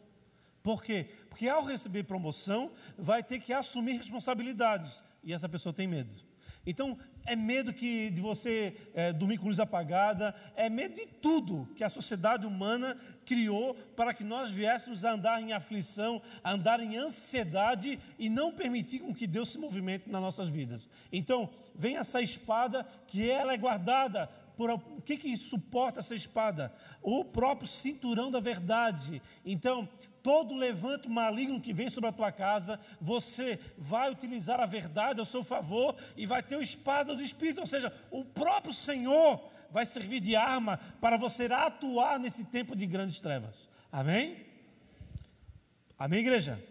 Por 0.63 0.81
quê? 0.81 1.09
Porque 1.29 1.45
ao 1.49 1.65
receber 1.65 2.03
promoção, 2.03 2.71
vai 2.97 3.21
ter 3.21 3.39
que 3.41 3.51
assumir 3.51 3.97
responsabilidades. 3.97 5.03
E 5.21 5.33
essa 5.33 5.49
pessoa 5.49 5.73
tem 5.73 5.87
medo. 5.87 6.15
Então, 6.65 6.97
é 7.25 7.35
medo 7.35 7.73
que, 7.73 8.09
de 8.11 8.21
você 8.21 8.75
é, 8.93 9.11
dormir 9.11 9.37
com 9.37 9.45
luz 9.45 9.59
apagada, 9.59 10.35
é 10.55 10.69
medo 10.69 10.95
de 10.95 11.05
tudo 11.05 11.67
que 11.75 11.83
a 11.83 11.89
sociedade 11.89 12.45
humana 12.45 12.97
criou 13.25 13.73
para 13.95 14.13
que 14.13 14.23
nós 14.23 14.51
viéssemos 14.51 15.03
a 15.03 15.13
andar 15.13 15.41
em 15.41 15.53
aflição, 15.53 16.21
a 16.43 16.51
andar 16.51 16.79
em 16.79 16.97
ansiedade 16.97 17.99
e 18.17 18.29
não 18.29 18.51
permitir 18.51 18.99
com 18.99 19.13
que 19.13 19.25
Deus 19.25 19.49
se 19.49 19.57
movimente 19.57 20.09
nas 20.09 20.21
nossas 20.21 20.47
vidas. 20.47 20.87
Então, 21.11 21.49
vem 21.73 21.97
essa 21.97 22.21
espada 22.21 22.85
que 23.07 23.29
ela 23.29 23.53
é 23.53 23.57
guardada 23.57 24.29
por 24.57 24.69
o 24.69 25.01
que, 25.01 25.17
que 25.17 25.35
suporta 25.37 25.99
essa 25.99 26.15
espada? 26.15 26.73
O 27.01 27.25
próprio 27.25 27.67
cinturão 27.67 28.29
da 28.29 28.39
verdade. 28.39 29.21
Então, 29.45 29.87
todo 30.21 30.55
levanto 30.55 31.09
maligno 31.09 31.61
que 31.61 31.73
vem 31.73 31.89
sobre 31.89 32.09
a 32.09 32.13
tua 32.13 32.31
casa, 32.31 32.79
você 32.99 33.59
vai 33.77 34.11
utilizar 34.11 34.59
a 34.59 34.65
verdade 34.65 35.19
ao 35.19 35.25
seu 35.25 35.43
favor 35.43 35.95
e 36.15 36.25
vai 36.25 36.43
ter 36.43 36.55
o 36.55 36.61
espada 36.61 37.15
do 37.15 37.23
Espírito, 37.23 37.61
ou 37.61 37.67
seja, 37.67 37.93
o 38.11 38.23
próprio 38.23 38.73
Senhor 38.73 39.41
vai 39.71 39.85
servir 39.85 40.19
de 40.19 40.35
arma 40.35 40.77
para 40.99 41.17
você 41.17 41.45
atuar 41.45 42.19
nesse 42.19 42.43
tempo 42.43 42.75
de 42.75 42.85
grandes 42.85 43.19
trevas. 43.19 43.69
Amém? 43.91 44.45
Amém, 45.97 46.19
igreja? 46.19 46.61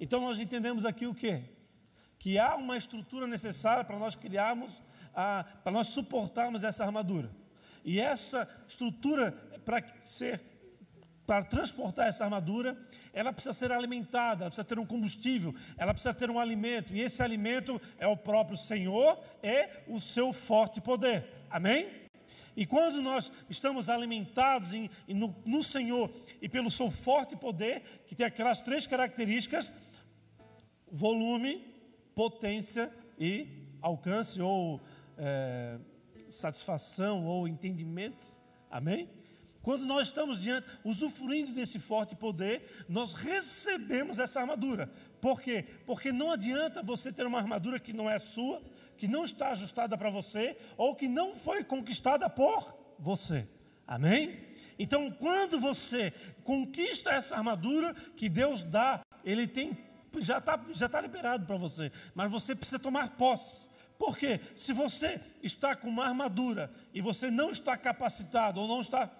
Então 0.00 0.20
nós 0.20 0.40
entendemos 0.40 0.84
aqui 0.84 1.06
o 1.06 1.14
que? 1.14 1.42
Que 2.18 2.38
há 2.38 2.56
uma 2.56 2.76
estrutura 2.76 3.26
necessária 3.26 3.84
para 3.84 3.98
nós 3.98 4.14
criarmos 4.14 4.82
para 5.62 5.72
nós 5.72 5.88
suportarmos 5.88 6.62
essa 6.62 6.84
armadura. 6.84 7.30
E 7.84 8.00
essa 8.00 8.48
estrutura, 8.68 9.32
para 9.64 9.82
ser 10.04 10.40
para 11.26 11.44
transportar 11.44 12.08
essa 12.08 12.24
armadura, 12.24 12.74
ela 13.12 13.30
precisa 13.34 13.52
ser 13.52 13.70
alimentada, 13.70 14.44
ela 14.44 14.50
precisa 14.50 14.64
ter 14.64 14.78
um 14.78 14.86
combustível, 14.86 15.54
ela 15.76 15.92
precisa 15.92 16.14
ter 16.14 16.30
um 16.30 16.38
alimento, 16.38 16.94
e 16.94 17.02
esse 17.02 17.22
alimento 17.22 17.78
é 17.98 18.06
o 18.06 18.16
próprio 18.16 18.56
Senhor 18.56 19.22
e 19.42 19.68
o 19.86 20.00
seu 20.00 20.32
forte 20.32 20.80
poder. 20.80 21.26
Amém? 21.50 21.86
E 22.56 22.64
quando 22.64 23.02
nós 23.02 23.30
estamos 23.50 23.90
alimentados 23.90 24.72
em, 24.72 24.88
no, 25.06 25.36
no 25.44 25.62
Senhor 25.62 26.10
e 26.40 26.48
pelo 26.48 26.70
seu 26.70 26.90
forte 26.90 27.36
poder, 27.36 27.82
que 28.06 28.14
tem 28.14 28.24
aquelas 28.24 28.62
três 28.62 28.86
características: 28.86 29.70
volume, 30.90 31.62
potência 32.14 32.90
e 33.18 33.68
alcance 33.82 34.40
ou 34.40 34.80
é, 35.18 35.78
satisfação 36.30 37.26
ou 37.26 37.46
entendimento. 37.46 38.26
Amém? 38.70 39.08
Quando 39.62 39.84
nós 39.84 40.08
estamos 40.08 40.40
diante, 40.40 40.66
usufruindo 40.82 41.52
desse 41.52 41.78
forte 41.78 42.16
poder, 42.16 42.86
nós 42.88 43.12
recebemos 43.12 44.18
essa 44.18 44.40
armadura. 44.40 44.90
Por 45.20 45.42
quê? 45.42 45.64
Porque 45.84 46.10
não 46.12 46.32
adianta 46.32 46.82
você 46.82 47.12
ter 47.12 47.26
uma 47.26 47.38
armadura 47.38 47.78
que 47.78 47.92
não 47.92 48.08
é 48.08 48.18
sua, 48.18 48.62
que 48.96 49.06
não 49.06 49.24
está 49.24 49.50
ajustada 49.50 49.98
para 49.98 50.10
você, 50.10 50.56
ou 50.76 50.94
que 50.94 51.06
não 51.06 51.34
foi 51.34 51.62
conquistada 51.62 52.30
por 52.30 52.74
você. 52.98 53.46
Amém? 53.86 54.38
Então, 54.78 55.10
quando 55.10 55.60
você 55.60 56.12
conquista 56.44 57.10
essa 57.10 57.36
armadura 57.36 57.94
que 58.16 58.28
Deus 58.28 58.62
dá, 58.62 59.02
Ele 59.22 59.46
tem, 59.46 59.76
já 60.18 60.38
está 60.38 60.58
já 60.72 60.88
tá 60.88 61.00
liberado 61.00 61.44
para 61.44 61.56
você, 61.56 61.92
mas 62.14 62.30
você 62.30 62.54
precisa 62.54 62.78
tomar 62.78 63.16
posse. 63.16 63.67
Porque 63.98 64.40
se 64.54 64.72
você 64.72 65.20
está 65.42 65.74
com 65.74 65.88
uma 65.88 66.06
armadura 66.06 66.72
e 66.94 67.00
você 67.00 67.30
não 67.30 67.50
está 67.50 67.76
capacitado 67.76 68.60
ou 68.60 68.68
não 68.68 68.80
está 68.80 69.10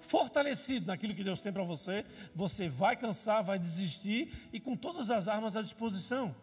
fortalecido 0.00 0.86
naquilo 0.86 1.14
que 1.14 1.24
Deus 1.24 1.40
tem 1.40 1.52
para 1.52 1.62
você, 1.62 2.04
você 2.34 2.68
vai 2.68 2.96
cansar, 2.96 3.42
vai 3.42 3.58
desistir 3.58 4.48
e 4.52 4.58
com 4.58 4.76
todas 4.76 5.10
as 5.10 5.28
armas 5.28 5.56
à 5.56 5.62
disposição. 5.62 6.34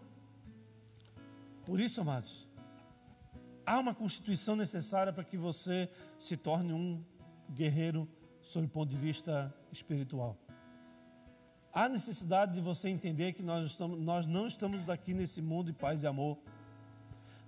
Por 1.65 1.79
isso, 1.79 2.01
amados, 2.01 2.47
há 3.65 3.77
uma 3.79 3.93
constituição 3.93 4.55
necessária 4.55 5.13
para 5.13 5.23
que 5.23 5.37
você 5.37 5.89
se 6.17 6.37
torne 6.37 6.73
um 6.73 7.03
guerreiro 7.49 8.09
sob 8.41 8.65
o 8.65 8.69
ponto 8.69 8.89
de 8.89 8.97
vista 8.97 9.53
espiritual. 9.71 10.37
Há 11.73 11.87
necessidade 11.87 12.53
de 12.53 12.61
você 12.61 12.89
entender 12.89 13.33
que 13.33 13.43
nós, 13.43 13.69
estamos, 13.69 13.99
nós 13.99 14.25
não 14.25 14.47
estamos 14.47 14.89
aqui 14.89 15.13
nesse 15.13 15.41
mundo 15.41 15.67
de 15.67 15.73
paz 15.73 16.03
e 16.03 16.07
amor 16.07 16.37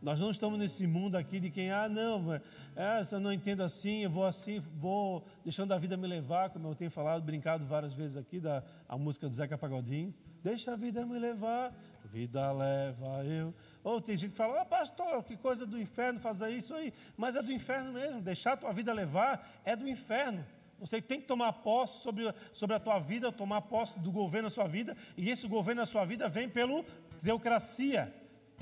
nós 0.03 0.19
não 0.19 0.29
estamos 0.29 0.59
nesse 0.59 0.85
mundo 0.85 1.15
aqui 1.15 1.39
de 1.39 1.49
quem, 1.49 1.71
ah, 1.71 1.87
não, 1.87 2.33
é, 2.75 3.03
se 3.05 3.15
eu 3.15 3.21
não 3.21 3.31
entendo 3.31 3.63
assim, 3.63 4.03
eu 4.03 4.09
vou 4.09 4.25
assim, 4.25 4.59
vou 4.59 5.23
deixando 5.45 5.73
a 5.73 5.77
vida 5.77 5.95
me 5.95 6.05
levar, 6.05 6.49
como 6.49 6.67
eu 6.67 6.75
tenho 6.75 6.91
falado, 6.91 7.23
brincado 7.23 7.65
várias 7.65 7.93
vezes 7.93 8.17
aqui, 8.17 8.37
da 8.37 8.61
a 8.87 8.97
música 8.97 9.29
do 9.29 9.33
Zeca 9.33 9.57
Pagodinho. 9.57 10.13
Deixa 10.43 10.73
a 10.73 10.75
vida 10.75 11.05
me 11.05 11.17
levar, 11.17 11.73
vida 12.11 12.51
leva 12.51 13.23
eu. 13.23 13.55
Ou 13.81 14.01
tem 14.01 14.17
gente 14.17 14.31
que 14.31 14.35
fala, 14.35 14.61
ah, 14.61 14.65
pastor, 14.65 15.23
que 15.23 15.37
coisa 15.37 15.65
do 15.65 15.79
inferno 15.79 16.19
fazer 16.19 16.49
isso 16.49 16.75
aí. 16.75 16.93
Mas 17.15 17.37
é 17.37 17.41
do 17.41 17.53
inferno 17.53 17.93
mesmo, 17.93 18.21
deixar 18.21 18.53
a 18.53 18.57
tua 18.57 18.73
vida 18.73 18.91
levar 18.91 19.61
é 19.63 19.73
do 19.73 19.87
inferno. 19.87 20.45
Você 20.81 21.01
tem 21.01 21.21
que 21.21 21.27
tomar 21.27 21.53
posse 21.53 22.03
sobre, 22.03 22.33
sobre 22.51 22.75
a 22.75 22.79
tua 22.79 22.99
vida, 22.99 23.31
tomar 23.31 23.61
posse 23.61 23.97
do 24.01 24.11
governo 24.11 24.47
da 24.47 24.53
sua 24.53 24.67
vida, 24.67 24.97
e 25.15 25.29
esse 25.29 25.47
governo 25.47 25.81
da 25.81 25.85
sua 25.85 26.03
vida 26.03 26.27
vem 26.27 26.49
pelo 26.49 26.83
teocracia 27.21 28.13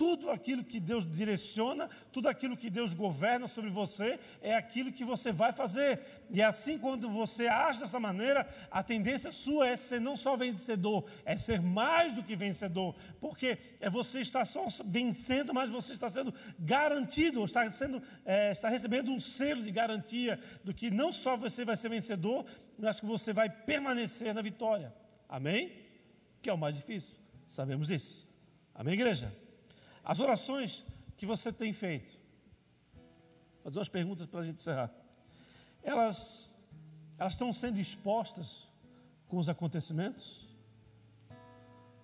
tudo 0.02 0.32
aquilo 0.32 0.64
que 0.64 0.80
Deus 0.80 1.06
direciona, 1.06 1.88
tudo 2.12 2.28
aquilo 2.28 2.58
que 2.58 2.72
Deus 2.72 2.92
governa 2.92 3.48
sobre 3.48 3.70
você, 3.70 4.20
é 4.42 4.56
aquilo 4.56 4.92
que 4.92 5.04
você 5.04 5.32
vai 5.32 5.52
fazer. 5.52 6.00
E 6.32 6.42
assim, 6.42 6.80
quando 6.80 7.08
você 7.08 7.48
age 7.48 7.82
dessa 7.82 8.00
maneira, 8.00 8.50
a 8.72 8.82
tendência 8.82 9.32
sua 9.32 9.68
é 9.68 9.76
ser 9.76 10.02
não 10.02 10.16
só 10.16 10.36
vencedor, 10.36 11.06
é 11.24 11.38
ser 11.38 11.62
mais 11.62 12.16
do 12.16 12.24
que 12.24 12.36
vencedor, 12.36 12.96
porque 13.20 13.60
é 13.80 13.92
você 13.92 14.22
está 14.22 14.44
só 14.44 14.66
vencendo, 14.84 15.54
mas 15.54 15.70
você 15.70 15.94
está 15.94 16.10
sendo 16.10 16.34
garantido, 16.58 17.46
está, 17.46 17.70
sendo, 17.70 18.02
é, 18.26 18.54
está 18.54 18.70
recebendo 18.70 19.12
um 19.12 19.20
selo 19.20 19.62
de 19.62 19.70
garantia 19.70 20.40
do 20.64 20.74
que 20.74 20.90
não 20.90 21.12
só 21.12 21.38
você 21.38 21.64
vai 21.64 21.76
ser 21.76 21.90
vencedor, 21.90 22.44
mas 22.76 23.00
que 23.00 23.06
você 23.06 23.32
vai 23.32 23.52
permanecer 23.52 24.34
na 24.34 24.42
vitória. 24.42 24.92
Amém? 25.30 25.74
Que 26.42 26.50
é 26.50 26.54
o 26.54 26.58
mais 26.58 26.74
difícil, 26.74 27.18
sabemos 27.48 27.92
isso. 27.92 28.28
Amém, 28.74 28.96
igreja? 28.96 29.32
As 30.04 30.20
orações 30.20 30.86
que 31.16 31.26
você 31.26 31.52
tem 31.52 31.72
feito, 31.72 32.20
fazer 33.64 33.78
umas 33.78 33.88
perguntas 33.88 34.26
para 34.26 34.40
a 34.40 34.44
gente 34.44 34.56
encerrar. 34.56 34.92
Elas, 35.84 36.56
elas 37.18 37.34
estão 37.34 37.54
sendo 37.54 37.80
expostas 37.80 38.68
com 39.28 39.38
os 39.38 39.48
acontecimentos? 39.48 40.48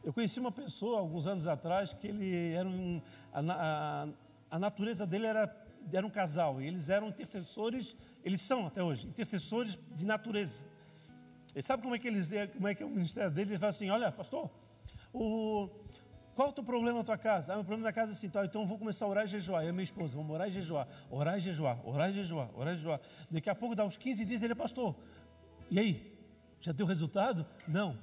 Eu 0.03 0.13
conheci 0.13 0.39
uma 0.39 0.51
pessoa 0.51 0.99
alguns 0.99 1.27
anos 1.27 1.47
atrás 1.47 1.93
que 1.93 2.07
ele 2.07 2.53
era 2.53 2.67
um, 2.67 3.01
a, 3.33 3.41
a, 3.41 4.07
a 4.51 4.59
natureza 4.59 5.05
dele 5.05 5.25
era, 5.25 5.67
era 5.91 6.05
um 6.05 6.09
casal, 6.09 6.61
e 6.61 6.67
eles 6.67 6.87
eram 6.89 7.09
intercessores, 7.09 7.95
eles 8.23 8.39
são 8.41 8.67
até 8.67 8.81
hoje, 8.81 9.07
intercessores 9.07 9.77
de 9.91 10.05
natureza. 10.05 10.63
Ele 11.53 11.63
sabe 11.63 11.81
como 11.81 11.95
é 11.95 11.99
que 11.99 12.07
eles 12.07 12.31
como 12.53 12.67
é 12.67 12.75
que 12.75 12.83
é 12.83 12.85
o 12.85 12.89
ministério 12.89 13.31
deles? 13.31 13.49
Ele 13.49 13.59
fala 13.59 13.71
assim: 13.71 13.89
olha, 13.89 14.11
pastor, 14.11 14.49
o, 15.11 15.69
qual 16.37 16.49
é 16.49 16.51
o 16.51 16.53
teu 16.53 16.63
problema 16.63 16.99
na 16.99 17.03
tua 17.03 17.17
casa? 17.17 17.51
Ah, 17.51 17.55
meu 17.55 17.65
problema 17.65 17.89
na 17.89 17.91
casa 17.91 18.11
é 18.11 18.13
assim, 18.13 18.29
tá, 18.29 18.45
então 18.45 18.61
eu 18.61 18.67
vou 18.67 18.77
começar 18.77 19.05
a 19.05 19.07
orar 19.07 19.23
e 19.23 19.27
jejuar. 19.27 19.63
Eu 19.63 19.69
e 19.69 19.71
minha 19.71 19.83
esposa, 19.83 20.15
vamos 20.15 20.31
orar 20.31 20.47
e 20.47 20.51
jejuar, 20.51 20.87
orar 21.09 21.35
e 21.35 21.39
jejuar, 21.39 21.79
orar 21.83 22.11
e 22.11 22.13
jejuar, 22.13 22.49
orar 22.53 22.73
e 22.75 22.77
jejuar. 22.77 23.01
Daqui 23.31 23.49
a 23.49 23.55
pouco 23.55 23.73
dá 23.73 23.83
uns 23.83 23.97
15 23.97 24.23
dias 24.23 24.43
ele 24.43 24.53
é 24.53 24.55
pastor. 24.55 24.95
E 25.71 25.79
aí? 25.79 26.15
Já 26.61 26.71
deu 26.71 26.85
resultado? 26.85 27.43
Não. 27.67 27.97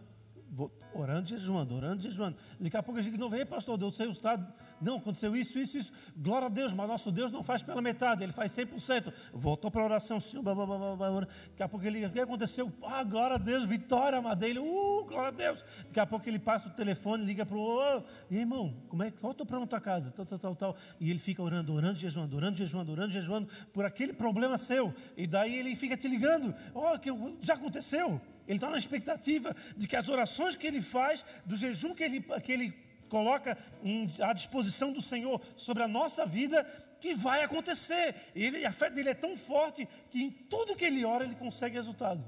Vou 0.54 0.70
orando, 0.94 1.28
jejuando, 1.28 1.74
orando, 1.74 2.00
jejuando. 2.00 2.36
Daqui 2.60 2.76
a 2.76 2.82
pouco 2.82 3.00
a 3.00 3.02
gente 3.02 3.18
não 3.18 3.28
vê, 3.28 3.44
pastor, 3.44 3.76
deu 3.76 3.88
o 3.88 3.90
resultado. 3.90 4.46
Não, 4.80 4.98
aconteceu 4.98 5.34
isso, 5.34 5.58
isso, 5.58 5.76
isso. 5.76 5.92
Glória 6.16 6.46
a 6.46 6.48
Deus, 6.48 6.72
mas 6.72 6.86
nosso 6.86 7.10
Deus 7.10 7.32
não 7.32 7.42
faz 7.42 7.60
pela 7.60 7.82
metade, 7.82 8.22
ele 8.22 8.32
faz 8.32 8.52
100%. 8.52 9.12
Voltou 9.32 9.68
para 9.68 9.82
a 9.82 9.84
oração, 9.84 10.20
Senhor, 10.20 10.44
blá, 10.44 10.54
blá, 10.54 10.64
blá, 10.64 10.96
blá, 10.96 11.20
daqui 11.20 11.62
a 11.62 11.68
pouco 11.68 11.84
ele, 11.84 12.06
o 12.06 12.10
que 12.10 12.20
aconteceu? 12.20 12.72
Ah, 12.84 13.02
glória 13.02 13.34
a 13.34 13.38
Deus, 13.38 13.64
vitória, 13.64 14.22
madeira, 14.22 14.62
uh, 14.62 15.04
glória 15.06 15.28
a 15.28 15.32
Deus. 15.32 15.64
Daqui 15.88 15.98
a 15.98 16.06
pouco 16.06 16.28
ele 16.28 16.38
passa 16.38 16.68
o 16.68 16.70
telefone, 16.70 17.24
liga 17.24 17.44
para 17.44 17.56
o, 17.56 17.98
oh, 17.98 18.02
e 18.30 18.38
irmão, 18.38 18.76
como 18.88 19.02
é, 19.02 19.10
qual 19.10 19.32
é 19.32 19.34
o 19.34 19.44
teu 19.44 19.58
na 19.58 19.66
tua 19.66 19.80
casa? 19.80 20.12
Tal, 20.12 20.24
tal, 20.24 20.38
tal, 20.38 20.54
tal. 20.54 20.76
E 21.00 21.10
ele 21.10 21.18
fica 21.18 21.42
orando, 21.42 21.74
orando, 21.74 21.98
jejuando, 21.98 22.36
orando, 22.36 22.56
jejuando, 22.56 22.92
orando, 22.92 23.12
jejuando, 23.12 23.48
por 23.72 23.84
aquele 23.84 24.12
problema 24.12 24.56
seu. 24.56 24.94
E 25.16 25.26
daí 25.26 25.58
ele 25.58 25.74
fica 25.74 25.96
te 25.96 26.06
ligando, 26.06 26.54
ó, 26.72 26.94
oh, 26.94 26.98
que 26.98 27.10
já 27.40 27.54
aconteceu. 27.54 28.20
Ele 28.46 28.58
está 28.58 28.70
na 28.70 28.78
expectativa 28.78 29.54
de 29.76 29.86
que 29.86 29.96
as 29.96 30.08
orações 30.08 30.54
que 30.54 30.66
ele 30.66 30.80
faz, 30.80 31.24
do 31.44 31.56
jejum 31.56 31.94
que 31.94 32.04
ele, 32.04 32.20
que 32.20 32.52
ele 32.52 32.74
coloca 33.08 33.56
em, 33.82 34.10
à 34.20 34.32
disposição 34.32 34.92
do 34.92 35.00
Senhor 35.00 35.40
sobre 35.56 35.82
a 35.82 35.88
nossa 35.88 36.26
vida, 36.26 36.64
que 37.00 37.14
vai 37.14 37.42
acontecer. 37.42 38.14
Ele, 38.34 38.64
a 38.64 38.72
fé 38.72 38.90
dele 38.90 39.10
é 39.10 39.14
tão 39.14 39.36
forte 39.36 39.88
que 40.10 40.22
em 40.22 40.30
tudo 40.30 40.76
que 40.76 40.84
ele 40.84 41.04
ora, 41.04 41.24
ele 41.24 41.34
consegue 41.34 41.76
resultado. 41.76 42.24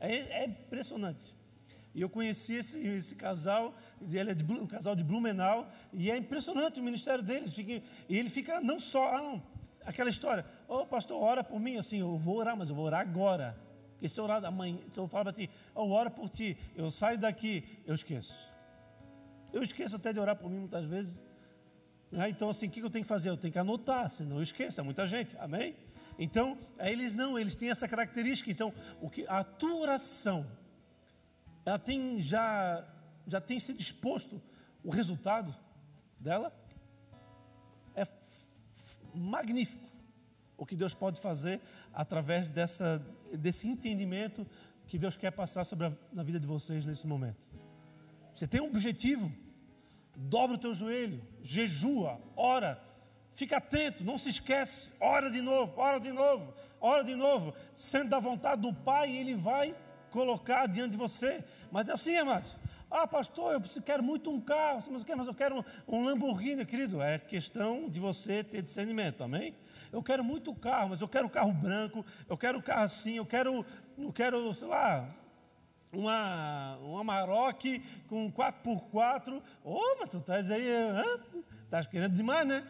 É, 0.00 0.42
é 0.42 0.44
impressionante. 0.46 1.34
E 1.94 2.00
eu 2.00 2.08
conheci 2.08 2.54
esse, 2.54 2.84
esse 2.84 3.14
casal, 3.14 3.74
ele 4.02 4.32
é 4.32 4.34
de, 4.34 4.52
um 4.52 4.66
casal 4.66 4.96
de 4.96 5.04
Blumenau, 5.04 5.70
e 5.92 6.10
é 6.10 6.16
impressionante 6.16 6.80
o 6.80 6.82
ministério 6.82 7.22
deles. 7.22 7.52
Fica, 7.52 7.80
e 8.08 8.18
ele 8.18 8.28
fica 8.28 8.60
não 8.60 8.80
só, 8.80 9.14
ah, 9.14 9.22
não, 9.22 9.42
aquela 9.86 10.10
história, 10.10 10.44
ô 10.66 10.78
oh, 10.78 10.86
pastor, 10.86 11.22
ora 11.22 11.44
por 11.44 11.60
mim, 11.60 11.76
assim, 11.76 12.00
eu 12.00 12.16
vou 12.16 12.38
orar, 12.38 12.56
mas 12.56 12.68
eu 12.68 12.74
vou 12.74 12.84
orar 12.84 13.00
agora. 13.00 13.56
Porque 13.94 14.08
se 14.08 14.20
eu 14.20 14.24
orar 14.24 14.44
amanhã, 14.44 14.78
se 14.90 14.98
eu 14.98 15.08
falar 15.08 15.24
para 15.24 15.32
ti, 15.32 15.48
eu 15.74 15.90
oro 15.90 16.10
por 16.10 16.28
ti, 16.28 16.56
eu 16.76 16.90
saio 16.90 17.18
daqui, 17.18 17.64
eu 17.86 17.94
esqueço. 17.94 18.34
Eu 19.52 19.62
esqueço 19.62 19.96
até 19.96 20.12
de 20.12 20.18
orar 20.18 20.36
por 20.36 20.50
mim 20.50 20.58
muitas 20.58 20.84
vezes. 20.84 21.20
Ah, 22.12 22.28
então, 22.28 22.48
assim, 22.50 22.66
o 22.66 22.70
que 22.70 22.80
eu 22.80 22.90
tenho 22.90 23.04
que 23.04 23.08
fazer? 23.08 23.30
Eu 23.30 23.36
tenho 23.36 23.52
que 23.52 23.58
anotar, 23.58 24.10
senão 24.10 24.36
eu 24.36 24.42
esqueço. 24.42 24.80
É 24.80 24.82
muita 24.82 25.06
gente, 25.06 25.36
amém? 25.38 25.76
Então, 26.18 26.58
eles 26.78 27.14
não, 27.14 27.38
eles 27.38 27.54
têm 27.54 27.70
essa 27.70 27.88
característica. 27.88 28.50
Então, 28.50 28.72
o 29.00 29.08
que 29.08 29.26
a 29.28 29.42
tua 29.42 29.76
oração, 29.76 30.46
ela 31.64 31.78
tem 31.78 32.20
já, 32.20 32.86
já 33.26 33.40
tem 33.40 33.58
sido 33.58 33.80
exposto 33.80 34.40
o 34.82 34.90
resultado 34.90 35.54
dela. 36.20 36.52
É 37.94 38.06
magnífico 39.14 39.93
o 40.56 40.64
que 40.64 40.76
Deus 40.76 40.94
pode 40.94 41.20
fazer 41.20 41.60
através 41.92 42.48
dessa, 42.48 43.04
desse 43.32 43.66
entendimento 43.68 44.46
que 44.86 44.98
Deus 44.98 45.16
quer 45.16 45.30
passar 45.30 45.64
sobre 45.64 45.86
a, 45.86 45.92
na 46.12 46.22
vida 46.22 46.38
de 46.38 46.46
vocês 46.46 46.84
nesse 46.84 47.06
momento. 47.06 47.48
Você 48.34 48.46
tem 48.46 48.60
um 48.60 48.66
objetivo, 48.66 49.32
dobra 50.16 50.56
o 50.56 50.58
teu 50.58 50.74
joelho, 50.74 51.22
jejua, 51.42 52.20
ora, 52.36 52.82
fica 53.32 53.56
atento, 53.56 54.04
não 54.04 54.18
se 54.18 54.28
esquece, 54.28 54.90
ora 55.00 55.30
de 55.30 55.40
novo, 55.40 55.74
ora 55.76 55.98
de 55.98 56.12
novo, 56.12 56.52
ora 56.80 57.02
de 57.02 57.14
novo, 57.14 57.54
sendo 57.74 58.10
da 58.10 58.18
vontade 58.18 58.62
do 58.62 58.72
Pai, 58.72 59.14
Ele 59.16 59.34
vai 59.34 59.74
colocar 60.10 60.66
diante 60.66 60.92
de 60.92 60.96
você. 60.96 61.44
Mas 61.72 61.88
é 61.88 61.92
assim, 61.92 62.16
amados. 62.16 62.54
Ah, 62.96 63.08
pastor, 63.08 63.54
eu 63.54 63.82
quero 63.82 64.04
muito 64.04 64.30
um 64.30 64.40
carro, 64.40 64.78
mas 65.16 65.26
eu 65.26 65.34
quero 65.34 65.64
um 65.88 66.04
Lamborghini, 66.04 66.64
querido. 66.64 67.02
É 67.02 67.18
questão 67.18 67.90
de 67.90 67.98
você 67.98 68.44
ter 68.44 68.62
discernimento, 68.62 69.24
amém? 69.24 69.52
Eu 69.90 70.00
quero 70.00 70.22
muito 70.22 70.54
carro, 70.54 70.90
mas 70.90 71.00
eu 71.00 71.08
quero 71.08 71.26
um 71.26 71.28
carro 71.28 71.52
branco, 71.52 72.06
eu 72.28 72.38
quero 72.38 72.58
um 72.58 72.62
carro 72.62 72.84
assim, 72.84 73.16
eu 73.16 73.26
quero, 73.26 73.66
eu 73.98 74.12
quero, 74.12 74.54
sei 74.54 74.68
lá, 74.68 75.12
uma, 75.92 76.76
uma 76.76 77.02
Maroc 77.02 77.64
com 78.06 78.30
4x4. 78.30 79.42
Ô, 79.64 79.74
oh, 79.74 79.96
mas 79.98 80.10
tu 80.10 80.18
estás 80.18 80.48
aí, 80.52 80.68
estás 81.64 81.88
querendo 81.88 82.14
demais, 82.14 82.46
né? 82.46 82.64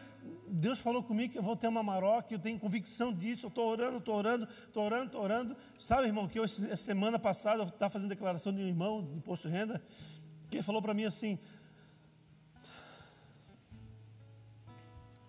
Deus 0.49 0.79
falou 0.79 1.03
comigo 1.03 1.33
que 1.33 1.39
eu 1.39 1.43
vou 1.43 1.57
ter 1.57 1.69
uma 1.69 1.83
Maroc, 1.83 2.31
eu 2.31 2.39
tenho 2.39 2.59
convicção 2.59 3.13
disso, 3.13 3.47
eu 3.47 3.49
estou 3.49 3.69
orando, 3.69 3.99
estou 3.99 4.15
orando, 4.15 4.49
estou 4.67 4.85
orando, 4.85 5.05
estou 5.05 5.23
orando. 5.23 5.57
Sabe, 5.79 6.07
irmão, 6.07 6.27
que 6.27 6.39
eu, 6.39 6.49
semana 6.49 7.19
passada 7.19 7.63
eu 7.63 7.69
estava 7.69 7.91
fazendo 7.91 8.09
declaração 8.09 8.55
de 8.55 8.63
um 8.63 8.67
irmão 8.67 9.03
de 9.03 9.17
imposto 9.17 9.49
de 9.49 9.55
renda, 9.55 9.83
que 10.51 10.63
falou 10.63 10.81
para 10.81 10.95
mim 10.95 11.05
assim. 11.05 11.39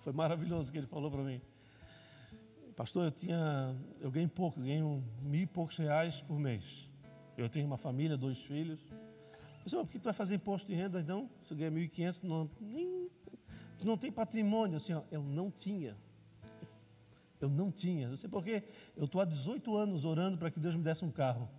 Foi 0.02 0.14
maravilhoso 0.14 0.70
o 0.70 0.72
que 0.72 0.78
ele 0.78 0.88
falou 0.88 1.10
para 1.10 1.24
mim. 1.24 1.42
Pastor, 2.76 3.06
eu 3.06 3.12
tinha, 3.12 3.76
eu 4.02 4.12
ganho 4.12 4.30
pouco, 4.30 4.60
eu 4.60 4.66
ganho 4.66 5.04
mil 5.22 5.42
e 5.42 5.48
poucos 5.48 5.78
reais 5.78 6.22
por 6.22 6.38
mês. 6.38 6.90
Eu 7.38 7.50
tenho 7.50 7.66
uma 7.66 7.78
família, 7.78 8.18
dois 8.18 8.38
filhos. 8.38 8.80
Eu 8.92 9.64
disse, 9.64 9.76
por 9.76 9.88
que 9.88 9.98
tu 9.98 10.04
vai 10.04 10.14
fazer 10.14 10.36
imposto 10.36 10.68
de 10.68 10.76
renda? 10.76 11.02
Não, 11.02 11.30
se 11.44 11.54
eu 11.54 11.58
ganhar 11.58 11.72
1.500, 11.72 12.24
não, 12.24 12.50
nem, 12.60 13.10
não 13.84 13.98
tem 13.98 14.12
patrimônio. 14.12 14.78
Assim, 14.78 14.94
ó, 14.94 15.02
eu 15.10 15.24
não 15.24 15.50
tinha. 15.50 15.96
Eu 17.40 17.50
não 17.50 17.72
tinha. 17.72 18.10
Não 18.10 18.18
sei 18.18 18.30
porquê. 18.30 18.64
Eu 18.96 19.06
estou 19.06 19.22
há 19.22 19.26
18 19.26 19.76
anos 19.76 20.06
orando 20.06 20.38
para 20.38 20.52
que 20.52 20.60
Deus 20.60 20.76
me 20.76 20.84
desse 20.84 21.04
um 21.04 21.12
carro. 21.12 21.50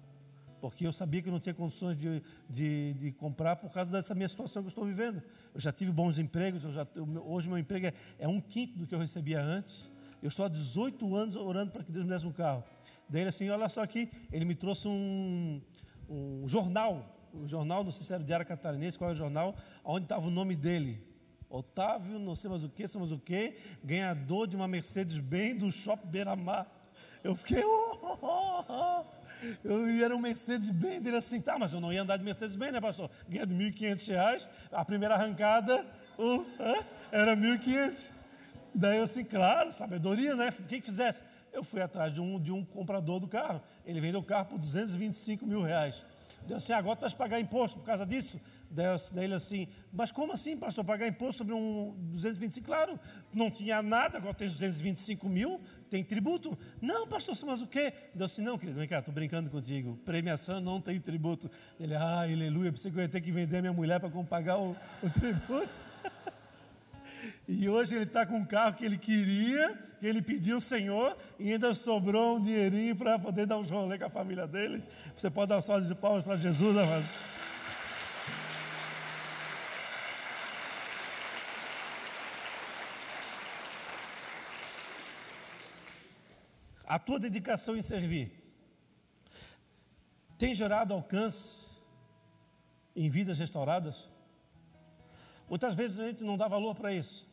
Porque 0.61 0.87
eu 0.87 0.93
sabia 0.93 1.23
que 1.23 1.29
eu 1.29 1.33
não 1.33 1.41
tinha 1.41 1.55
condições 1.55 1.97
de, 1.97 2.23
de, 2.49 2.95
de, 2.95 3.13
comprar 3.13 3.57
por 3.57 3.71
causa 3.71 3.91
dessa 3.91 4.15
minha 4.15 4.29
situação 4.29 4.63
que 4.63 4.67
eu 4.67 4.71
estou 4.71 4.85
vivendo. 4.85 5.23
Eu 5.55 5.61
já 5.61 5.73
tive 5.73 5.93
bons 5.93 6.19
empregos, 6.19 6.63
já, 6.63 6.87
hoje 7.25 7.49
meu 7.49 7.59
emprego 7.59 7.87
é, 7.87 7.93
é 8.19 8.29
um 8.29 8.41
quinto 8.41 8.79
do 8.79 8.87
que 8.87 8.95
eu 8.95 8.99
recebia 8.99 9.41
antes. 9.41 9.91
Eu 10.23 10.29
estou 10.29 10.47
há 10.47 10.49
18 10.49 11.15
anos 11.15 11.37
orando 11.37 11.73
para 11.73 11.85
que 11.85 11.93
Deus 11.93 12.05
me 12.05 12.11
desse 12.11 12.27
um 12.27 12.33
carro. 12.33 12.65
Daí 13.09 13.23
ele 13.23 13.29
assim, 13.29 13.49
olha 13.51 13.69
só 13.69 13.83
aqui, 13.83 14.11
ele 14.33 14.45
me 14.45 14.55
trouxe 14.55 14.89
um, 14.89 15.61
um 16.09 16.49
jornal, 16.49 17.15
um 17.35 17.47
jornal, 17.47 17.85
não 17.85 17.93
sei 17.93 18.03
se 18.03 18.13
era 18.13 18.23
o 18.23 18.27
Diário 18.27 18.47
Catarinense, 18.47 18.99
qual 18.99 19.11
é 19.11 19.13
o 19.13 19.17
jornal, 19.17 19.55
onde 19.85 20.07
estava 20.07 20.27
o 20.27 20.31
nome 20.31 20.57
dele. 20.57 21.05
Otávio, 21.49 22.19
não 22.19 22.35
sei 22.35 22.51
mais 22.51 22.65
o 22.65 22.69
que, 22.69 22.89
sei 22.89 22.99
mais 22.99 23.13
o 23.13 23.19
que, 23.19 23.57
ganhador 23.85 24.47
de 24.47 24.57
uma 24.57 24.67
Mercedes-Benz 24.67 25.61
do 25.61 25.71
Shopping 25.71 26.09
Beira-Mar. 26.09 26.67
Eu 27.23 27.35
fiquei, 27.35 27.63
oh, 27.65 27.99
oh, 28.03 28.19
oh, 28.23 28.65
oh. 28.69 29.05
Eu 29.65 30.05
era 30.05 30.15
um 30.15 30.21
Mercedes-Benz, 30.21 31.07
ele 31.07 31.17
assim, 31.17 31.41
tá, 31.41 31.59
mas 31.59 31.73
eu 31.73 31.81
não 31.81 31.93
ia 31.93 32.03
andar 32.03 32.17
de 32.17 32.25
Mercedes-Benz, 32.25 32.73
né, 32.73 32.81
pastor? 32.81 33.11
Ganhando 33.29 33.55
R$ 33.55 33.71
1.500, 33.71 34.47
a 34.73 34.85
primeira 34.85 35.15
arrancada 35.15 35.85
uh, 36.19 36.41
uh, 36.41 36.47
era 37.11 37.37
1.500. 37.37 38.17
Daí 38.75 38.99
eu 38.99 39.05
assim, 39.05 39.25
claro, 39.25 39.73
sabedoria, 39.73 40.37
né? 40.37 40.49
O 40.49 40.63
que 40.65 40.81
que 40.81 40.87
fizesse? 40.87 41.25
Eu 41.53 41.65
fui 41.65 41.81
atrás 41.81 42.13
de 42.13 42.21
um, 42.21 42.39
de 42.39 42.53
um 42.53 42.65
comprador 42.65 43.19
do 43.19 43.27
carro. 43.27 43.63
Ele 43.87 44.01
vendeu 44.01 44.21
o 44.21 44.23
carro 44.23 44.47
por 44.47 44.59
225 44.59 45.47
mil 45.47 45.63
reais. 45.63 46.05
Deu 46.47 46.59
assim, 46.59 46.73
agora 46.73 46.97
tu 46.97 47.01
vai 47.01 47.11
pagar 47.11 47.41
imposto 47.41 47.79
por 47.79 47.85
causa 47.85 48.05
disso? 48.07 48.41
Daí 48.71 49.25
ele 49.25 49.35
assim, 49.35 49.69
mas 49.93 50.13
como 50.13 50.33
assim, 50.33 50.57
pastor, 50.57 50.85
pagar 50.85 51.09
imposto 51.09 51.39
sobre 51.39 51.55
um 51.55 51.95
225? 52.11 52.67
Claro, 52.67 53.01
não 53.33 53.51
tinha 53.51 53.83
nada, 53.83 54.19
agora 54.19 54.35
tem 54.35 54.49
225 54.49 55.29
mil, 55.29 55.61
tem 55.89 56.05
tributo. 56.05 56.57
Não, 56.81 57.07
pastor, 57.07 57.35
mas 57.47 57.63
o 57.63 57.67
quê? 57.67 57.93
Deu 58.15 58.27
assim, 58.27 58.43
não, 58.43 58.59
querido, 58.59 58.79
vem 58.79 58.89
cá, 58.89 58.99
estou 58.99 59.15
brincando 59.15 59.51
contigo. 59.51 59.99
Premiação 60.05 60.61
não 60.61 60.81
tem 60.81 61.01
tributo. 61.01 61.51
Ele, 61.79 61.95
ah, 61.95 62.23
aleluia, 62.23 62.73
pensei 62.73 62.91
que 62.91 62.99
eu 62.99 63.03
ia 63.03 63.09
ter 63.09 63.21
que 63.21 63.31
vender 63.31 63.61
minha 63.61 63.73
mulher 63.73 64.01
para 64.01 64.11
pagar 64.25 64.59
o, 64.59 64.77
o 65.03 65.11
tributo. 65.11 65.69
E 67.49 67.69
hoje 67.69 67.95
ele 67.95 68.05
está 68.05 68.27
com 68.27 68.37
um 68.37 68.45
carro 68.45 68.75
que 68.75 68.85
ele 68.85 68.99
queria, 68.99 69.77
que 69.99 70.07
ele 70.07 70.21
pediu 70.21 70.57
ao 70.57 70.61
Senhor, 70.61 71.17
e 71.39 71.53
ainda 71.53 71.75
sobrou 71.75 72.37
um 72.37 72.41
dinheirinho 72.41 72.95
para 72.95 73.19
poder 73.19 73.47
dar 73.47 73.57
um 73.57 73.63
rolê 73.63 73.99
com 73.99 74.05
a 74.05 74.11
família 74.11 74.47
dele. 74.47 74.83
Você 75.17 75.31
pode 75.31 75.49
dar 75.49 75.59
um 75.59 75.61
salve 75.61 75.87
de 75.87 75.95
palmas 75.95 76.25
para 76.25 76.37
Jesus, 76.37 76.77
amado. 76.77 77.05
A 86.97 86.99
tua 86.99 87.21
dedicação 87.21 87.77
em 87.77 87.83
servir 87.83 88.33
tem 90.39 90.55
gerado 90.55 90.95
alcance 90.95 91.67
em 92.95 93.11
vidas 93.11 93.39
restauradas? 93.39 94.09
Muitas 95.47 95.75
vezes 95.75 96.01
a 96.01 96.07
gente 96.07 96.25
não 96.25 96.39
dá 96.39 96.49
valor 96.49 96.75
para 96.75 96.95
isso. 96.95 97.29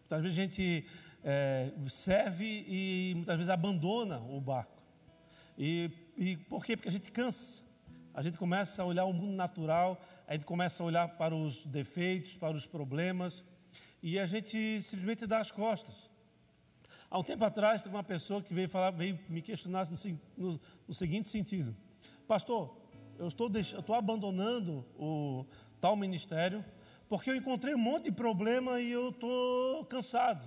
Muitas 0.00 0.20
vezes 0.20 0.36
a 0.36 0.42
gente 0.42 0.84
é, 1.22 1.70
serve 1.88 2.64
e 2.66 3.12
muitas 3.14 3.36
vezes 3.36 3.50
abandona 3.50 4.18
o 4.18 4.40
barco. 4.40 4.82
E, 5.56 5.92
e 6.16 6.36
por 6.36 6.64
quê? 6.64 6.76
Porque 6.76 6.88
a 6.88 6.92
gente 6.92 7.12
cansa. 7.12 7.62
A 8.12 8.20
gente 8.20 8.36
começa 8.36 8.82
a 8.82 8.84
olhar 8.84 9.04
o 9.04 9.12
mundo 9.12 9.36
natural, 9.36 10.02
a 10.26 10.32
gente 10.32 10.44
começa 10.44 10.82
a 10.82 10.86
olhar 10.86 11.06
para 11.10 11.36
os 11.36 11.64
defeitos, 11.66 12.34
para 12.34 12.56
os 12.56 12.66
problemas, 12.66 13.44
e 14.02 14.18
a 14.18 14.26
gente 14.26 14.82
simplesmente 14.82 15.24
dá 15.24 15.38
as 15.38 15.52
costas. 15.52 16.13
Há 17.14 17.18
um 17.20 17.22
tempo 17.22 17.44
atrás, 17.44 17.80
teve 17.80 17.94
uma 17.94 18.02
pessoa 18.02 18.42
que 18.42 18.52
veio, 18.52 18.68
falar, 18.68 18.90
veio 18.90 19.16
me 19.28 19.40
questionar 19.40 19.86
no, 19.88 19.96
no, 20.36 20.60
no 20.88 20.92
seguinte 20.92 21.28
sentido: 21.28 21.72
Pastor, 22.26 22.76
eu 23.16 23.28
estou, 23.28 23.48
eu 23.54 23.60
estou 23.60 23.94
abandonando 23.94 24.84
o 24.98 25.46
tal 25.80 25.94
ministério 25.94 26.64
porque 27.08 27.30
eu 27.30 27.36
encontrei 27.36 27.72
um 27.72 27.78
monte 27.78 28.06
de 28.06 28.10
problema 28.10 28.80
e 28.80 28.90
eu 28.90 29.10
estou 29.10 29.84
cansado. 29.84 30.44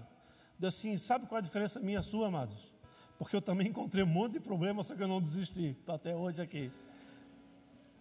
Diz 0.59 0.75
assim, 0.75 0.97
sabe 0.97 1.25
qual 1.25 1.37
é 1.37 1.39
a 1.39 1.41
diferença 1.41 1.79
minha 1.79 2.01
e 2.01 2.03
sua, 2.03 2.27
amados? 2.27 2.73
Porque 3.17 3.37
eu 3.37 3.41
também 3.41 3.69
encontrei 3.69 4.03
um 4.03 4.07
monte 4.07 4.33
de 4.33 4.41
problema, 4.41 4.83
só 4.83 4.93
que 4.93 5.01
eu 5.01 5.07
não 5.07 5.21
desisti. 5.21 5.67
Estou 5.69 5.95
até 5.95 6.13
hoje 6.13 6.41
aqui. 6.41 6.69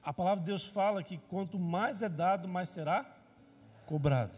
A 0.03 0.13
palavra 0.13 0.41
de 0.41 0.47
Deus 0.47 0.67
fala 0.67 1.05
que 1.05 1.19
quanto 1.29 1.57
mais 1.57 2.03
é 2.03 2.09
dado, 2.09 2.49
mais 2.49 2.69
será 2.71 3.07
cobrado. 3.87 4.37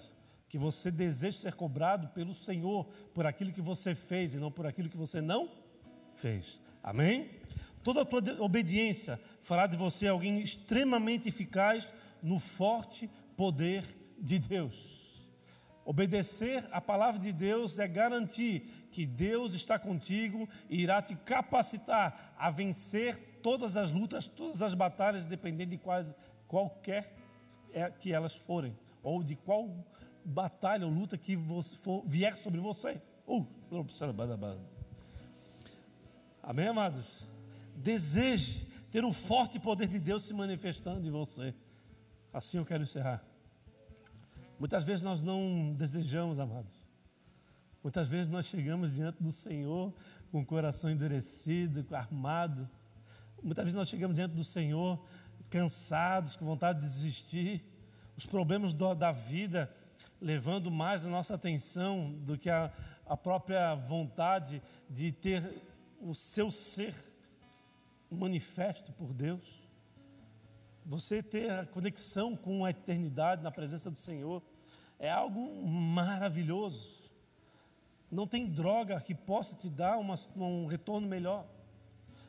Que 0.48 0.58
você 0.58 0.90
deseja 0.90 1.38
ser 1.38 1.54
cobrado 1.54 2.08
pelo 2.08 2.32
Senhor 2.32 2.86
por 3.12 3.26
aquilo 3.26 3.52
que 3.52 3.60
você 3.60 3.94
fez 3.94 4.34
e 4.34 4.38
não 4.38 4.50
por 4.50 4.66
aquilo 4.66 4.88
que 4.88 4.96
você 4.96 5.20
não 5.20 5.50
fez. 6.14 6.60
Amém? 6.82 7.30
Toda 7.82 8.02
a 8.02 8.04
tua 8.04 8.20
obediência 8.42 9.20
fará 9.40 9.66
de 9.66 9.76
você 9.76 10.08
alguém 10.08 10.40
extremamente 10.40 11.28
eficaz 11.28 11.86
no 12.22 12.38
forte 12.38 13.08
poder 13.36 13.84
de 14.18 14.38
Deus. 14.38 14.98
Obedecer 15.84 16.68
a 16.70 16.82
palavra 16.82 17.18
de 17.18 17.32
Deus 17.32 17.78
é 17.78 17.88
garantir 17.88 18.88
que 18.90 19.06
Deus 19.06 19.54
está 19.54 19.78
contigo 19.78 20.46
e 20.68 20.82
irá 20.82 21.00
te 21.00 21.16
capacitar 21.16 22.34
a 22.36 22.50
vencer 22.50 23.16
todas 23.42 23.74
as 23.74 23.90
lutas, 23.90 24.26
todas 24.26 24.60
as 24.60 24.74
batalhas, 24.74 25.24
dependendo 25.24 25.70
de 25.70 25.78
quais, 25.78 26.14
qualquer 26.46 27.14
é 27.72 27.90
que 27.90 28.12
elas 28.12 28.34
forem, 28.34 28.76
ou 29.02 29.22
de 29.22 29.34
qual 29.34 29.70
batalha 30.28 30.86
ou 30.86 30.92
luta 30.92 31.16
que 31.16 31.36
for, 31.76 32.04
vier 32.06 32.36
sobre 32.36 32.60
você. 32.60 33.00
Uh, 33.26 33.46
Amém, 36.42 36.68
amados? 36.68 37.26
Deseje 37.76 38.66
ter 38.90 39.04
o 39.04 39.12
forte 39.12 39.58
poder 39.58 39.88
de 39.88 39.98
Deus 39.98 40.24
se 40.24 40.34
manifestando 40.34 41.06
em 41.06 41.10
você. 41.10 41.54
Assim 42.32 42.58
eu 42.58 42.64
quero 42.64 42.82
encerrar. 42.82 43.22
Muitas 44.58 44.84
vezes 44.84 45.02
nós 45.02 45.22
não 45.22 45.74
desejamos, 45.76 46.40
amados. 46.40 46.86
Muitas 47.82 48.08
vezes 48.08 48.28
nós 48.28 48.46
chegamos 48.46 48.92
diante 48.92 49.22
do 49.22 49.32
Senhor 49.32 49.94
com 50.32 50.40
o 50.40 50.44
coração 50.44 50.90
endurecido, 50.90 51.86
armado. 51.94 52.68
Muitas 53.42 53.64
vezes 53.64 53.74
nós 53.74 53.88
chegamos 53.88 54.16
diante 54.16 54.34
do 54.34 54.44
Senhor 54.44 54.98
cansados, 55.48 56.34
com 56.34 56.44
vontade 56.44 56.80
de 56.80 56.86
desistir. 56.86 57.64
Os 58.16 58.26
problemas 58.26 58.72
do, 58.72 58.94
da 58.94 59.12
vida 59.12 59.72
levando 60.20 60.70
mais 60.70 61.04
a 61.04 61.08
nossa 61.08 61.34
atenção 61.34 62.12
do 62.24 62.36
que 62.36 62.50
a, 62.50 62.72
a 63.06 63.16
própria 63.16 63.74
vontade 63.74 64.62
de 64.88 65.12
ter 65.12 65.62
o 66.00 66.14
seu 66.14 66.50
ser 66.50 66.94
manifesto 68.10 68.92
por 68.92 69.12
Deus. 69.12 69.62
Você 70.84 71.22
ter 71.22 71.50
a 71.50 71.66
conexão 71.66 72.34
com 72.36 72.64
a 72.64 72.70
eternidade 72.70 73.42
na 73.42 73.50
presença 73.50 73.90
do 73.90 73.98
Senhor 73.98 74.42
é 74.98 75.10
algo 75.10 75.66
maravilhoso. 75.66 77.08
Não 78.10 78.26
tem 78.26 78.46
droga 78.46 79.00
que 79.00 79.14
possa 79.14 79.54
te 79.54 79.68
dar 79.68 79.98
uma, 79.98 80.14
um 80.36 80.66
retorno 80.66 81.06
melhor. 81.06 81.46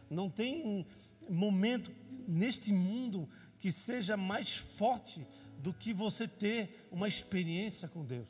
Não 0.09 0.29
tem 0.29 0.85
momento 1.29 1.91
neste 2.27 2.73
mundo 2.73 3.29
que 3.59 3.71
seja 3.71 4.17
mais 4.17 4.57
forte 4.57 5.25
do 5.59 5.73
que 5.73 5.93
você 5.93 6.27
ter 6.27 6.87
uma 6.91 7.07
experiência 7.07 7.87
com 7.87 8.03
Deus. 8.03 8.27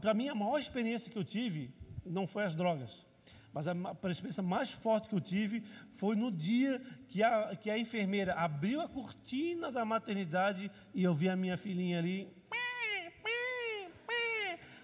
Para 0.00 0.14
mim, 0.14 0.28
a 0.28 0.34
maior 0.34 0.58
experiência 0.58 1.10
que 1.10 1.18
eu 1.18 1.24
tive 1.24 1.70
não 2.04 2.26
foi 2.26 2.44
as 2.44 2.54
drogas. 2.54 3.06
Mas 3.52 3.66
a, 3.66 3.72
a 3.72 4.10
experiência 4.10 4.42
mais 4.42 4.70
forte 4.70 5.08
que 5.08 5.14
eu 5.14 5.20
tive 5.20 5.62
foi 5.90 6.14
no 6.14 6.30
dia 6.30 6.80
que 7.08 7.22
a, 7.22 7.56
que 7.56 7.70
a 7.70 7.78
enfermeira 7.78 8.34
abriu 8.34 8.80
a 8.80 8.88
cortina 8.88 9.72
da 9.72 9.84
maternidade 9.84 10.70
e 10.94 11.02
eu 11.02 11.14
vi 11.14 11.28
a 11.28 11.36
minha 11.36 11.56
filhinha 11.56 11.98
ali. 11.98 12.28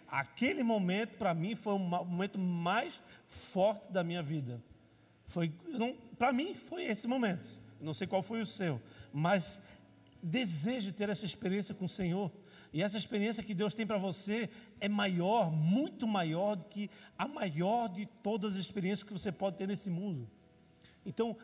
Aquele 0.08 0.62
momento, 0.62 1.18
para 1.18 1.34
mim, 1.34 1.56
foi 1.56 1.74
o 1.74 1.78
momento 1.78 2.38
mais 2.38 3.02
forte 3.26 3.92
da 3.92 4.04
minha 4.04 4.22
vida. 4.22 4.62
Foi, 5.26 5.52
para 6.16 6.32
mim, 6.32 6.54
foi 6.54 6.84
esse 6.84 7.08
momento. 7.08 7.48
Não 7.80 7.92
sei 7.92 8.06
qual 8.06 8.22
foi 8.22 8.40
o 8.40 8.46
seu, 8.46 8.80
mas 9.12 9.60
desejo 10.24 10.92
ter 10.92 11.08
essa 11.08 11.26
experiência 11.26 11.74
com 11.74 11.84
o 11.84 11.88
Senhor. 11.88 12.32
E 12.72 12.82
essa 12.82 12.96
experiência 12.96 13.42
que 13.42 13.54
Deus 13.54 13.74
tem 13.74 13.86
para 13.86 13.98
você 13.98 14.48
é 14.80 14.88
maior, 14.88 15.52
muito 15.52 16.08
maior 16.08 16.56
do 16.56 16.64
que 16.64 16.90
a 17.16 17.28
maior 17.28 17.88
de 17.88 18.06
todas 18.22 18.54
as 18.54 18.60
experiências 18.60 19.06
que 19.06 19.12
você 19.12 19.30
pode 19.30 19.56
ter 19.56 19.68
nesse 19.68 19.90
mundo. 19.90 20.28
Então, 21.06 21.36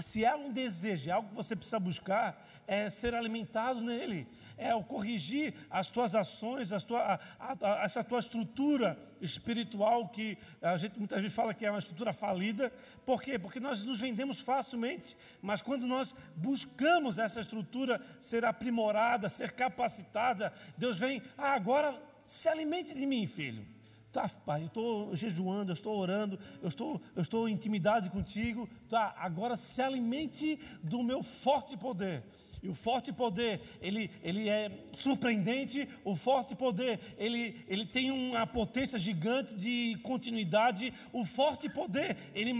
se 0.00 0.24
há 0.24 0.36
um 0.36 0.52
desejo, 0.52 1.10
é 1.10 1.12
algo 1.12 1.28
que 1.28 1.34
você 1.34 1.56
precisa 1.56 1.80
buscar, 1.80 2.48
é 2.66 2.88
ser 2.88 3.14
alimentado 3.14 3.80
nele, 3.80 4.26
é 4.60 4.74
o 4.74 4.84
corrigir 4.84 5.54
as 5.70 5.88
tuas 5.88 6.14
ações, 6.14 6.70
as 6.70 6.84
tua, 6.84 7.18
a, 7.38 7.56
a, 7.60 7.84
essa 7.84 8.04
tua 8.04 8.20
estrutura 8.20 8.98
espiritual 9.20 10.08
que 10.08 10.36
a 10.60 10.76
gente 10.76 10.98
muitas 10.98 11.20
vezes 11.20 11.34
fala 11.34 11.54
que 11.54 11.64
é 11.64 11.70
uma 11.70 11.78
estrutura 11.78 12.12
falida. 12.12 12.70
Por 13.06 13.22
quê? 13.22 13.38
Porque 13.38 13.58
nós 13.58 13.82
nos 13.84 13.98
vendemos 13.98 14.40
facilmente, 14.40 15.16
mas 15.40 15.62
quando 15.62 15.86
nós 15.86 16.14
buscamos 16.36 17.18
essa 17.18 17.40
estrutura 17.40 18.00
ser 18.20 18.44
aprimorada, 18.44 19.28
ser 19.30 19.52
capacitada, 19.52 20.52
Deus 20.76 20.98
vem, 20.98 21.22
ah, 21.38 21.54
agora 21.54 22.00
se 22.24 22.48
alimente 22.48 22.94
de 22.94 23.06
mim, 23.06 23.26
filho. 23.26 23.66
Tá, 24.12 24.28
pai, 24.44 24.62
eu 24.62 24.66
estou 24.66 25.14
jejuando, 25.14 25.70
eu 25.70 25.74
estou 25.74 25.96
orando, 25.96 26.38
eu 26.60 26.68
estou, 26.68 27.00
eu 27.14 27.22
estou 27.22 27.48
em 27.48 27.52
intimidade 27.52 28.10
contigo. 28.10 28.68
Tá, 28.88 29.14
agora 29.16 29.56
se 29.56 29.80
alimente 29.80 30.58
do 30.82 31.02
meu 31.02 31.22
forte 31.22 31.76
poder. 31.76 32.24
E 32.62 32.68
o 32.68 32.74
forte 32.74 33.12
poder, 33.12 33.60
ele, 33.80 34.10
ele 34.22 34.48
é 34.48 34.70
surpreendente, 34.92 35.88
o 36.04 36.14
forte 36.14 36.54
poder, 36.54 37.00
ele, 37.16 37.64
ele 37.66 37.86
tem 37.86 38.10
uma 38.10 38.46
potência 38.46 38.98
gigante 38.98 39.54
de 39.54 39.98
continuidade. 40.02 40.92
O 41.12 41.24
forte 41.24 41.68
poder, 41.68 42.16
ele 42.34 42.52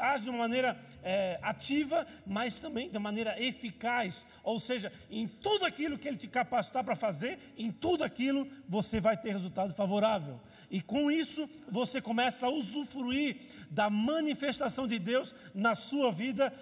age 0.00 0.24
de 0.24 0.30
uma 0.30 0.38
maneira 0.38 0.78
é, 1.02 1.38
ativa, 1.42 2.06
mas 2.26 2.60
também 2.60 2.88
de 2.88 2.98
maneira 2.98 3.40
eficaz. 3.42 4.26
Ou 4.42 4.58
seja, 4.58 4.90
em 5.10 5.28
tudo 5.28 5.66
aquilo 5.66 5.98
que 5.98 6.08
ele 6.08 6.16
te 6.16 6.28
capacitar 6.28 6.82
para 6.82 6.96
fazer, 6.96 7.38
em 7.56 7.70
tudo 7.70 8.04
aquilo 8.04 8.48
você 8.66 9.00
vai 9.00 9.16
ter 9.16 9.32
resultado 9.32 9.74
favorável. 9.74 10.40
E 10.70 10.80
com 10.80 11.10
isso 11.10 11.48
você 11.70 12.00
começa 12.00 12.46
a 12.46 12.50
usufruir 12.50 13.36
da 13.70 13.90
manifestação 13.90 14.86
de 14.86 14.98
Deus 14.98 15.34
na 15.54 15.74
sua 15.74 16.12
vida, 16.12 16.52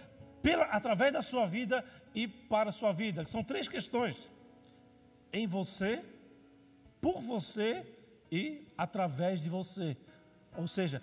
pela, 0.42 0.64
através 0.66 1.12
da 1.12 1.22
sua 1.22 1.44
vida 1.44 1.84
e 2.16 2.26
para 2.26 2.70
a 2.70 2.72
sua 2.72 2.92
vida. 2.92 3.24
São 3.26 3.44
três 3.44 3.68
questões: 3.68 4.16
em 5.30 5.46
você, 5.46 6.02
por 7.00 7.20
você 7.20 7.86
e 8.32 8.66
através 8.76 9.40
de 9.40 9.50
você. 9.50 9.96
Ou 10.56 10.66
seja, 10.66 11.02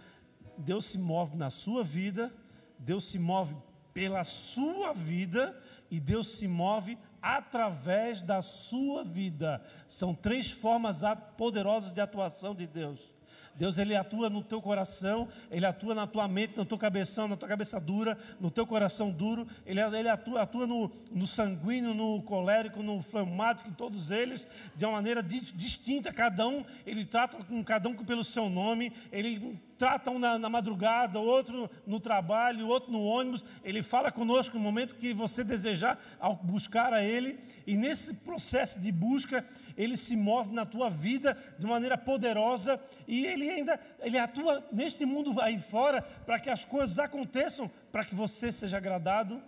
Deus 0.57 0.85
se 0.85 0.97
move 0.97 1.37
na 1.37 1.51
sua 1.51 1.83
vida, 1.83 2.33
Deus 2.79 3.05
se 3.05 3.19
move 3.19 3.55
pela 3.93 4.23
sua 4.23 4.91
vida 4.91 5.55
e 5.91 5.99
Deus 5.99 6.29
se 6.29 6.47
move 6.47 6.97
através 7.21 8.23
da 8.23 8.41
sua 8.41 9.03
vida. 9.03 9.63
São 9.87 10.15
três 10.15 10.49
formas 10.49 11.01
poderosas 11.37 11.91
de 11.91 12.01
atuação 12.01 12.55
de 12.55 12.65
Deus. 12.65 13.12
Deus 13.55 13.77
ele 13.77 13.95
atua 13.95 14.29
no 14.29 14.43
teu 14.43 14.61
coração, 14.61 15.27
ele 15.51 15.65
atua 15.65 15.93
na 15.93 16.07
tua 16.07 16.27
mente, 16.27 16.57
na 16.57 16.65
tua 16.65 16.77
cabeção, 16.77 17.27
na 17.27 17.35
tua 17.35 17.47
cabeça 17.47 17.79
dura, 17.79 18.17
no 18.39 18.49
teu 18.49 18.65
coração 18.65 19.11
duro, 19.11 19.47
ele, 19.65 19.79
ele 19.79 20.09
atua, 20.09 20.41
atua 20.41 20.65
no, 20.65 20.89
no 21.11 21.27
sanguíneo, 21.27 21.93
no 21.93 22.21
colérico, 22.23 22.81
no 22.81 23.01
fleumático, 23.01 23.69
em 23.69 23.73
todos 23.73 24.11
eles, 24.11 24.47
de 24.75 24.85
uma 24.85 24.93
maneira 24.93 25.21
distinta, 25.21 26.11
cada 26.11 26.47
um, 26.47 26.65
ele 26.85 27.05
trata 27.05 27.37
com 27.43 27.63
cada 27.63 27.87
um 27.89 27.95
pelo 27.95 28.23
seu 28.23 28.49
nome, 28.49 28.91
ele 29.11 29.59
trata 29.83 30.11
um 30.11 30.17
na, 30.17 30.39
na 30.39 30.49
madrugada, 30.49 31.19
outro 31.19 31.69
no 31.85 31.99
trabalho, 31.99 32.69
outro 32.69 32.89
no 32.89 33.03
ônibus, 33.03 33.43
ele 33.65 33.83
fala 33.83 34.13
conosco 34.13 34.57
no 34.57 34.63
momento 34.63 34.95
que 34.95 35.13
você 35.13 35.43
desejar 35.43 35.99
ao 36.21 36.37
buscar 36.37 36.93
a 36.93 37.03
ele, 37.03 37.37
e 37.67 37.75
nesse 37.75 38.13
processo 38.13 38.79
de 38.79 38.93
busca, 38.93 39.43
ele 39.77 39.97
se 39.97 40.15
move 40.15 40.53
na 40.53 40.65
tua 40.65 40.89
vida 40.89 41.37
de 41.59 41.65
maneira 41.65 41.97
poderosa. 41.97 42.79
E 43.05 43.25
ele 43.25 43.49
ainda 43.49 43.77
ele 43.99 44.17
atua 44.17 44.63
neste 44.71 45.05
mundo 45.05 45.41
aí 45.41 45.59
fora 45.59 46.01
para 46.01 46.39
que 46.39 46.49
as 46.49 46.63
coisas 46.63 46.97
aconteçam, 46.97 47.69
para 47.91 48.05
que 48.05 48.15
você 48.15 48.53
seja 48.53 48.77
agradado, 48.77 49.41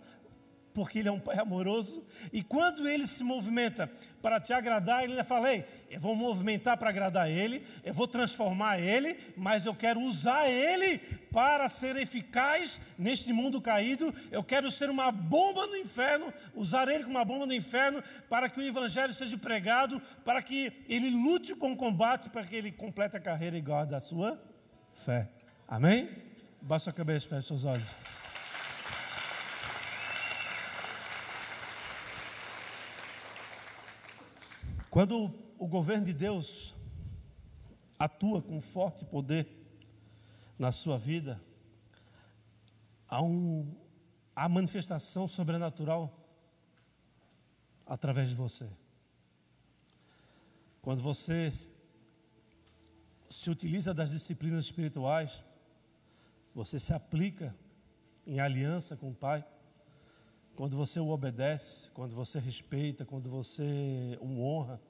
porque 0.76 0.98
Ele 0.98 1.08
é 1.08 1.12
um 1.12 1.18
Pai 1.18 1.38
amoroso. 1.38 2.04
E 2.30 2.42
quando 2.42 2.86
Ele 2.86 3.06
se 3.06 3.24
movimenta 3.24 3.90
para 4.20 4.38
te 4.38 4.52
agradar, 4.52 5.02
Ele 5.02 5.24
fala: 5.24 5.50
Ei, 5.50 5.64
eu 5.90 5.98
vou 5.98 6.14
movimentar 6.14 6.76
para 6.76 6.90
agradar 6.90 7.30
Ele, 7.30 7.64
eu 7.82 7.94
vou 7.94 8.06
transformar 8.06 8.78
Ele, 8.78 9.16
mas 9.34 9.64
eu 9.64 9.74
quero 9.74 9.98
usar 10.02 10.50
Ele 10.50 10.98
para 11.32 11.66
ser 11.70 11.96
eficaz 11.96 12.78
neste 12.98 13.32
mundo 13.32 13.58
caído. 13.58 14.14
Eu 14.30 14.44
quero 14.44 14.70
ser 14.70 14.90
uma 14.90 15.10
bomba 15.10 15.66
no 15.66 15.76
inferno, 15.76 16.30
usar 16.54 16.88
Ele 16.88 17.04
como 17.04 17.16
uma 17.16 17.24
bomba 17.24 17.46
no 17.46 17.54
inferno, 17.54 18.02
para 18.28 18.50
que 18.50 18.60
o 18.60 18.62
Evangelho 18.62 19.14
seja 19.14 19.38
pregado, 19.38 19.98
para 20.26 20.42
que 20.42 20.70
Ele 20.86 21.08
lute 21.08 21.54
o 21.54 21.56
combate, 21.56 22.28
para 22.28 22.44
que 22.44 22.54
Ele 22.54 22.70
complete 22.70 23.16
a 23.16 23.20
carreira 23.20 23.56
igual 23.56 23.86
da 23.86 23.98
sua 23.98 24.38
fé. 24.92 25.26
Amém? 25.66 26.10
Baixa 26.60 26.90
a 26.90 26.92
cabeça, 26.92 27.26
feche 27.26 27.48
seus 27.48 27.64
olhos. 27.64 28.15
Quando 34.96 35.30
o 35.58 35.68
governo 35.68 36.06
de 36.06 36.14
Deus 36.14 36.74
atua 37.98 38.40
com 38.40 38.58
forte 38.62 39.04
poder 39.04 39.46
na 40.58 40.72
sua 40.72 40.96
vida, 40.96 41.38
há, 43.06 43.20
um, 43.20 43.76
há 44.34 44.48
manifestação 44.48 45.28
sobrenatural 45.28 46.18
através 47.84 48.30
de 48.30 48.34
você. 48.34 48.66
Quando 50.80 51.02
você 51.02 51.50
se 53.28 53.50
utiliza 53.50 53.92
das 53.92 54.12
disciplinas 54.12 54.64
espirituais, 54.64 55.44
você 56.54 56.80
se 56.80 56.94
aplica 56.94 57.54
em 58.26 58.40
aliança 58.40 58.96
com 58.96 59.10
o 59.10 59.14
Pai, 59.14 59.44
quando 60.56 60.74
você 60.74 60.98
o 60.98 61.10
obedece, 61.10 61.90
quando 61.90 62.14
você 62.14 62.38
respeita, 62.38 63.04
quando 63.04 63.28
você 63.28 64.18
o 64.22 64.40
honra 64.40 64.80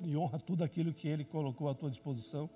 e 0.00 0.14
honra 0.14 0.38
tudo 0.38 0.62
aquilo 0.62 0.92
que 0.92 1.08
ele 1.08 1.24
colocou 1.24 1.70
à 1.70 1.74
tua 1.74 1.88
disposição. 1.88 2.48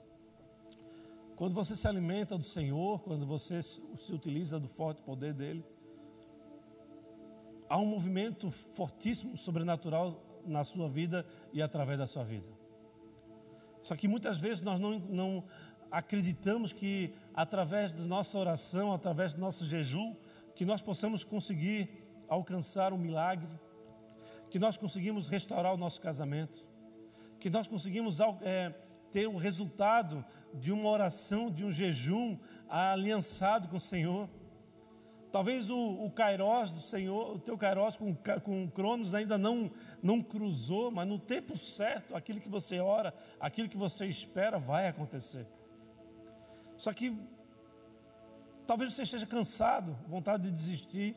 Quando 1.35 1.55
você 1.55 1.75
se 1.75 1.89
alimenta 1.89 2.37
do 2.37 2.45
Senhor, 2.45 3.01
quando 3.01 3.25
você 3.25 3.63
se 3.63 4.13
utiliza 4.13 4.61
do 4.61 4.69
forte 4.69 5.01
poder 5.01 5.33
dele, 5.33 5.65
há 7.67 7.79
um 7.79 7.87
movimento 7.87 8.51
fortíssimo, 8.51 9.39
sobrenatural 9.39 10.23
na 10.45 10.63
sua 10.63 10.91
vida 10.91 11.25
e 11.55 11.63
através 11.63 11.99
da 11.99 12.07
sua 12.07 12.23
vida. 12.23 12.47
Só 13.83 13.97
que 13.97 14.07
muitas 14.07 14.37
vezes 14.37 14.63
nós 14.63 14.79
não, 14.79 14.99
não 14.99 15.45
acreditamos 15.91 16.71
que 16.71 17.15
através 17.33 17.95
da 17.95 18.05
nossa 18.05 18.39
oração, 18.39 18.93
através 18.93 19.33
do 19.33 19.41
nosso 19.41 19.65
jejum, 19.65 20.15
que 20.55 20.67
nós 20.67 20.83
possamos 20.83 21.25
conseguir 21.25 22.10
alcançar 22.31 22.93
um 22.93 22.99
milagre, 22.99 23.51
que 24.49 24.59
nós 24.59 24.77
conseguimos 24.77 25.29
restaurar 25.29 25.75
o 25.75 25.77
nosso 25.77 26.01
casamento, 26.01 26.67
que 27.41 27.51
nós 27.51 27.67
conseguimos 27.67 28.19
é, 28.43 28.73
ter 29.11 29.27
o 29.27 29.37
resultado 29.37 30.25
de 30.55 30.71
uma 30.71 30.89
oração, 30.89 31.51
de 31.51 31.65
um 31.65 31.73
jejum 31.73 32.39
aliançado 32.69 33.69
com 33.69 33.77
o 33.77 33.81
Senhor. 33.81 34.29
Talvez 35.33 35.71
o, 35.71 35.77
o 35.77 36.11
do 36.11 36.81
Senhor, 36.81 37.35
o 37.35 37.39
teu 37.39 37.59
Kairos 37.59 37.97
com, 37.97 38.15
com 38.43 38.71
Cronos 38.71 39.15
ainda 39.15 39.37
não, 39.37 39.71
não 40.03 40.23
cruzou, 40.23 40.91
mas 40.91 41.07
no 41.07 41.19
tempo 41.19 41.57
certo, 41.57 42.17
aquilo 42.17 42.41
que 42.41 42.49
você 42.49 42.79
ora, 42.81 43.15
aquilo 43.39 43.69
que 43.69 43.77
você 43.77 44.07
espera 44.07 44.59
vai 44.59 44.89
acontecer. 44.89 45.47
Só 46.77 46.93
que 46.93 47.17
talvez 48.67 48.93
você 48.95 49.03
esteja 49.03 49.27
cansado, 49.27 49.97
vontade 50.09 50.45
de 50.45 50.51
desistir. 50.51 51.17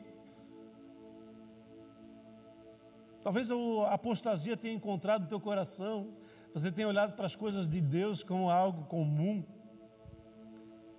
Talvez 3.24 3.50
a 3.50 3.94
apostasia 3.94 4.54
tenha 4.54 4.74
encontrado 4.74 5.22
no 5.22 5.28
teu 5.28 5.40
coração. 5.40 6.12
Você 6.52 6.70
tenha 6.70 6.86
olhado 6.86 7.14
para 7.16 7.24
as 7.24 7.34
coisas 7.34 7.66
de 7.66 7.80
Deus 7.80 8.22
como 8.22 8.50
algo 8.50 8.84
comum. 8.84 9.42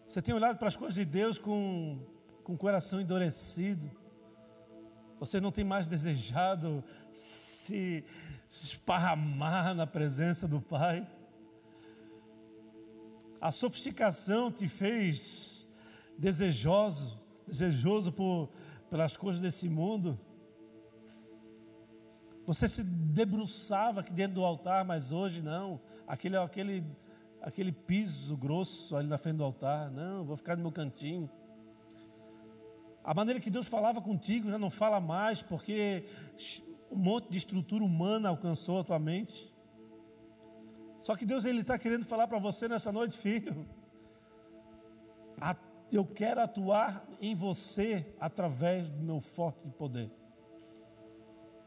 Você 0.08 0.24
tem 0.24 0.34
olhado 0.34 0.58
para 0.58 0.68
as 0.68 0.76
coisas 0.76 0.96
de 0.96 1.06
Deus 1.06 1.38
com, 1.38 2.00
com 2.44 2.54
o 2.56 2.58
coração 2.58 3.00
endurecido. 3.00 3.92
Você 5.20 5.40
não 5.40 5.52
tem 5.52 5.64
mais 5.64 5.86
desejado 5.86 6.84
se, 7.14 8.04
se 8.48 8.64
esparramar 8.64 9.76
na 9.76 9.86
presença 9.86 10.48
do 10.48 10.60
Pai. 10.60 11.08
A 13.40 13.52
sofisticação 13.52 14.52
te 14.52 14.68
fez 14.68 15.68
desejoso, 16.18 17.20
desejoso 17.48 18.12
por, 18.12 18.50
pelas 18.90 19.16
coisas 19.16 19.40
desse 19.40 19.70
mundo. 19.70 20.20
Você 22.46 22.68
se 22.68 22.84
debruçava 22.84 24.02
aqui 24.02 24.14
dentro 24.14 24.36
do 24.36 24.46
altar, 24.46 24.86
mas 24.86 25.12
hoje 25.12 25.42
não. 25.42 25.82
Aquele, 26.08 26.38
aquele, 26.38 26.84
aquele 27.42 27.72
piso 27.72 28.38
grosso 28.38 28.96
ali 28.96 29.08
na 29.08 29.18
frente 29.18 29.38
do 29.38 29.44
altar. 29.44 29.90
Não, 29.90 30.24
vou 30.24 30.38
ficar 30.38 30.56
no 30.56 30.62
meu 30.62 30.72
cantinho. 30.72 31.30
A 33.04 33.14
maneira 33.14 33.40
que 33.40 33.50
Deus 33.50 33.68
falava 33.68 34.00
contigo 34.00 34.50
já 34.50 34.60
não 34.60 34.70
fala 34.70 35.00
mais, 35.00 35.42
porque 35.42 36.06
um 36.92 36.98
monte 36.98 37.30
de 37.30 37.38
estrutura 37.40 37.84
humana 37.84 38.30
alcançou 38.30 38.80
a 38.80 38.84
tua 38.84 39.00
mente. 39.00 39.52
Só 41.02 41.16
que 41.16 41.26
Deus 41.26 41.46
ele 41.46 41.62
está 41.62 41.80
querendo 41.80 42.06
falar 42.06 42.28
para 42.28 42.40
você 42.40 42.68
nessa 42.68 42.92
noite, 42.92 43.18
filho. 43.18 43.68
Eu 45.92 46.06
quero 46.06 46.42
atuar 46.42 47.08
em 47.20 47.34
você 47.34 48.16
através 48.20 48.90
do 48.90 49.04
meu 49.04 49.20
forte 49.20 49.68
poder. 49.70 50.12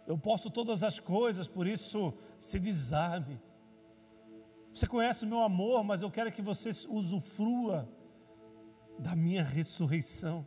Eu 0.09 0.17
posso 0.17 0.51
todas 0.51 0.83
as 0.83 0.99
coisas, 0.99 1.47
por 1.47 1.67
isso 1.67 2.15
se 2.39 2.59
desarme. 2.59 3.39
Você 4.73 4.87
conhece 4.87 5.27
o 5.27 5.29
meu 5.29 5.43
amor, 5.43 5.85
mas 5.85 6.01
eu 6.01 6.11
quero 6.11 6.33
que 6.33 6.41
você 6.41 6.71
usufrua 6.89 7.87
da 8.99 9.15
minha 9.15 9.45
ressurreição. 9.45 10.47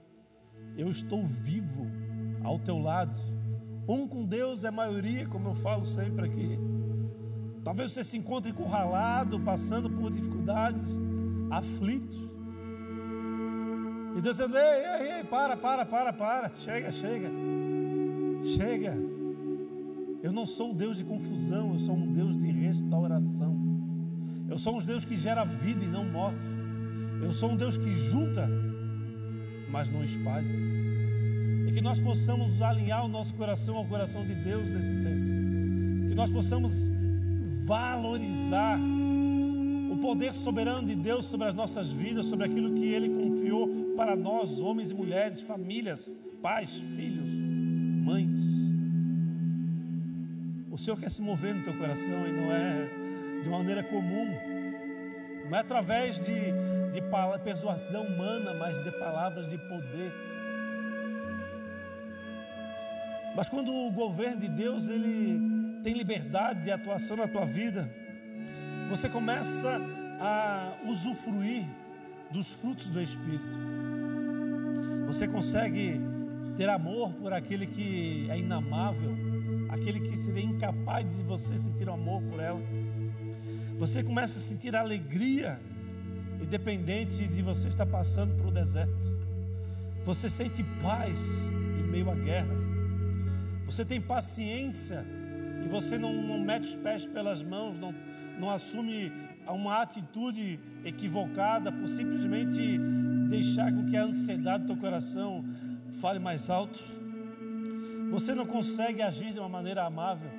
Eu 0.75 0.89
estou 0.89 1.23
vivo 1.23 1.85
ao 2.43 2.57
teu 2.57 2.79
lado. 2.79 3.19
Um 3.87 4.07
com 4.07 4.25
Deus 4.25 4.63
é 4.63 4.71
maioria, 4.71 5.27
como 5.27 5.49
eu 5.49 5.53
falo 5.53 5.85
sempre 5.85 6.25
aqui. 6.25 6.57
Talvez 7.63 7.91
você 7.91 8.03
se 8.03 8.17
encontre 8.17 8.49
encurralado, 8.49 9.39
passando 9.41 9.91
por 9.91 10.11
dificuldades, 10.11 10.99
aflito. 11.51 12.17
E 14.17 14.21
Deus 14.21 14.37
dizendo: 14.37 14.57
ei, 14.57 14.85
ei, 14.85 15.11
ei, 15.17 15.23
para, 15.23 15.55
para, 15.55 15.85
para, 15.85 16.11
para, 16.11 16.51
chega, 16.55 16.91
chega, 16.91 17.29
chega. 18.43 19.10
Eu 20.23 20.31
não 20.31 20.45
sou 20.45 20.71
um 20.71 20.73
Deus 20.73 20.97
de 20.97 21.03
confusão, 21.03 21.73
eu 21.73 21.79
sou 21.79 21.95
um 21.95 22.13
Deus 22.13 22.37
de 22.37 22.47
restauração. 22.51 23.57
Eu 24.47 24.57
sou 24.57 24.75
um 24.75 24.79
Deus 24.79 25.03
que 25.03 25.17
gera 25.17 25.43
vida 25.43 25.83
e 25.83 25.87
não 25.87 26.05
morte. 26.05 26.37
Eu 27.21 27.31
sou 27.31 27.51
um 27.51 27.55
Deus 27.55 27.77
que 27.77 27.89
junta, 27.91 28.47
mas 29.69 29.89
não 29.89 30.03
espalha. 30.03 30.47
E 31.67 31.71
que 31.71 31.81
nós 31.81 31.99
possamos 31.99 32.61
alinhar 32.61 33.03
o 33.05 33.07
nosso 33.07 33.33
coração 33.33 33.77
ao 33.77 33.85
coração 33.85 34.25
de 34.25 34.35
Deus 34.35 34.71
nesse 34.71 34.91
tempo. 34.91 36.09
Que 36.09 36.15
nós 36.15 36.29
possamos 36.29 36.91
valorizar 37.65 38.79
o 39.91 39.97
poder 39.97 40.33
soberano 40.33 40.87
de 40.87 40.95
Deus 40.95 41.25
sobre 41.25 41.47
as 41.47 41.55
nossas 41.55 41.89
vidas, 41.89 42.25
sobre 42.25 42.45
aquilo 42.45 42.73
que 42.73 42.85
Ele 42.85 43.09
confiou 43.09 43.93
para 43.95 44.15
nós, 44.15 44.59
homens 44.59 44.91
e 44.91 44.93
mulheres, 44.93 45.41
famílias, 45.41 46.15
pais, 46.41 46.69
filhos, 46.95 47.29
mães. 47.29 48.60
Senhor 50.81 50.99
quer 50.99 51.11
se 51.11 51.21
mover 51.21 51.53
no 51.53 51.63
teu 51.63 51.77
coração 51.77 52.27
e 52.27 52.31
não 52.31 52.51
é 52.51 52.89
de 53.43 53.47
maneira 53.47 53.83
comum, 53.83 54.27
não 55.45 55.55
é 55.55 55.59
através 55.59 56.15
de, 56.17 56.33
de 56.91 57.01
persuasão 57.43 58.07
humana, 58.07 58.51
mas 58.55 58.83
de 58.83 58.91
palavras 58.91 59.47
de 59.47 59.59
poder. 59.59 60.11
Mas 63.35 63.47
quando 63.47 63.71
o 63.71 63.91
governo 63.91 64.41
de 64.41 64.47
Deus 64.49 64.87
ele 64.87 65.39
tem 65.83 65.93
liberdade 65.93 66.63
de 66.63 66.71
atuação 66.71 67.15
na 67.15 67.27
tua 67.27 67.45
vida, 67.45 67.87
você 68.89 69.07
começa 69.07 69.79
a 70.19 70.73
usufruir 70.83 71.63
dos 72.31 72.51
frutos 72.53 72.87
do 72.87 72.99
Espírito. 72.99 73.59
Você 75.05 75.27
consegue 75.27 76.01
ter 76.57 76.69
amor 76.69 77.13
por 77.13 77.33
aquele 77.33 77.67
que 77.67 78.27
é 78.31 78.39
inamável, 78.39 79.15
aquele 79.71 80.01
que 80.01 80.17
seria 80.17 80.43
incapaz 80.43 81.09
de 81.09 81.23
você 81.23 81.57
sentir 81.57 81.89
amor 81.89 82.21
por 82.23 82.39
ela. 82.39 82.61
Você 83.77 84.03
começa 84.03 84.37
a 84.37 84.41
sentir 84.41 84.75
alegria, 84.75 85.59
independente 86.41 87.27
de 87.27 87.41
você 87.41 87.69
estar 87.69 87.85
passando 87.85 88.35
por 88.35 88.47
um 88.47 88.51
deserto. 88.51 89.21
Você 90.05 90.29
sente 90.29 90.63
paz 90.81 91.17
em 91.79 91.89
meio 91.89 92.11
à 92.11 92.15
guerra. 92.15 92.53
Você 93.65 93.85
tem 93.85 94.01
paciência 94.01 95.05
e 95.65 95.69
você 95.69 95.97
não, 95.97 96.13
não 96.13 96.39
mete 96.39 96.65
os 96.65 96.75
pés 96.75 97.05
pelas 97.05 97.41
mãos, 97.41 97.77
não, 97.79 97.95
não 98.37 98.49
assume 98.49 99.11
uma 99.47 99.81
atitude 99.81 100.59
equivocada 100.83 101.71
por 101.71 101.87
simplesmente 101.87 102.77
deixar 103.29 103.71
com 103.71 103.85
que 103.85 103.95
a 103.95 104.03
ansiedade 104.03 104.63
do 104.63 104.67
teu 104.67 104.77
coração 104.77 105.45
fale 105.91 106.19
mais 106.19 106.49
alto. 106.49 106.79
Você 108.11 108.35
não 108.35 108.45
consegue 108.45 109.01
agir 109.01 109.31
de 109.31 109.39
uma 109.39 109.47
maneira 109.47 109.85
amável. 109.85 110.29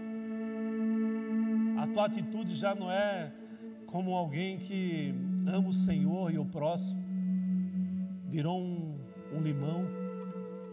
A 1.79 1.87
tua 1.87 2.05
atitude 2.05 2.55
já 2.55 2.75
não 2.75 2.93
é 2.93 3.33
como 3.87 4.15
alguém 4.15 4.59
que 4.59 5.15
ama 5.47 5.71
o 5.71 5.73
Senhor 5.73 6.31
e 6.31 6.39
o 6.39 6.45
próximo. 6.45 7.03
Virou 8.29 8.61
um, 8.61 8.95
um 9.35 9.41
limão, 9.41 9.87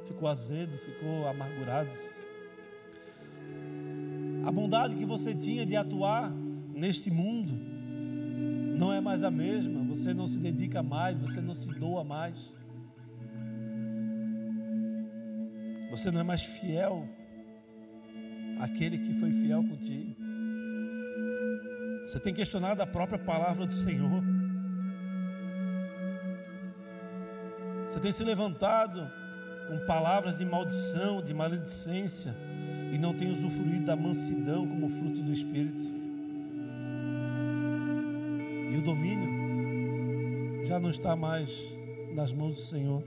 ficou 0.03 0.27
azedo, 0.27 0.77
ficou 0.77 1.25
amargurado. 1.25 1.89
A 4.45 4.51
bondade 4.51 4.95
que 4.95 5.05
você 5.05 5.33
tinha 5.33 5.65
de 5.65 5.77
atuar 5.77 6.29
neste 6.73 7.09
mundo 7.09 7.53
não 8.77 8.91
é 8.91 8.99
mais 8.99 9.23
a 9.23 9.31
mesma. 9.31 9.81
Você 9.85 10.13
não 10.13 10.27
se 10.27 10.37
dedica 10.37 10.83
mais, 10.83 11.17
você 11.17 11.39
não 11.39 11.53
se 11.53 11.67
doa 11.67 12.03
mais. 12.03 12.53
Você 15.89 16.11
não 16.11 16.19
é 16.19 16.23
mais 16.23 16.43
fiel 16.43 17.07
àquele 18.59 18.99
que 18.99 19.13
foi 19.13 19.31
fiel 19.31 19.63
contigo. 19.63 20.15
Você 22.07 22.19
tem 22.19 22.33
questionado 22.33 22.81
a 22.81 22.87
própria 22.87 23.19
palavra 23.19 23.65
do 23.65 23.73
Senhor. 23.73 24.23
Você 27.87 27.99
tem 27.99 28.11
se 28.11 28.23
levantado 28.23 29.09
com 29.67 29.85
palavras 29.85 30.37
de 30.37 30.45
maldição, 30.45 31.21
de 31.21 31.33
maledicência, 31.33 32.35
e 32.91 32.97
não 32.97 33.13
tem 33.13 33.31
usufruído 33.31 33.85
da 33.85 33.95
mansidão 33.95 34.67
como 34.67 34.89
fruto 34.89 35.21
do 35.21 35.31
Espírito. 35.31 35.83
E 38.71 38.77
o 38.77 38.81
domínio 38.81 40.65
já 40.65 40.79
não 40.79 40.89
está 40.89 41.15
mais 41.15 41.51
nas 42.13 42.31
mãos 42.31 42.57
do 42.57 42.61
Senhor. 42.61 43.03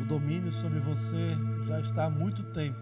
O 0.00 0.04
domínio 0.04 0.52
sobre 0.52 0.78
você 0.78 1.36
já 1.66 1.80
está 1.80 2.04
há 2.04 2.10
muito 2.10 2.42
tempo 2.44 2.78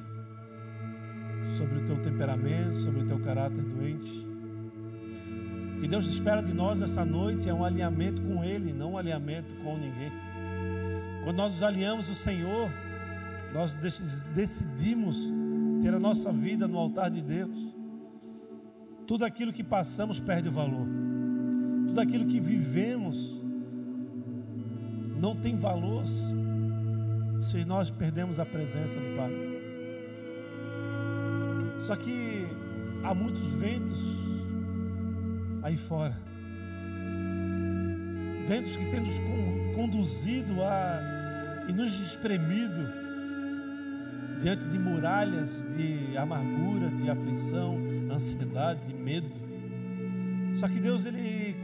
sobre 1.56 1.78
o 1.78 1.86
teu 1.86 2.02
temperamento, 2.02 2.76
sobre 2.76 3.02
o 3.02 3.06
teu 3.06 3.18
caráter 3.20 3.62
doente. 3.62 4.26
O 5.76 5.80
que 5.80 5.88
Deus 5.88 6.06
espera 6.06 6.42
de 6.42 6.52
nós 6.52 6.80
nessa 6.80 7.04
noite 7.04 7.48
é 7.48 7.54
um 7.54 7.64
alinhamento 7.64 8.22
com 8.22 8.44
Ele, 8.44 8.72
não 8.72 8.92
um 8.92 8.98
alinhamento 8.98 9.54
com 9.56 9.76
ninguém. 9.76 10.12
Quando 11.24 11.36
nós 11.36 11.50
nos 11.52 11.62
alinhamos 11.62 12.08
ao 12.08 12.14
Senhor, 12.14 12.70
nós 13.52 13.74
decidimos 14.34 15.30
ter 15.80 15.92
a 15.92 15.98
nossa 15.98 16.32
vida 16.32 16.66
no 16.66 16.78
altar 16.78 17.10
de 17.10 17.20
Deus. 17.20 17.56
Tudo 19.06 19.24
aquilo 19.24 19.52
que 19.52 19.64
passamos 19.64 20.18
perde 20.18 20.48
o 20.48 20.52
valor. 20.52 20.86
Tudo 21.88 22.00
aquilo 22.00 22.26
que 22.26 22.40
vivemos 22.40 23.40
não 25.20 25.36
tem 25.36 25.56
valor 25.56 26.04
se 27.42 27.64
nós 27.64 27.90
perdemos 27.90 28.38
a 28.38 28.46
presença 28.46 29.00
do 29.00 29.16
Pai. 29.16 29.32
Só 31.80 31.96
que 31.96 32.46
há 33.02 33.12
muitos 33.12 33.54
ventos 33.54 34.16
aí 35.62 35.76
fora. 35.76 36.16
Ventos 38.46 38.76
que 38.76 38.86
têm 38.86 39.00
nos 39.00 39.20
conduzido 39.74 40.62
a 40.62 41.66
e 41.68 41.72
nos 41.72 41.92
espremido 41.94 42.80
diante 44.40 44.64
de 44.66 44.78
muralhas 44.78 45.64
de 45.76 46.16
amargura, 46.16 46.88
de 46.90 47.10
aflição, 47.10 47.78
ansiedade, 48.10 48.86
de 48.86 48.94
medo. 48.94 49.30
Só 50.54 50.68
que 50.68 50.78
Deus 50.80 51.04
ele, 51.04 51.56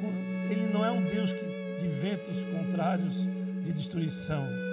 ele 0.51 0.71
não 0.73 0.85
é 0.85 0.91
um 0.91 1.05
Deus 1.05 1.33
que, 1.33 1.45
de 1.81 1.89
ventos 1.89 2.41
contrários 2.53 3.29
de 3.63 3.73
destruição. 3.73 4.68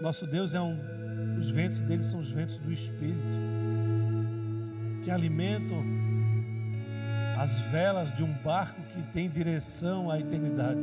Nosso 0.00 0.26
Deus 0.26 0.54
é 0.54 0.60
um, 0.60 0.78
os 1.38 1.48
ventos 1.48 1.80
dele 1.82 2.02
são 2.02 2.20
os 2.20 2.30
ventos 2.30 2.58
do 2.58 2.72
Espírito, 2.72 3.36
que 5.02 5.10
alimentam 5.10 5.84
as 7.38 7.58
velas 7.58 8.14
de 8.14 8.22
um 8.22 8.32
barco 8.32 8.80
que 8.92 9.02
tem 9.12 9.28
direção 9.28 10.10
à 10.10 10.18
eternidade. 10.18 10.80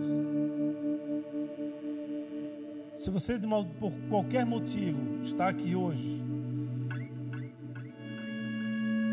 Se 2.96 3.10
você, 3.10 3.40
por 3.80 3.92
qualquer 4.10 4.46
motivo, 4.46 5.22
está 5.24 5.50
aqui 5.50 5.76
hoje 5.76 6.22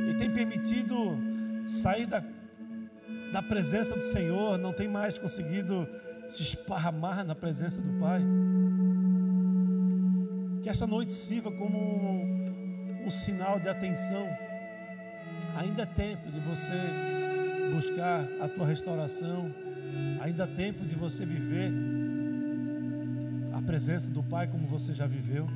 e 0.09 0.15
tem 0.15 0.31
permitido 0.31 1.19
sair 1.67 2.07
da, 2.07 2.23
da 3.33 3.43
presença 3.43 3.95
do 3.95 4.03
Senhor, 4.03 4.59
não 4.59 4.73
tem 4.73 4.87
mais 4.87 5.19
conseguido 5.19 5.89
se 6.29 6.43
esparramar 6.43 7.25
na 7.25 7.35
presença 7.35 7.81
do 7.81 7.99
Pai, 7.99 8.23
que 10.63 10.69
essa 10.69 10.87
noite 10.87 11.13
sirva 11.13 11.51
como 11.51 11.79
um, 11.79 13.05
um 13.07 13.11
sinal 13.11 13.59
de 13.59 13.69
atenção. 13.69 14.29
Ainda 15.57 15.83
é 15.83 15.87
tempo 15.87 16.31
de 16.31 16.41
você 16.41 16.73
buscar 17.73 18.29
a 18.41 18.49
tua 18.49 18.67
restauração. 18.67 19.53
Ainda 20.21 20.45
é 20.45 20.47
tempo 20.47 20.85
de 20.85 20.95
você 20.95 21.25
viver 21.25 21.73
a 23.53 23.63
presença 23.63 24.11
do 24.11 24.23
Pai 24.23 24.49
como 24.49 24.67
você 24.67 24.93
já 24.93 25.07
viveu. 25.07 25.47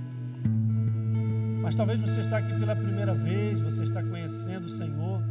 Mas 1.62 1.74
talvez 1.74 2.00
você 2.00 2.20
está 2.20 2.38
aqui 2.38 2.52
pela 2.58 2.76
primeira 2.76 3.14
vez, 3.14 3.60
você 3.60 3.84
está 3.84 4.02
conhecendo 4.02 4.64
o 4.64 4.70
Senhor. 4.70 5.22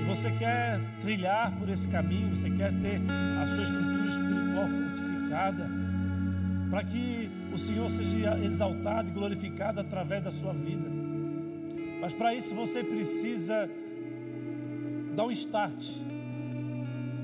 E 0.00 0.04
você 0.04 0.30
quer 0.32 0.80
trilhar 1.00 1.56
por 1.56 1.68
esse 1.68 1.86
caminho, 1.88 2.34
você 2.34 2.50
quer 2.50 2.72
ter 2.80 3.00
a 3.40 3.46
sua 3.46 3.62
estrutura 3.62 4.06
espiritual 4.06 4.68
fortificada 4.68 5.70
para 6.70 6.84
que 6.84 7.30
o 7.52 7.58
Senhor 7.58 7.90
seja 7.90 8.38
exaltado 8.38 9.08
e 9.10 9.12
glorificado 9.12 9.80
através 9.80 10.24
da 10.24 10.30
sua 10.30 10.52
vida. 10.52 10.88
Mas 12.00 12.14
para 12.14 12.34
isso 12.34 12.54
você 12.54 12.82
precisa 12.82 13.68
dar 15.14 15.24
um 15.24 15.30
start, 15.30 15.86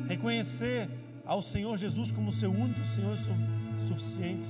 reconhecer 0.06 0.88
ao 1.24 1.40
Senhor 1.40 1.76
Jesus 1.76 2.12
como 2.12 2.30
seu 2.30 2.50
único 2.50 2.84
Senhor 2.84 3.16
suficiente 3.78 4.46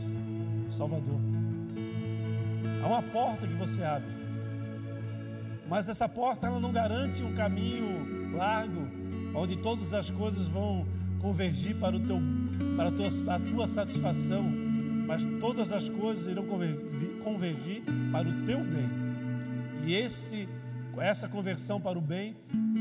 Salvador. 0.70 1.20
Há 2.82 2.86
uma 2.86 3.02
porta 3.02 3.46
que 3.46 3.54
você 3.54 3.82
abre, 3.82 4.10
mas 5.68 5.88
essa 5.88 6.08
porta 6.08 6.46
ela 6.46 6.60
não 6.60 6.72
garante 6.72 7.22
um 7.22 7.34
caminho 7.34 8.36
largo, 8.36 8.88
onde 9.34 9.56
todas 9.56 9.94
as 9.94 10.10
coisas 10.10 10.46
vão 10.46 10.86
convergir 11.20 11.76
para 11.76 11.96
o 11.96 12.00
teu, 12.00 12.20
para 12.76 12.88
a 12.88 12.92
tua, 12.92 13.08
a 13.08 13.40
tua 13.40 13.66
satisfação 13.66 14.57
mas 15.08 15.24
todas 15.40 15.72
as 15.72 15.88
coisas 15.88 16.26
irão 16.26 16.44
convergir 17.24 17.82
para 18.12 18.28
o 18.28 18.44
teu 18.44 18.60
bem. 18.62 18.90
E 19.86 19.94
esse, 19.94 20.46
essa 20.98 21.26
conversão 21.26 21.80
para 21.80 21.98
o 21.98 22.02
bem 22.02 22.36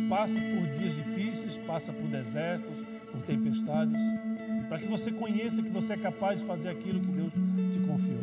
passa 0.09 0.37
por 0.41 0.67
dias 0.77 0.93
difíceis, 0.93 1.57
passa 1.59 1.93
por 1.93 2.05
desertos, 2.09 2.83
por 3.13 3.21
tempestades, 3.21 4.01
para 4.67 4.77
que 4.77 4.87
você 4.87 5.09
conheça 5.09 5.63
que 5.63 5.69
você 5.69 5.93
é 5.93 5.97
capaz 5.97 6.41
de 6.41 6.45
fazer 6.45 6.67
aquilo 6.67 6.99
que 6.99 7.11
Deus 7.13 7.31
te 7.71 7.79
confiou. 7.79 8.19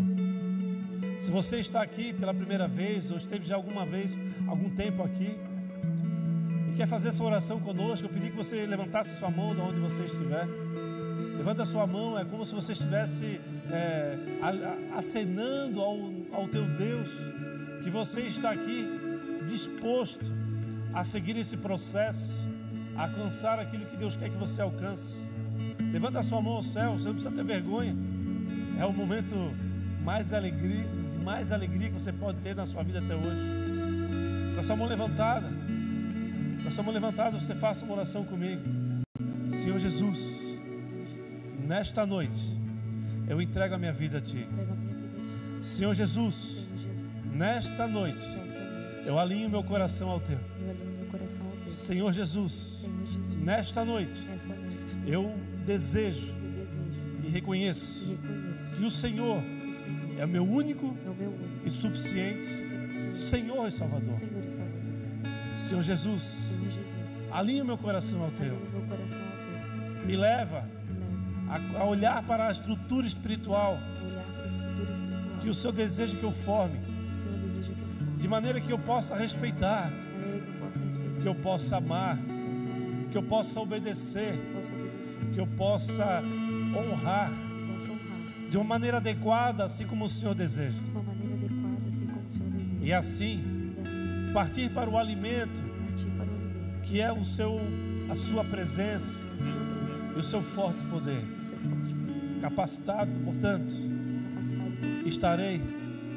Se 1.19 1.31
você 1.31 1.59
está 1.59 1.81
aqui 1.81 2.13
pela 2.13 2.35
primeira 2.35 2.69
vez 2.69 3.11
ou 3.11 3.17
esteve 3.17 3.47
já 3.47 3.55
alguma 3.55 3.87
vez, 3.87 4.11
algum 4.47 4.69
tempo 4.69 5.03
aqui, 5.03 5.35
e 6.71 6.77
quer 6.77 6.87
fazer 6.87 7.09
essa 7.09 7.25
oração 7.25 7.59
conosco, 7.59 8.05
eu 8.05 8.11
pedi 8.11 8.29
que 8.29 8.37
você 8.37 8.67
levantasse 8.67 9.19
sua 9.19 9.31
mão 9.31 9.55
de 9.55 9.63
onde 9.63 9.81
você 9.81 10.03
estiver. 10.03 10.47
Levanta 11.45 11.63
sua 11.67 11.87
mão, 11.87 12.19
é 12.19 12.25
como 12.25 12.43
se 12.47 12.55
você 12.55 12.73
estivesse 12.73 13.39
é, 13.71 14.17
acenando 14.97 15.79
ao, 15.79 15.99
ao 16.33 16.49
teu 16.49 16.65
Deus 16.65 17.11
que 17.83 17.91
você 17.91 18.23
está 18.23 18.51
aqui 18.51 18.89
disposto 19.47 20.25
a 20.95 21.05
seguir 21.05 21.37
esse 21.37 21.59
processo, 21.59 22.33
a 22.97 23.03
alcançar 23.03 23.59
aquilo 23.59 23.85
que 23.85 23.95
Deus 23.95 24.17
quer 24.17 24.31
que 24.31 24.39
você 24.39 24.63
alcance. 24.63 25.21
Levanta 25.93 26.21
a 26.21 26.23
sua 26.23 26.41
mão 26.41 26.55
ao 26.55 26.63
céu, 26.63 26.97
você 26.97 27.09
não 27.09 27.15
precisa 27.15 27.35
ter 27.35 27.45
vergonha. 27.45 27.95
É 28.79 28.87
o 28.87 28.93
momento 28.95 29.37
mais 30.03 30.33
alegria, 30.33 30.87
de 31.13 31.19
mais 31.19 31.53
alegria 31.53 31.91
que 31.91 32.01
você 32.01 32.11
pode 32.11 32.39
ter 32.39 32.57
na 32.57 32.65
sua 32.65 32.83
vida 32.83 33.01
até 33.01 33.15
hoje. 33.15 33.47
Com 34.55 34.61
a 34.61 34.63
sua 34.63 34.77
mão 34.77 34.89
levantada, 34.89 35.53
com 36.63 36.69
a 36.69 36.71
sua 36.71 36.83
mão 36.83 36.95
levantada, 36.95 37.39
você 37.39 37.55
faça 37.55 37.85
uma 37.85 37.97
oração 37.97 38.25
comigo. 38.25 38.63
Senhor 39.51 39.79
Jesus, 39.79 40.44
nesta 41.65 42.07
noite 42.07 42.59
eu 43.27 43.41
entrego 43.41 43.75
a 43.75 43.79
minha 43.79 43.93
vida 43.93 44.19
a 44.19 44.21
Ti. 44.21 44.47
Senhor 45.63 45.95
Jesus, 45.95 46.69
nesta 47.25 47.87
noite 47.87 48.21
eu 49.07 49.19
alinho 49.19 49.49
meu 49.49 49.65
coração 49.65 50.11
ao 50.11 50.21
Teu. 50.21 50.39
eu 50.61 50.71
alinho 50.71 50.99
meu 50.99 51.07
coração 51.07 51.47
ao 51.47 51.57
Teu. 51.57 51.73
Senhor 51.73 52.13
Jesus, 52.13 52.87
nesta 53.43 53.85
noite 53.85 54.29
eu 55.07 55.35
desejo 55.65 56.35
e 57.23 57.29
reconheço 57.29 58.19
que 58.77 58.85
o 58.85 58.91
Senhor 58.91 59.43
é 60.19 60.25
o 60.25 60.29
meu 60.29 60.45
único 60.45 60.97
é 61.07 61.67
e 61.67 61.71
suficiente 61.71 63.19
Senhor 63.19 63.67
e 63.67 63.71
Salvador. 63.71 64.13
Senhor 65.55 65.83
Jesus, 65.83 66.23
Senhor 66.23 66.71
Jesus, 66.71 67.29
alinha 67.31 67.65
meu 67.65 67.79
coração 67.79 68.23
ao 68.23 68.31
Teu. 68.31 68.57
alinho 68.57 68.71
meu 68.71 68.83
coração 68.83 69.25
ao 69.25 69.31
Teu. 69.45 70.07
Me 70.07 70.17
leva 70.17 70.69
a, 71.49 71.81
a 71.81 71.85
olhar 71.85 72.23
para 72.23 72.49
a 72.49 72.51
estrutura 72.51 73.07
espiritual 73.07 73.79
olhar 74.05 74.25
para 74.25 74.43
a 74.43 74.47
estrutura 74.47 74.91
espiritual. 74.91 75.39
que 75.41 75.49
o 75.49 75.55
Senhor 75.55 75.73
deseja 75.73 76.17
que 76.17 76.25
eu 76.25 76.33
forme, 76.33 76.79
o 77.07 77.11
Senhor 77.11 77.37
deseja 77.39 77.73
que 77.73 77.81
eu 77.81 77.87
forme, 77.87 78.21
de 78.21 78.29
maneira 78.29 78.61
que 78.61 78.71
eu 78.71 78.79
possa 78.79 79.15
respeitar, 79.15 79.91
de 79.91 79.97
maneira 79.97 80.41
que 80.41 80.49
eu 80.49 80.61
possa 80.61 80.83
respeitar, 80.83 81.21
que 81.21 81.29
eu 81.29 81.35
possa 81.35 81.77
amar, 81.77 82.19
que 83.11 83.19
eu 83.19 83.23
possa 83.23 83.61
obedecer, 83.61 84.33
que 84.33 84.49
eu 84.49 84.55
possa 84.55 84.75
obedecer, 84.75 85.19
que 85.33 85.41
eu 85.41 85.47
possa 85.47 86.23
honrar 86.77 87.31
possa 87.73 87.93
honrar. 87.93 88.51
de 88.51 88.57
uma 88.57 88.65
maneira 88.65 88.97
adequada, 88.97 89.65
assim 89.65 89.87
como 89.87 90.05
o 90.05 90.09
Senhor 90.09 90.35
deseja. 90.35 90.81
de 90.81 90.91
uma 90.91 91.03
maneira 91.03 91.35
adequada, 91.35 91.89
assim 91.89 92.07
como 92.07 92.27
o 92.27 92.31
Senhor 92.31 92.51
deseja. 92.51 92.77
E 92.81 92.93
assim, 92.93 93.75
E 93.79 93.87
assim, 93.87 94.33
partir 94.33 94.71
para 94.71 94.91
o 94.91 94.99
alimento, 94.99 95.63
partir 95.87 96.07
para 96.07 96.27
o 96.27 96.35
alimento, 96.35 96.81
que 96.83 97.01
é 97.01 97.13
o 97.13 97.25
seu 97.25 97.61
a 98.11 98.15
sua 98.15 98.45
presença 98.45 99.25
a 99.25 99.39
sua 99.39 99.53
presença, 99.53 99.74
e 100.17 100.21
o 100.21 100.23
seu 100.23 100.43
forte 100.43 100.85
poder. 100.85 101.23
o 101.39 101.43
seu 101.43 101.57
forte 101.59 101.95
poder. 101.95 102.41
Capacitado, 102.41 103.11
portanto, 103.25 103.73
estarei 105.07 105.57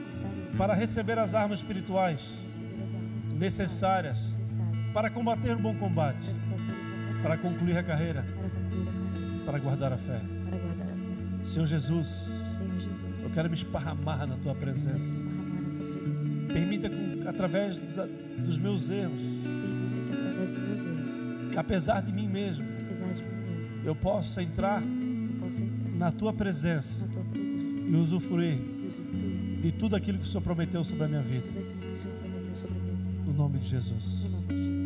estarei 0.07 0.47
para 0.57 0.73
receber 0.73 1.17
as 1.19 1.33
armas 1.33 1.59
espirituais 1.59 2.33
as 2.47 2.59
armas 2.95 3.31
necessárias 3.33 4.39
necessárias 4.39 4.89
para 4.93 5.09
combater 5.09 5.55
o 5.55 5.59
bom 5.59 5.75
combate, 5.75 6.17
para 6.25 6.37
combater 6.57 6.71
o 6.71 7.15
bom 7.15 7.21
para 7.21 7.37
combate, 7.37 7.41
concluir 7.53 7.77
a 7.77 7.83
carreira, 7.83 8.23
para 8.23 8.49
concluir 8.49 8.87
a 8.87 8.91
carreira, 8.91 9.45
para 9.45 9.59
guardar 9.59 9.93
a 9.93 9.97
fé. 9.97 10.21
para 10.49 10.57
guardar 10.57 10.87
a 10.87 10.91
fé. 10.91 11.45
Senhor 11.45 11.65
Jesus, 11.65 12.07
Senhor 12.57 12.79
Jesus, 12.79 13.23
eu 13.23 13.29
quero 13.29 13.49
me 13.49 13.55
esparramar 13.55 14.25
na 14.27 14.37
tua 14.37 14.55
presença. 14.55 15.21
esparramar 15.21 15.61
na 15.61 15.75
tua 15.75 15.85
presença. 15.87 16.41
Permita 16.53 16.89
que, 16.89 17.27
através 17.27 17.77
da- 17.95 18.07
dos 18.39 18.57
meus 18.57 18.89
erros, 18.89 19.21
Permita 19.21 20.05
que 20.07 20.13
através 20.13 20.55
dos 20.55 20.63
meus 20.67 20.85
erros, 20.85 21.57
apesar 21.57 22.01
de 22.01 22.11
mim 22.13 22.27
mesmo, 22.27 22.65
apesar 22.85 23.07
de 23.13 23.21
mim 23.23 23.36
mesmo, 23.57 23.71
eu 23.83 23.95
possa 23.95 24.41
entrar 24.41 24.81
eu 24.81 25.39
possa 25.39 25.63
entrar 25.63 25.91
na 25.97 26.11
tua 26.11 26.31
presença 26.31 27.07
na 27.07 27.13
tua 27.13 27.23
presença 27.23 27.87
e 27.87 27.95
usufruir 27.95 28.59
e 28.59 28.87
usufruir 28.87 29.61
de 29.61 29.71
tudo 29.71 29.95
aquilo 29.95 30.17
que 30.19 30.25
o 30.25 30.27
Senhor 30.27 30.41
prometeu 30.41 30.83
sobre 30.83 31.03
a 31.03 31.07
minha 31.07 31.21
de 31.21 31.29
vida. 31.29 31.47
tudo 31.47 31.59
aquilo 31.59 31.81
que 31.81 31.91
o 31.91 31.95
Senhor 31.95 32.15
prometeu 32.17 32.55
sobre 32.55 32.77
a 32.77 32.81
minha 32.81 32.95
vida. 32.95 33.23
No 33.25 33.33
nome 33.33 33.59
de 33.59 33.67
Jesus. 33.67 34.23
No 34.23 34.29
nome 34.29 34.47
de 34.47 34.55
Jesus. 34.55 34.76